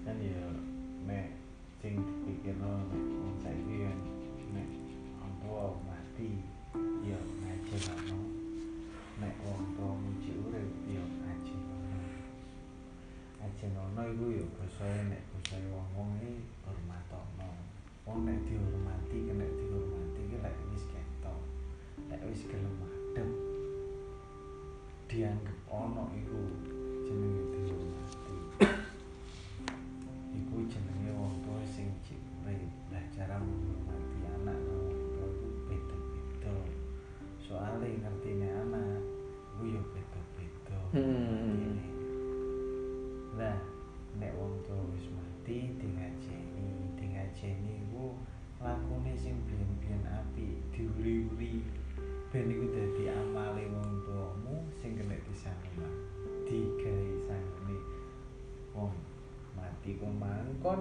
kan 0.05 0.21
ya 0.21 0.47
nek 1.09 1.33
sing 1.81 1.97
dipikirno 1.97 2.77
nek 2.93 3.05
wong 3.25 3.35
saiki 3.41 3.89
kan 3.89 3.99
nek 4.53 4.69
wong 5.17 5.33
tua 5.41 5.73
mati 5.89 6.45
ya 7.09 7.17
ngaji 7.17 7.77
ono 7.89 8.21
nek 9.17 9.35
wong 9.41 9.65
tua 9.81 9.97
muji 9.97 10.31
urip 10.45 10.71
ya 10.85 11.01
ngaji 11.01 11.57
ono 11.57 12.01
ngaji 13.41 13.65
ono 13.73 14.03
iku 14.13 14.27
ya 14.37 14.45
basae 14.61 15.01
nek 15.09 15.25
basae 15.33 15.65
wong-wong 15.73 16.21
iki 16.21 16.37
ono 16.37 16.44
wong 18.15 18.31
nek 18.31 18.47
dihormati 18.47 19.27
kena 19.27 19.43
dihormati 19.59 20.23
ki 20.31 20.39
lek 20.39 20.55
wis 20.71 20.87
ketok 20.87 21.35
lek 22.07 22.23
wis 22.31 22.47
gelem 22.47 22.79
adem 22.87 23.31
dianggep 25.11 25.59
ono 25.67 26.07
iku 26.15 26.39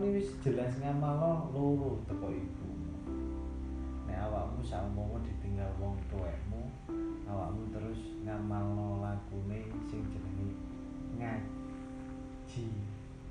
iki 0.04 0.20
wis 0.20 0.36
jelas 0.44 0.76
ngamal 0.84 1.48
loro 1.56 2.04
teko 2.04 2.28
ibu. 2.28 2.68
Nek 4.04 4.20
awakmu 4.20 4.60
saumpama 4.60 5.16
ditinggal 5.24 5.72
wong 5.80 5.96
tuwekmu 6.12 6.60
awakmu 7.24 7.72
terus 7.72 8.12
ngamalno 8.28 9.00
lagune 9.00 9.64
sing 9.88 10.04
jenenge 10.12 10.60
ngaji 11.16 12.68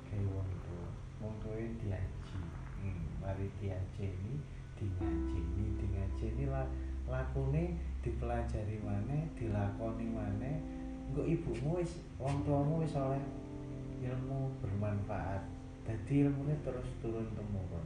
kayak 0.09 0.25
wong 0.33 0.49
tuwa. 0.65 0.89
Wong 1.21 1.33
tuwa 1.45 1.61
diaji. 1.61 2.41
Hmm, 2.81 3.05
mari 3.21 3.53
diajeni 3.61 4.41
dingajeni 4.73 5.77
dingajeni 5.77 6.49
lah 6.49 6.65
lakune 7.05 7.77
dipelajari 8.01 8.81
maneh 8.81 9.29
dilakoni 9.37 10.09
maneh. 10.09 10.57
Engko 11.05 11.21
ibumu 11.21 11.85
wis 11.85 12.01
wong 12.17 12.41
tuamu 12.41 12.81
wis 12.81 12.97
oleh 12.97 13.21
ilmu 14.01 14.49
bermanfaat 14.57 15.52
dadi 15.83 16.13
ilmune 16.23 16.55
terus 16.63 16.87
turun 17.03 17.27
temurun. 17.35 17.85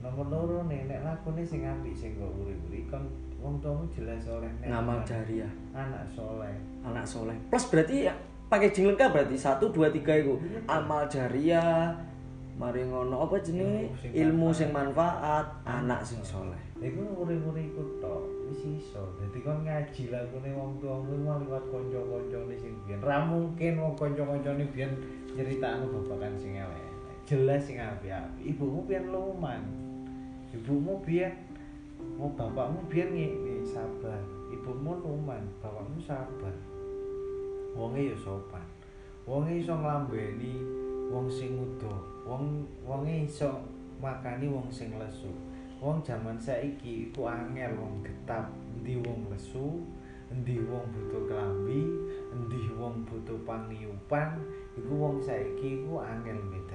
Nomor 0.00 0.26
loro 0.32 0.60
nih 0.64 0.88
nek 0.88 1.04
lakune 1.04 1.44
sing 1.44 1.66
apik 1.66 1.92
sing 1.92 2.16
kok 2.16 2.32
urip-urip 2.40 2.88
kon 2.88 3.04
wong 3.40 3.60
tuamu 3.60 3.84
jelas 3.92 4.24
oleh 4.32 4.48
nek 4.64 4.72
ngamal 4.72 4.98
jariah. 5.04 5.52
Anak 5.76 6.08
soleh. 6.08 6.56
Anak 6.80 7.04
soleh. 7.04 7.36
Plus 7.52 7.68
berarti 7.68 8.08
ya 8.08 8.14
pakai 8.48 8.72
jing 8.72 8.88
lengkap 8.88 9.12
berarti. 9.12 9.36
Satu 9.36 9.68
dua 9.68 9.92
tiga 9.92 10.16
itu 10.16 10.40
Iya. 10.40 10.60
amal 10.68 11.04
jariah 11.10 11.92
mari 12.60 12.84
ngono 12.84 13.24
apa 13.24 13.40
jenenge? 13.40 13.88
Ilmu 13.88 13.96
sing 13.96 14.10
ilmu 14.12 14.46
manfaat. 14.52 14.56
sing 14.56 14.68
manfaat 14.72 15.46
anak 15.64 16.00
sing 16.04 16.20
soleh. 16.20 16.60
Iku 16.80 17.00
urip-urip 17.20 17.64
iku 17.72 17.82
tok. 18.00 18.24
Wis 18.52 18.60
iso. 18.80 19.04
Dadi 19.20 19.40
kon 19.40 19.64
ngaji 19.64 20.02
lagune 20.12 20.50
wong 20.56 20.70
tuamu 20.80 21.14
mau 21.24 21.40
liwat 21.40 21.64
kanca-kancane 21.68 22.56
sing 22.56 22.72
biyen. 22.84 23.00
Ra 23.00 23.20
mungkin 23.24 23.72
wong 23.80 23.92
kanca-kancane 24.00 24.64
biyen 24.72 24.92
nyeritakno 25.36 25.88
babakan 25.92 26.36
sing 26.36 26.56
elek. 26.56 26.59
Jelas 27.30 27.62
sing 27.62 27.78
apik-apik. 27.78 28.42
Ibumu 28.42 28.82
biyen 28.90 29.06
luman. 29.14 29.62
Ibumu 30.50 30.98
biyen 31.06 31.30
mau 32.18 32.26
bapakmu 32.34 32.82
biyen 32.90 33.14
ngene 33.14 33.62
sabar. 33.62 34.18
Ibumu 34.50 34.98
luman, 34.98 35.38
bapakmu 35.62 36.02
sabar. 36.02 36.50
Wonge 37.78 38.10
ya 38.10 38.16
sopan. 38.18 38.66
Wonge 39.30 39.62
iso 39.62 39.78
nglambeni 39.78 40.58
wong 41.06 41.30
sing 41.30 41.54
udo. 41.54 42.02
Wong 42.26 42.66
wonge 42.82 43.30
iso 43.30 43.62
makani 44.02 44.50
wong 44.50 44.66
sing 44.66 44.98
lesu. 44.98 45.30
Wong 45.78 46.02
jaman 46.02 46.34
saiki 46.34 47.14
iku 47.14 47.30
angel 47.30 47.78
wong 47.78 48.02
getap, 48.02 48.50
endi 48.74 48.98
wong 49.06 49.30
lesu, 49.30 49.86
endi 50.34 50.58
wong 50.66 50.82
butuh 50.90 51.30
kelambi, 51.30 51.86
endi 52.34 52.74
wong 52.74 53.06
butuh 53.06 53.38
pangiyupan, 53.46 54.34
iku 54.74 54.92
wong 54.98 55.22
saiki 55.22 55.80
iku 55.80 56.02
angel 56.02 56.36
bedano. 56.50 56.69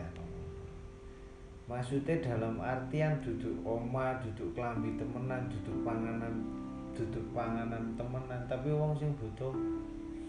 Maksudnya 1.65 2.21
dalam 2.21 2.61
artian 2.61 3.17
duduk 3.25 3.57
oma, 3.65 4.21
duduk 4.21 4.53
kelambi 4.53 4.93
temenan, 5.01 5.49
duduk 5.49 5.81
panganan, 5.81 6.45
duduk 6.93 7.25
panganan 7.33 7.97
temenan, 7.97 8.45
tapi 8.45 8.69
wong 8.69 8.93
sing 9.01 9.09
butuh 9.17 9.49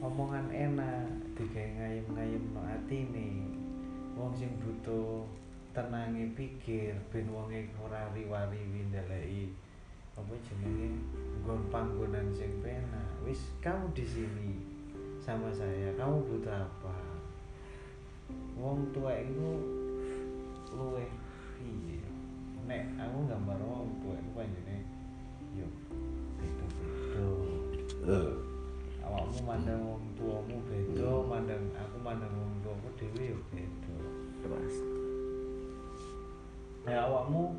omongan 0.01 0.49
enak, 0.49 1.05
digawe 1.37 1.68
ngayem-ngayem 1.76 2.45
no 2.57 2.64
atine. 2.64 3.53
Wong 4.16 4.32
sing 4.32 4.49
butuh 4.64 5.28
tenange 5.76 6.32
pikir 6.32 6.97
ben 7.12 7.28
wonge 7.28 7.68
ora 7.84 8.09
riwari 8.16 8.89
ndeleki 8.89 9.53
apa 10.16 10.32
jenenge 10.41 10.97
nggon 11.45 11.68
panggonan 11.68 12.32
sing 12.32 12.49
penak. 12.64 13.12
Wis 13.28 13.53
kamu 13.61 13.93
di 13.93 14.09
sini 14.09 14.53
sama 15.20 15.53
saya. 15.53 15.93
Kamu 16.01 16.16
butuh 16.32 16.64
apa? 16.64 16.97
Wong 18.57 18.89
tua 18.97 19.20
itu 19.20 19.53
luwe? 20.72 21.26
Nek 22.67 22.83
aku 22.99 23.19
gambar 23.31 23.59
wong 23.62 24.03
tua 24.03 24.19
itu 24.19 24.31
panjene 24.35 24.83
yo 25.55 25.71
beda-beda. 26.43 28.19
Awakmu 29.07 29.39
mandang 29.47 29.81
wong 29.87 30.03
tuamu 30.19 30.59
beda, 30.67 31.11
mandang 31.31 31.62
aku 31.79 31.97
mandang 32.03 32.35
wong 32.35 32.53
tuaku 32.67 32.89
dhewe 32.99 33.23
yo 33.35 33.39
beda. 33.55 33.97
Mas. 34.51 34.77
Ya 36.91 37.07
awakmu 37.07 37.55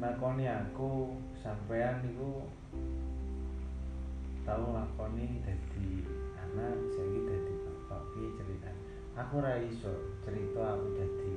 nakoni 0.00 0.48
aku 0.48 1.20
sampean 1.44 2.00
niku 2.00 2.48
tau 4.48 4.72
lakoni 4.72 5.44
dadi 5.44 6.04
anak 6.36 6.76
saiki 6.92 7.20
dadi 7.24 7.54
bapak 7.64 8.00
piye 8.12 8.28
ceritane 8.36 8.80
aku 9.16 9.40
ora 9.40 9.56
iso 9.64 9.92
cerita 10.20 10.76
aku 10.76 10.86
dadi 10.96 11.32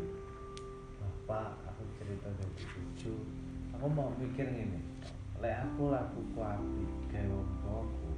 bapak 0.99 1.66
cerita 2.07 2.31
dadi 2.39 2.63
bojo 2.71 3.13
aku 3.75 3.87
mau 3.91 4.07
mikir 4.15 4.47
ngene. 4.47 4.79
Lek 5.43 5.59
aku 5.59 5.91
lakuku 5.91 6.39
apik 6.39 6.91
gawe 7.11 7.27
wong 7.27 7.49
tuaku 7.59 8.09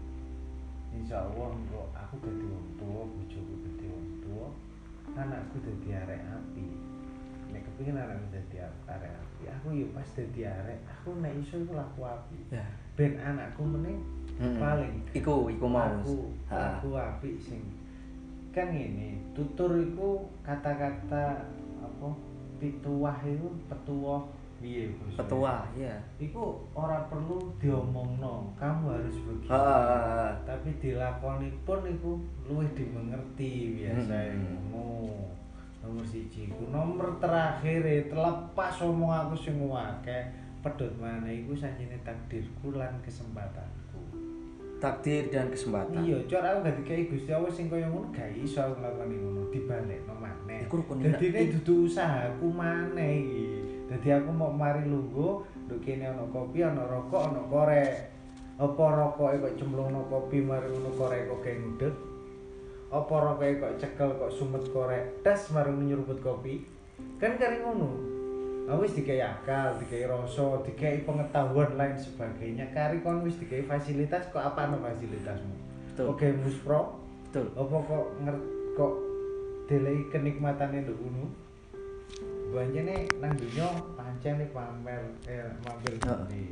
insyaallah 0.94 1.50
engko 1.58 1.82
aku 1.98 2.16
dadi 2.22 2.46
wong 2.46 2.68
tua 2.78 3.02
bojoku 3.10 3.54
dadi 3.66 3.86
wong 3.90 4.08
tua 4.22 4.48
anakku 5.18 5.58
dadi 5.66 5.90
arek 5.90 6.22
apik 6.22 6.70
nek 7.50 7.66
kepengin 7.66 7.98
anakku 7.98 8.26
dadi 8.30 8.58
arek 8.88 9.14
apik 9.20 9.50
aku 9.58 9.68
yo 9.74 9.86
pas 9.90 10.08
dadi 10.14 10.42
arek 10.46 10.80
aku 10.86 11.10
nek 11.18 11.34
iso 11.42 11.56
iku 11.58 11.74
laku 11.74 12.00
apik 12.06 12.44
ya. 12.54 12.66
Ben 12.94 13.18
anakku 13.18 13.66
meneh 13.66 13.98
Mm-mm. 14.40 14.56
paling 14.62 14.94
iku 15.18 15.50
iku 15.52 15.66
mau. 15.68 15.90
aku 16.00 16.30
aku 16.48 16.90
apik 16.94 17.36
sing 17.42 17.66
kan 18.54 18.70
ngene 18.72 19.20
tutur 19.34 19.76
iku 19.82 20.30
kata-kata 20.46 21.44
apa 21.84 22.10
pituwah 22.60 23.18
itu 23.24 23.48
petuwah 23.72 24.28
piye 24.60 24.92
bos 25.00 25.16
petua 25.16 25.64
ya 25.72 25.96
iku 26.20 26.60
ora 26.76 27.08
perlu 27.08 27.40
diomongno 27.64 28.52
kamu 28.60 28.92
harus 28.92 29.16
begini. 29.24 29.56
Ah, 29.56 30.36
tapi 30.44 30.76
dilakoni 30.84 31.48
pun 31.64 31.80
iku 31.88 32.20
luwih 32.44 32.68
dimengerti 32.76 33.80
biasa 33.80 34.36
Hmm. 34.36 34.76
ngono 34.76 35.32
nomor 35.80 36.04
siji 36.04 36.52
iku 36.52 36.68
nomor 36.68 37.16
terakhir 37.24 37.88
e, 37.88 38.12
terlepas 38.12 38.76
omong 38.84 39.10
aku 39.10 39.36
sing 39.40 39.56
akeh. 39.64 40.28
Pedhot 40.60 40.92
maneh 41.00 41.48
iku 41.48 41.56
sanjene 41.56 41.96
takdirku 42.04 42.76
lan 42.76 43.00
kesempatanku 43.00 43.79
takdir 44.80 45.28
dan 45.28 45.52
kesempatan. 45.52 46.02
Iya 46.02 46.18
cok 46.26 46.40
aku 46.40 46.58
gak 46.64 46.76
dikai 46.84 47.04
Gusti 47.12 47.32
Allah 47.36 47.52
sing 47.52 47.68
kaya 47.68 47.92
ngono 47.92 48.08
gak 48.16 48.32
iso 48.40 48.64
aku 48.64 48.80
nglakoni 48.80 49.16
ngono 49.20 49.42
dibalekno 49.52 50.16
maneh. 50.16 50.64
Iku 50.66 50.76
rukun 50.80 51.04
dadi 51.04 51.26
ini 51.30 51.52
dudu 51.60 51.92
usahaku 51.92 52.48
maneh 52.48 53.12
iki. 53.20 53.46
Dadi 53.92 54.10
aku 54.16 54.30
mau 54.32 54.50
mari 54.50 54.88
lungguh 54.88 55.44
nduk 55.68 55.80
kene 55.84 56.08
ana 56.08 56.24
kopi 56.32 56.64
ana 56.64 56.88
rokok 56.88 57.22
ana 57.30 57.44
korek. 57.52 57.92
Apa 58.60 58.84
rokoke 58.92 59.40
kok 59.40 59.56
cemplungno 59.56 60.02
kopi 60.08 60.44
mari 60.44 60.68
ngono 60.72 60.92
korek 60.96 61.28
kok 61.28 61.40
kayak 61.44 61.60
ngudek? 61.60 61.96
Apa 62.92 63.14
rokoke 63.20 63.60
kok 63.60 63.74
cekel 63.84 64.10
kok 64.16 64.32
sumet 64.32 64.64
korek 64.72 65.24
das 65.24 65.52
mari 65.52 65.76
nyeruput 65.76 66.24
kopi? 66.24 66.64
Kan 67.20 67.36
kari 67.36 67.60
ngono 67.64 68.19
Aku 68.70 68.86
wis 68.86 68.94
dikai 68.94 69.18
akal, 69.18 69.82
dikai 69.82 70.06
rasa, 70.06 70.62
dikai 70.62 71.02
pengetahuan 71.02 71.74
lain 71.74 71.98
sebagainya. 71.98 72.70
Kari 72.70 73.02
kon 73.02 73.26
wis 73.26 73.42
dikai 73.42 73.66
fasilitas 73.66 74.30
kok 74.30 74.46
apa 74.46 74.70
no 74.70 74.78
fasilitasmu? 74.78 75.56
Betul. 75.90 76.06
Oke, 76.14 76.30
muspro. 76.38 77.02
betul 77.26 77.50
Apa 77.58 77.76
kok 77.82 78.06
nger 78.22 78.38
kok 78.78 78.94
delei 79.66 80.06
kenikmatane 80.14 80.86
nduk 80.86 81.02
ngono? 81.02 81.26
Banjene 82.54 83.10
nang 83.18 83.34
dunya 83.42 83.66
pancene 83.98 84.46
pamer 84.54 85.02
eh 85.26 85.50
mampir 85.66 85.98
gede. 85.98 86.46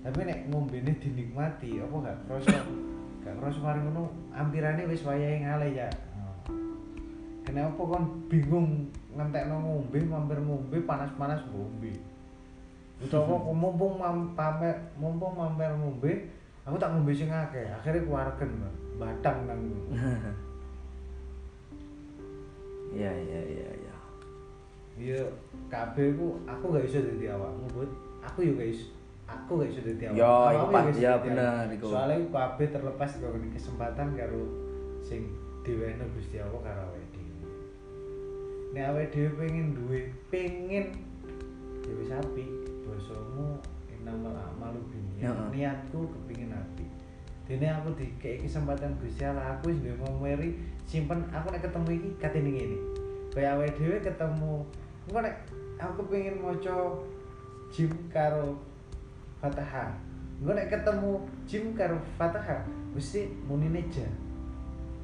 Tapi 0.00 0.18
nek 0.24 0.48
ngombene 0.48 0.96
dinikmati, 0.96 1.84
apa 1.84 1.94
gak 2.00 2.18
krasa? 2.32 2.64
gak 3.28 3.36
krasa 3.36 3.60
mari 3.60 3.80
ngono 3.84 4.08
ampirane 4.32 4.88
wis 4.88 5.04
wayahe 5.04 5.44
ngale 5.44 5.68
ya. 5.76 5.92
Kenapa 7.42 7.80
kon 7.82 8.04
bingung 8.30 8.86
ngentekno 9.12 9.54
ngombe, 9.58 9.98
mampir 10.06 10.38
ngombe, 10.38 10.76
panas-panas 10.86 11.42
ngombe. 11.50 11.90
Utawa 13.02 13.34
kok 13.34 13.56
mumpung 13.62 13.98
mam- 13.98 14.30
pamer, 14.38 14.78
mumpung 14.94 15.34
mampir 15.34 15.70
ngombe, 15.74 16.12
aku 16.62 16.78
tak 16.78 16.94
ngombe 16.94 17.10
sing 17.10 17.28
akeh. 17.28 17.66
Kuwaregen, 18.06 18.50
Mbak. 18.62 18.74
Batang 19.02 19.38
nang 19.50 19.60
iya 22.92 23.08
iya 23.08 23.40
iya 23.40 23.68
iya 23.72 23.94
Iya, 24.92 25.24
kabeh 25.72 26.12
ku 26.14 26.36
aku 26.44 26.76
gak 26.76 26.84
iso 26.84 27.00
dadi 27.00 27.24
awakmu, 27.26 27.64
Bud. 27.72 27.90
Aku 28.20 28.44
yo 28.44 28.54
iso. 28.60 28.92
Aku 29.24 29.58
gak 29.58 29.72
iso 29.72 29.80
dadi 29.80 30.04
awakmu. 30.12 30.20
Awakmu 30.20 30.52
iku 30.52 30.66
Pak. 30.68 30.84
Ya, 31.00 31.12
bener, 31.16 31.66
iku. 31.72 31.86
Soale 31.90 32.20
iku 32.20 32.28
kabeh 32.36 32.68
terlepas 32.68 33.10
karo 33.16 33.40
kesempatan 33.40 34.08
karo 34.14 34.44
sing 35.00 35.32
diwehno 35.64 36.04
Gusti 36.12 36.38
Allah 36.38 36.60
karo. 36.60 37.01
Nek 38.72 38.88
awake 38.88 39.12
dhewe 39.12 39.30
pengen 39.36 39.76
duwe, 39.76 40.00
pengen 40.32 40.96
wis 41.92 42.08
apik. 42.08 42.48
Basamu 42.88 43.60
innamal 43.92 44.32
a'malu 44.32 44.80
binniyat. 44.88 45.32
Heeh. 45.32 45.48
Niatku 45.52 46.08
kepengin 46.08 46.56
apik. 46.56 46.88
Dene 47.44 47.68
aku 47.68 47.92
dikei 47.94 48.40
kesempatan 48.40 48.96
Gusti 48.96 49.28
Allah, 49.28 49.60
aku 49.60 49.70
wis 49.70 49.78
duwe 49.84 49.96
memori 50.00 50.56
simpen 50.88 51.28
aku 51.30 51.52
nek 51.52 51.62
ketemu 51.62 51.88
iki 52.00 52.10
katene 52.16 52.50
ngene. 52.52 52.78
kayak 53.32 53.56
awake 53.56 53.76
dhewe 53.80 53.96
ketemu 54.04 54.54
engko 55.08 55.18
nek 55.24 55.36
aku 55.80 56.00
pengen 56.12 56.36
maca 56.44 56.76
jim 57.72 57.90
karo 58.12 58.60
Fatihah 59.40 59.96
engko 60.36 60.52
nek 60.52 60.68
ketemu 60.68 61.12
jim 61.48 61.64
karo 61.72 61.96
Fatihah 62.20 62.60
mesti 62.92 63.32
munine 63.48 63.88
ja 63.88 64.04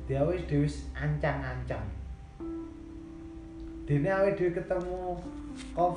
dia 0.05 0.21
wis 0.29 0.45
dhewe 0.45 0.69
ancang-ancang 0.93 1.85
dene 3.89 4.13
awake 4.13 4.37
dhewe 4.37 4.53
ketemu 4.53 5.17
kof 5.73 5.97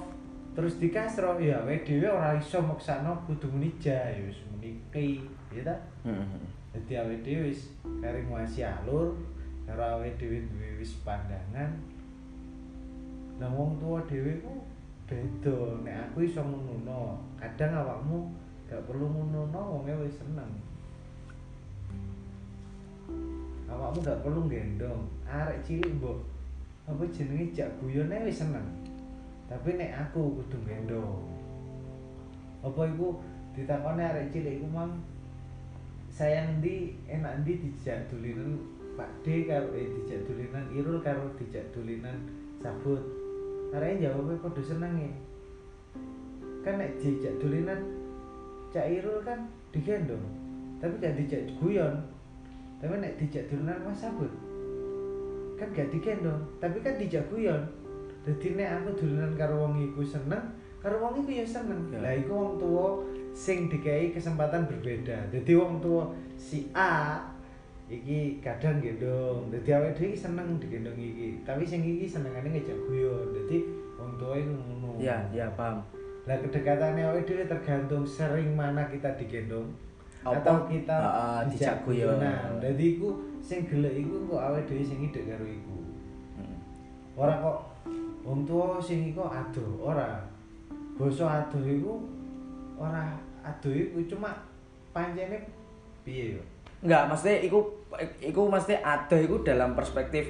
terus 0.55 0.79
di 0.79 0.87
kasro 0.95 1.35
ya 1.43 1.59
awake 1.59 1.83
dhewe 1.83 2.07
ora 2.07 2.39
iso 2.39 2.63
maksano 2.63 3.19
kudu 3.27 3.51
muni 3.51 3.75
ya 3.83 4.15
wis 4.15 4.39
muni 4.47 4.79
ki 4.95 5.27
ya 5.51 5.67
ta 5.67 5.75
Hmm. 6.07 6.47
Dadi 6.71 6.95
awake 6.95 7.19
dhewe 7.19 7.51
wis 7.51 7.75
kari 7.99 8.23
masih 8.31 8.63
alur 8.63 9.19
karo 9.67 9.83
awake 9.83 10.15
dhewe 10.15 10.39
duwe 10.47 10.79
wis 10.79 10.95
pandangan. 11.03 11.75
Lah 13.43 13.51
wong 13.51 13.75
tuwa 13.75 13.99
dhewe 14.07 14.39
ku 14.39 14.63
beda. 15.11 15.83
Nek 15.83 16.15
aku 16.15 16.23
iso 16.23 16.39
ngono, 16.39 17.19
kadang 17.35 17.75
awakmu 17.75 18.31
gak 18.71 18.87
perlu 18.87 19.03
ngono, 19.11 19.51
wonge 19.51 19.91
wis 19.99 20.15
seneng. 20.15 20.63
Awakmu 23.67 23.99
gak 23.99 24.23
perlu 24.23 24.47
gendong. 24.47 25.11
Arek 25.27 25.59
cilik 25.67 25.91
mbok 25.99 26.30
apa 26.91 27.07
jenenge 27.07 27.55
jak 27.55 27.71
guyone 27.79 28.27
wis 28.27 28.43
seneng. 28.43 28.67
Tapi 29.47 29.79
nek 29.79 29.95
aku 29.95 30.43
kudu 30.43 30.59
gendong. 30.67 31.23
Apa 32.59 32.91
iku 32.91 33.15
ditakoni 33.55 34.03
arek 34.03 34.31
cilik 34.35 34.59
iku 34.59 34.67
mang 34.67 34.99
sayang 36.11 36.59
ndi 36.59 36.99
enak 37.07 37.43
ndi 37.43 37.63
dijak 37.63 38.11
dulinan 38.11 38.59
Pak 38.99 39.07
D 39.23 39.47
karo 39.47 39.71
eh 39.71 39.87
dijak 39.87 40.27
dulinan 40.27 40.67
Irul 40.75 40.99
karo 40.99 41.31
dijak 41.39 41.71
dulinan 41.71 42.27
sabut. 42.59 42.99
Areke 43.71 44.03
jawabnya 44.03 44.35
padha 44.43 44.61
senenge. 44.61 45.09
Kan 46.67 46.75
nek 46.75 46.99
dijak 46.99 47.39
dulinan 47.39 47.79
Cak 48.71 48.87
Irul 48.87 49.19
kan 49.27 49.51
digendong, 49.75 50.23
tapi 50.79 50.95
gak 51.03 51.19
dijak 51.19 51.43
guyon. 51.59 52.07
Tapi 52.79 53.03
nek 53.03 53.19
dijak 53.19 53.51
dulinan 53.51 53.83
Mas 53.83 53.99
Sabut 53.99 54.31
kan 55.61 55.69
gak 55.77 55.93
tapi 56.57 56.77
kan 56.81 56.97
dijak 56.97 57.29
guyon. 57.29 57.61
Dadi 58.21 58.53
nek 58.53 58.81
aku 58.81 58.89
dulinan 59.01 59.33
karo 59.33 59.65
wong 59.65 59.81
iku 59.81 60.01
seneng, 60.05 60.53
karo 60.81 61.01
wong 61.01 61.21
iku 61.25 61.41
ya 61.41 61.45
seneng. 61.45 61.89
Ya. 61.89 62.01
Lah 62.01 62.13
iku 62.13 62.33
wong 62.33 62.53
tuwa 62.61 62.87
sing 63.33 63.65
dikai 63.65 64.13
kesempatan 64.13 64.69
berbeda. 64.69 65.29
Dadi 65.33 65.53
wong 65.57 65.81
tua 65.81 66.09
si 66.37 66.69
A 66.77 67.17
iki 67.89 68.37
kadang 68.45 68.77
gendong. 68.77 69.49
Dadi 69.49 69.69
awake 69.73 69.97
dhewe 69.97 70.13
seneng 70.13 70.61
digendong 70.61 70.97
iki, 70.97 71.41
tapi 71.41 71.65
sing 71.65 71.81
iki 71.81 72.05
senengane 72.05 72.45
ngejak 72.53 72.77
guyon. 72.85 73.33
Dadi 73.33 73.57
wong 73.97 74.11
tua 74.21 74.33
iku 74.37 74.53
ngono. 74.53 74.89
Ya, 75.01 75.17
ya 75.33 75.49
paham. 75.57 75.81
Lah 76.29 76.37
kedekatannya 76.37 77.01
awake 77.09 77.25
dhewe 77.25 77.49
tergantung 77.49 78.05
sering 78.05 78.53
mana 78.53 78.85
kita 78.85 79.17
digendong 79.17 79.73
Apa? 80.21 80.37
atau 80.37 80.69
kita 80.69 80.93
Ah, 80.93 81.09
ah, 81.09 81.39
dijak 81.49 81.81
guyon. 81.89 82.21
Dadi 82.61 83.01
iku 83.01 83.30
sing 83.41 83.65
gelek 83.67 83.97
iku 83.97 84.29
kok 84.29 84.41
awake 84.41 84.69
dhewe 84.69 84.83
sing 84.85 84.99
idek 85.01 85.25
karo 85.25 85.45
iku. 85.45 85.77
Hmm. 86.37 86.57
Ora 87.17 87.33
kok 87.41 87.57
wong 88.21 88.45
tua 88.45 88.77
sing 88.77 89.09
iku 89.11 89.25
ado, 89.27 89.65
ora. 89.81 90.21
Basa 90.95 91.45
ado 91.45 91.59
iku 91.65 92.05
ora 92.77 93.17
ado 93.41 93.69
iku 93.73 93.97
cuma 94.05 94.31
pancene 94.93 95.49
piye 96.05 96.37
yo. 96.37 96.41
Enggak, 96.81 97.13
mesti 97.13 97.45
iku 97.45 97.59
iku 98.21 98.41
mesti 98.49 98.77
ada 98.77 99.17
iku 99.17 99.41
dalam 99.45 99.73
perspektif 99.77 100.25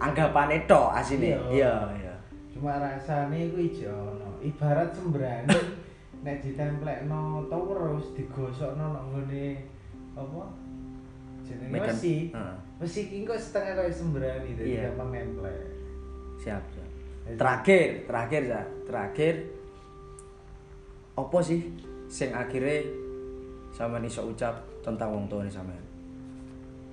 anggapane 0.00 0.64
tok 0.64 0.96
asine. 0.96 1.36
Iya. 1.36 1.40
Iya, 1.48 1.74
iya. 2.00 2.14
Cuma 2.52 2.80
rasane 2.80 3.52
iku 3.52 3.56
ijo 3.60 3.92
ono. 3.92 4.40
Ibarat 4.44 4.92
sembrani 4.92 5.56
nek 6.24 6.40
ditemplekno 6.40 7.48
terus 7.52 8.16
digosokno 8.16 8.96
nang 8.96 9.12
nggone 9.12 9.60
apa? 10.16 10.63
Jenenge 11.44 11.72
Mekan- 11.76 11.96
wesi. 12.80 13.04
Iki 13.04 13.24
kok 13.24 13.38
setengah 13.38 13.72
kaya 13.78 13.92
sembrani 13.92 14.50
dadi 14.56 14.74
Iya. 14.74 14.90
gampang 14.90 15.10
nemplek. 15.12 15.56
Siap, 16.40 16.62
siap. 16.72 16.88
Terakhir, 17.36 18.04
terakhir 18.04 18.42
ya, 18.44 18.62
terakhir 18.84 19.34
apa 21.14 21.38
sih 21.40 21.60
sing 22.10 22.34
akhirnya 22.34 22.84
sampean 23.70 24.04
iso 24.04 24.26
ucap 24.26 24.52
tentang 24.84 25.14
wong 25.14 25.24
tuane 25.28 25.48
sampean? 25.48 25.80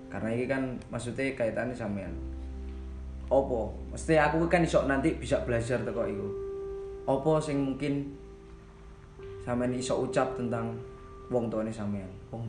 Karena 0.08 0.30
ini 0.32 0.46
kan 0.48 0.64
maksudnya 0.88 1.36
kaitannya 1.36 1.76
sampean. 1.76 2.12
Opo? 3.28 3.72
Mesti 3.92 4.20
aku 4.20 4.48
kan 4.48 4.64
iso 4.64 4.84
nanti 4.88 5.16
bisa 5.16 5.40
belajar 5.44 5.80
teko 5.84 6.04
iku. 6.04 6.28
Opo 7.08 7.40
sing 7.40 7.60
mungkin 7.60 8.12
sampean 9.44 9.76
iso 9.76 10.00
ucap 10.00 10.36
tentang 10.38 10.76
wong 11.28 11.48
tuane 11.52 11.72
sampean, 11.72 12.08
wong 12.30 12.44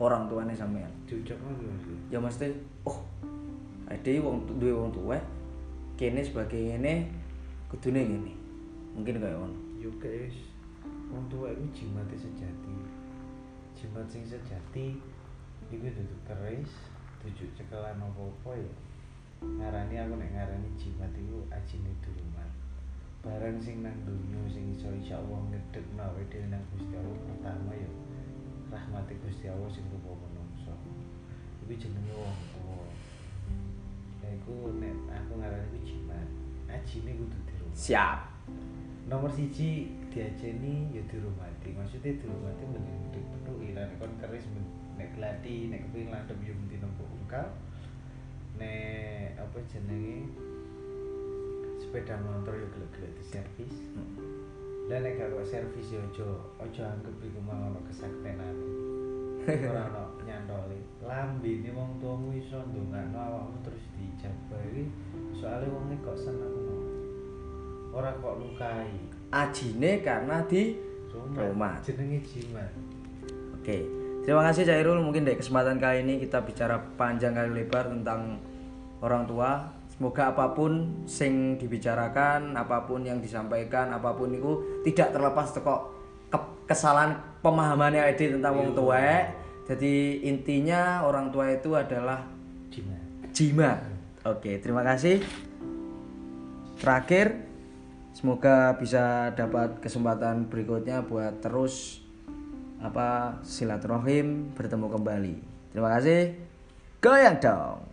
orang 0.00 0.24
tuane 0.26 0.56
sampean. 0.56 0.88
Mas. 1.04 1.84
ya 2.08 2.18
mesti 2.18 2.48
oh 2.88 3.04
ade 3.92 4.16
wong 4.24 4.48
duwe 4.56 4.72
wong 4.72 4.90
tuwa 4.96 5.20
kene 6.00 6.24
sebagai 6.24 6.56
ngene 6.56 7.12
kudune 7.68 8.00
ngene 8.08 8.32
mungkin 8.96 9.20
kayak 9.20 9.36
ngono 9.36 9.70
Yo 9.80 9.88
guys, 9.96 10.36
wong 11.08 11.24
tua 11.32 11.48
iku 11.56 11.64
jimate 11.72 12.12
sejati. 12.12 12.76
Jimat 13.72 14.04
sing 14.12 14.28
sejati 14.28 15.00
iku 15.72 15.88
dudu 15.88 16.16
keris, 16.28 16.68
tujuh 17.24 17.48
cekelan 17.56 17.96
apa-apa 17.96 18.60
ya. 18.60 18.72
Ngarani 19.40 19.96
aku 20.04 20.20
nek 20.20 20.36
ngarani 20.36 20.68
jimat 20.76 21.08
iku 21.16 21.48
ajine 21.48 21.96
duluman. 22.04 22.44
Barang 23.24 23.56
sing 23.56 23.80
nang 23.80 23.96
donya 24.04 24.36
sing 24.52 24.68
iso 24.76 24.92
insyaallah 24.92 25.48
ngedekno 25.48 26.04
dhewe 26.28 26.44
nang 26.52 26.60
Gusti 26.76 26.92
Allah 26.92 27.16
pertama 27.24 27.72
ya 27.72 27.88
rahmati 28.70 29.18
Gusti 29.20 29.50
Allah 29.50 29.68
sing 29.68 29.84
rupa 29.90 30.14
manungsa. 30.14 30.72
Iku 31.66 31.74
jenenge 31.74 32.14
wong 32.14 32.38
tuwa. 32.54 32.86
Iku 34.24 34.54
nek 34.78 34.96
aku 35.10 35.32
ngarani 35.42 35.66
iku 35.74 35.78
jimat. 35.82 36.28
Ajine 36.70 37.18
kudu 37.18 37.38
dirumah. 37.50 37.60
siap 37.74 38.30
nomor 39.06 39.30
siji 39.30 39.90
diajeni 40.10 40.90
ya 40.94 41.02
dirumati 41.10 41.74
maksudnya 41.74 42.14
dirumati 42.18 42.62
mending 42.66 43.10
dipenuhi 43.10 43.74
lah 43.74 43.86
nek 43.90 43.98
kon 43.98 44.12
keris 44.22 44.46
nek 44.98 45.10
gladi 45.18 45.70
nek 45.70 45.86
kepengin 45.90 46.14
landhep 46.14 46.38
ya 46.42 46.54
mesti 46.54 46.76
nampa 46.78 47.02
ungkal 47.06 47.46
nek 48.58 49.34
apa 49.38 49.58
jenenge 49.66 50.30
sepeda 51.82 52.22
motor 52.22 52.54
ya 52.54 52.66
gelek-gelek 52.70 53.12
di 53.18 53.24
servis 53.26 53.74
lah 54.90 54.98
nek 55.06 55.22
gak 55.22 55.46
servis 55.46 55.94
ya 55.94 56.02
aja 56.02 56.26
aja 56.58 56.82
anggap 56.98 57.14
iku 57.22 57.38
mau 57.46 57.70
ono 57.70 57.78
kesaktenane 57.86 58.66
ora 59.70 59.86
ono 59.86 60.04
nyantoli 60.26 60.82
lambene 61.06 61.70
wong 61.70 62.02
tuamu 62.02 62.34
iso 62.34 62.58
ndongakno 62.74 63.14
awakmu 63.14 63.56
terus 63.62 63.86
dijabah 63.94 64.60
iki 64.66 64.90
soalnya 65.38 65.70
wonge 65.70 65.94
kok 66.02 66.18
seneng 66.18 66.60
ora 67.90 68.10
kok 68.18 68.38
lukai. 68.38 68.90
Ajine 69.30 70.02
karena 70.02 70.42
di 70.46 70.78
Rumah. 71.10 71.82
jenenge 71.82 72.22
jimat. 72.22 72.70
Oke. 73.58 73.82
Terima 74.22 74.46
kasih 74.46 74.62
Cairul 74.62 75.02
mungkin 75.02 75.26
dari 75.26 75.34
kesempatan 75.40 75.80
kali 75.80 76.06
ini 76.06 76.22
kita 76.22 76.44
bicara 76.44 76.78
panjang 76.94 77.34
kali 77.34 77.50
lebar 77.50 77.90
tentang 77.90 78.38
orang 79.02 79.26
tua 79.26 79.79
semoga 80.00 80.32
apa 80.32 80.56
pun 80.56 81.04
sing 81.04 81.60
dibicarakan 81.60 82.56
apa 82.56 82.88
pun 82.88 83.04
yang 83.04 83.20
disampaikan 83.20 83.92
apa 83.92 84.16
pun 84.16 84.32
itu 84.32 84.80
tidak 84.80 85.12
terlepas 85.12 85.52
teko 85.52 85.92
ke- 86.32 86.64
kesalahan 86.64 87.20
pemahamannya 87.44 88.08
Edi 88.08 88.32
tentang 88.32 88.56
wong 88.56 88.72
tua 88.72 89.28
jadi 89.68 90.24
intinya 90.24 91.04
orang 91.04 91.28
tua 91.28 91.52
itu 91.52 91.76
adalah 91.76 92.24
jimat 92.72 92.96
jimat 93.36 93.76
oke 94.24 94.64
terima 94.64 94.80
kasih. 94.88 95.20
Terakhir 96.80 97.36
semoga 98.16 98.80
bisa 98.80 99.36
dapat 99.36 99.84
kesempatan 99.84 100.48
berikutnya 100.48 101.04
buat 101.04 101.44
terus 101.44 102.00
apa 102.80 103.36
silaturahim 103.44 104.48
bertemu 104.56 104.88
kembali. 104.88 105.34
Terima 105.76 105.92
kasih. 105.92 106.40
Goyang 107.04 107.36
dong 107.36 107.89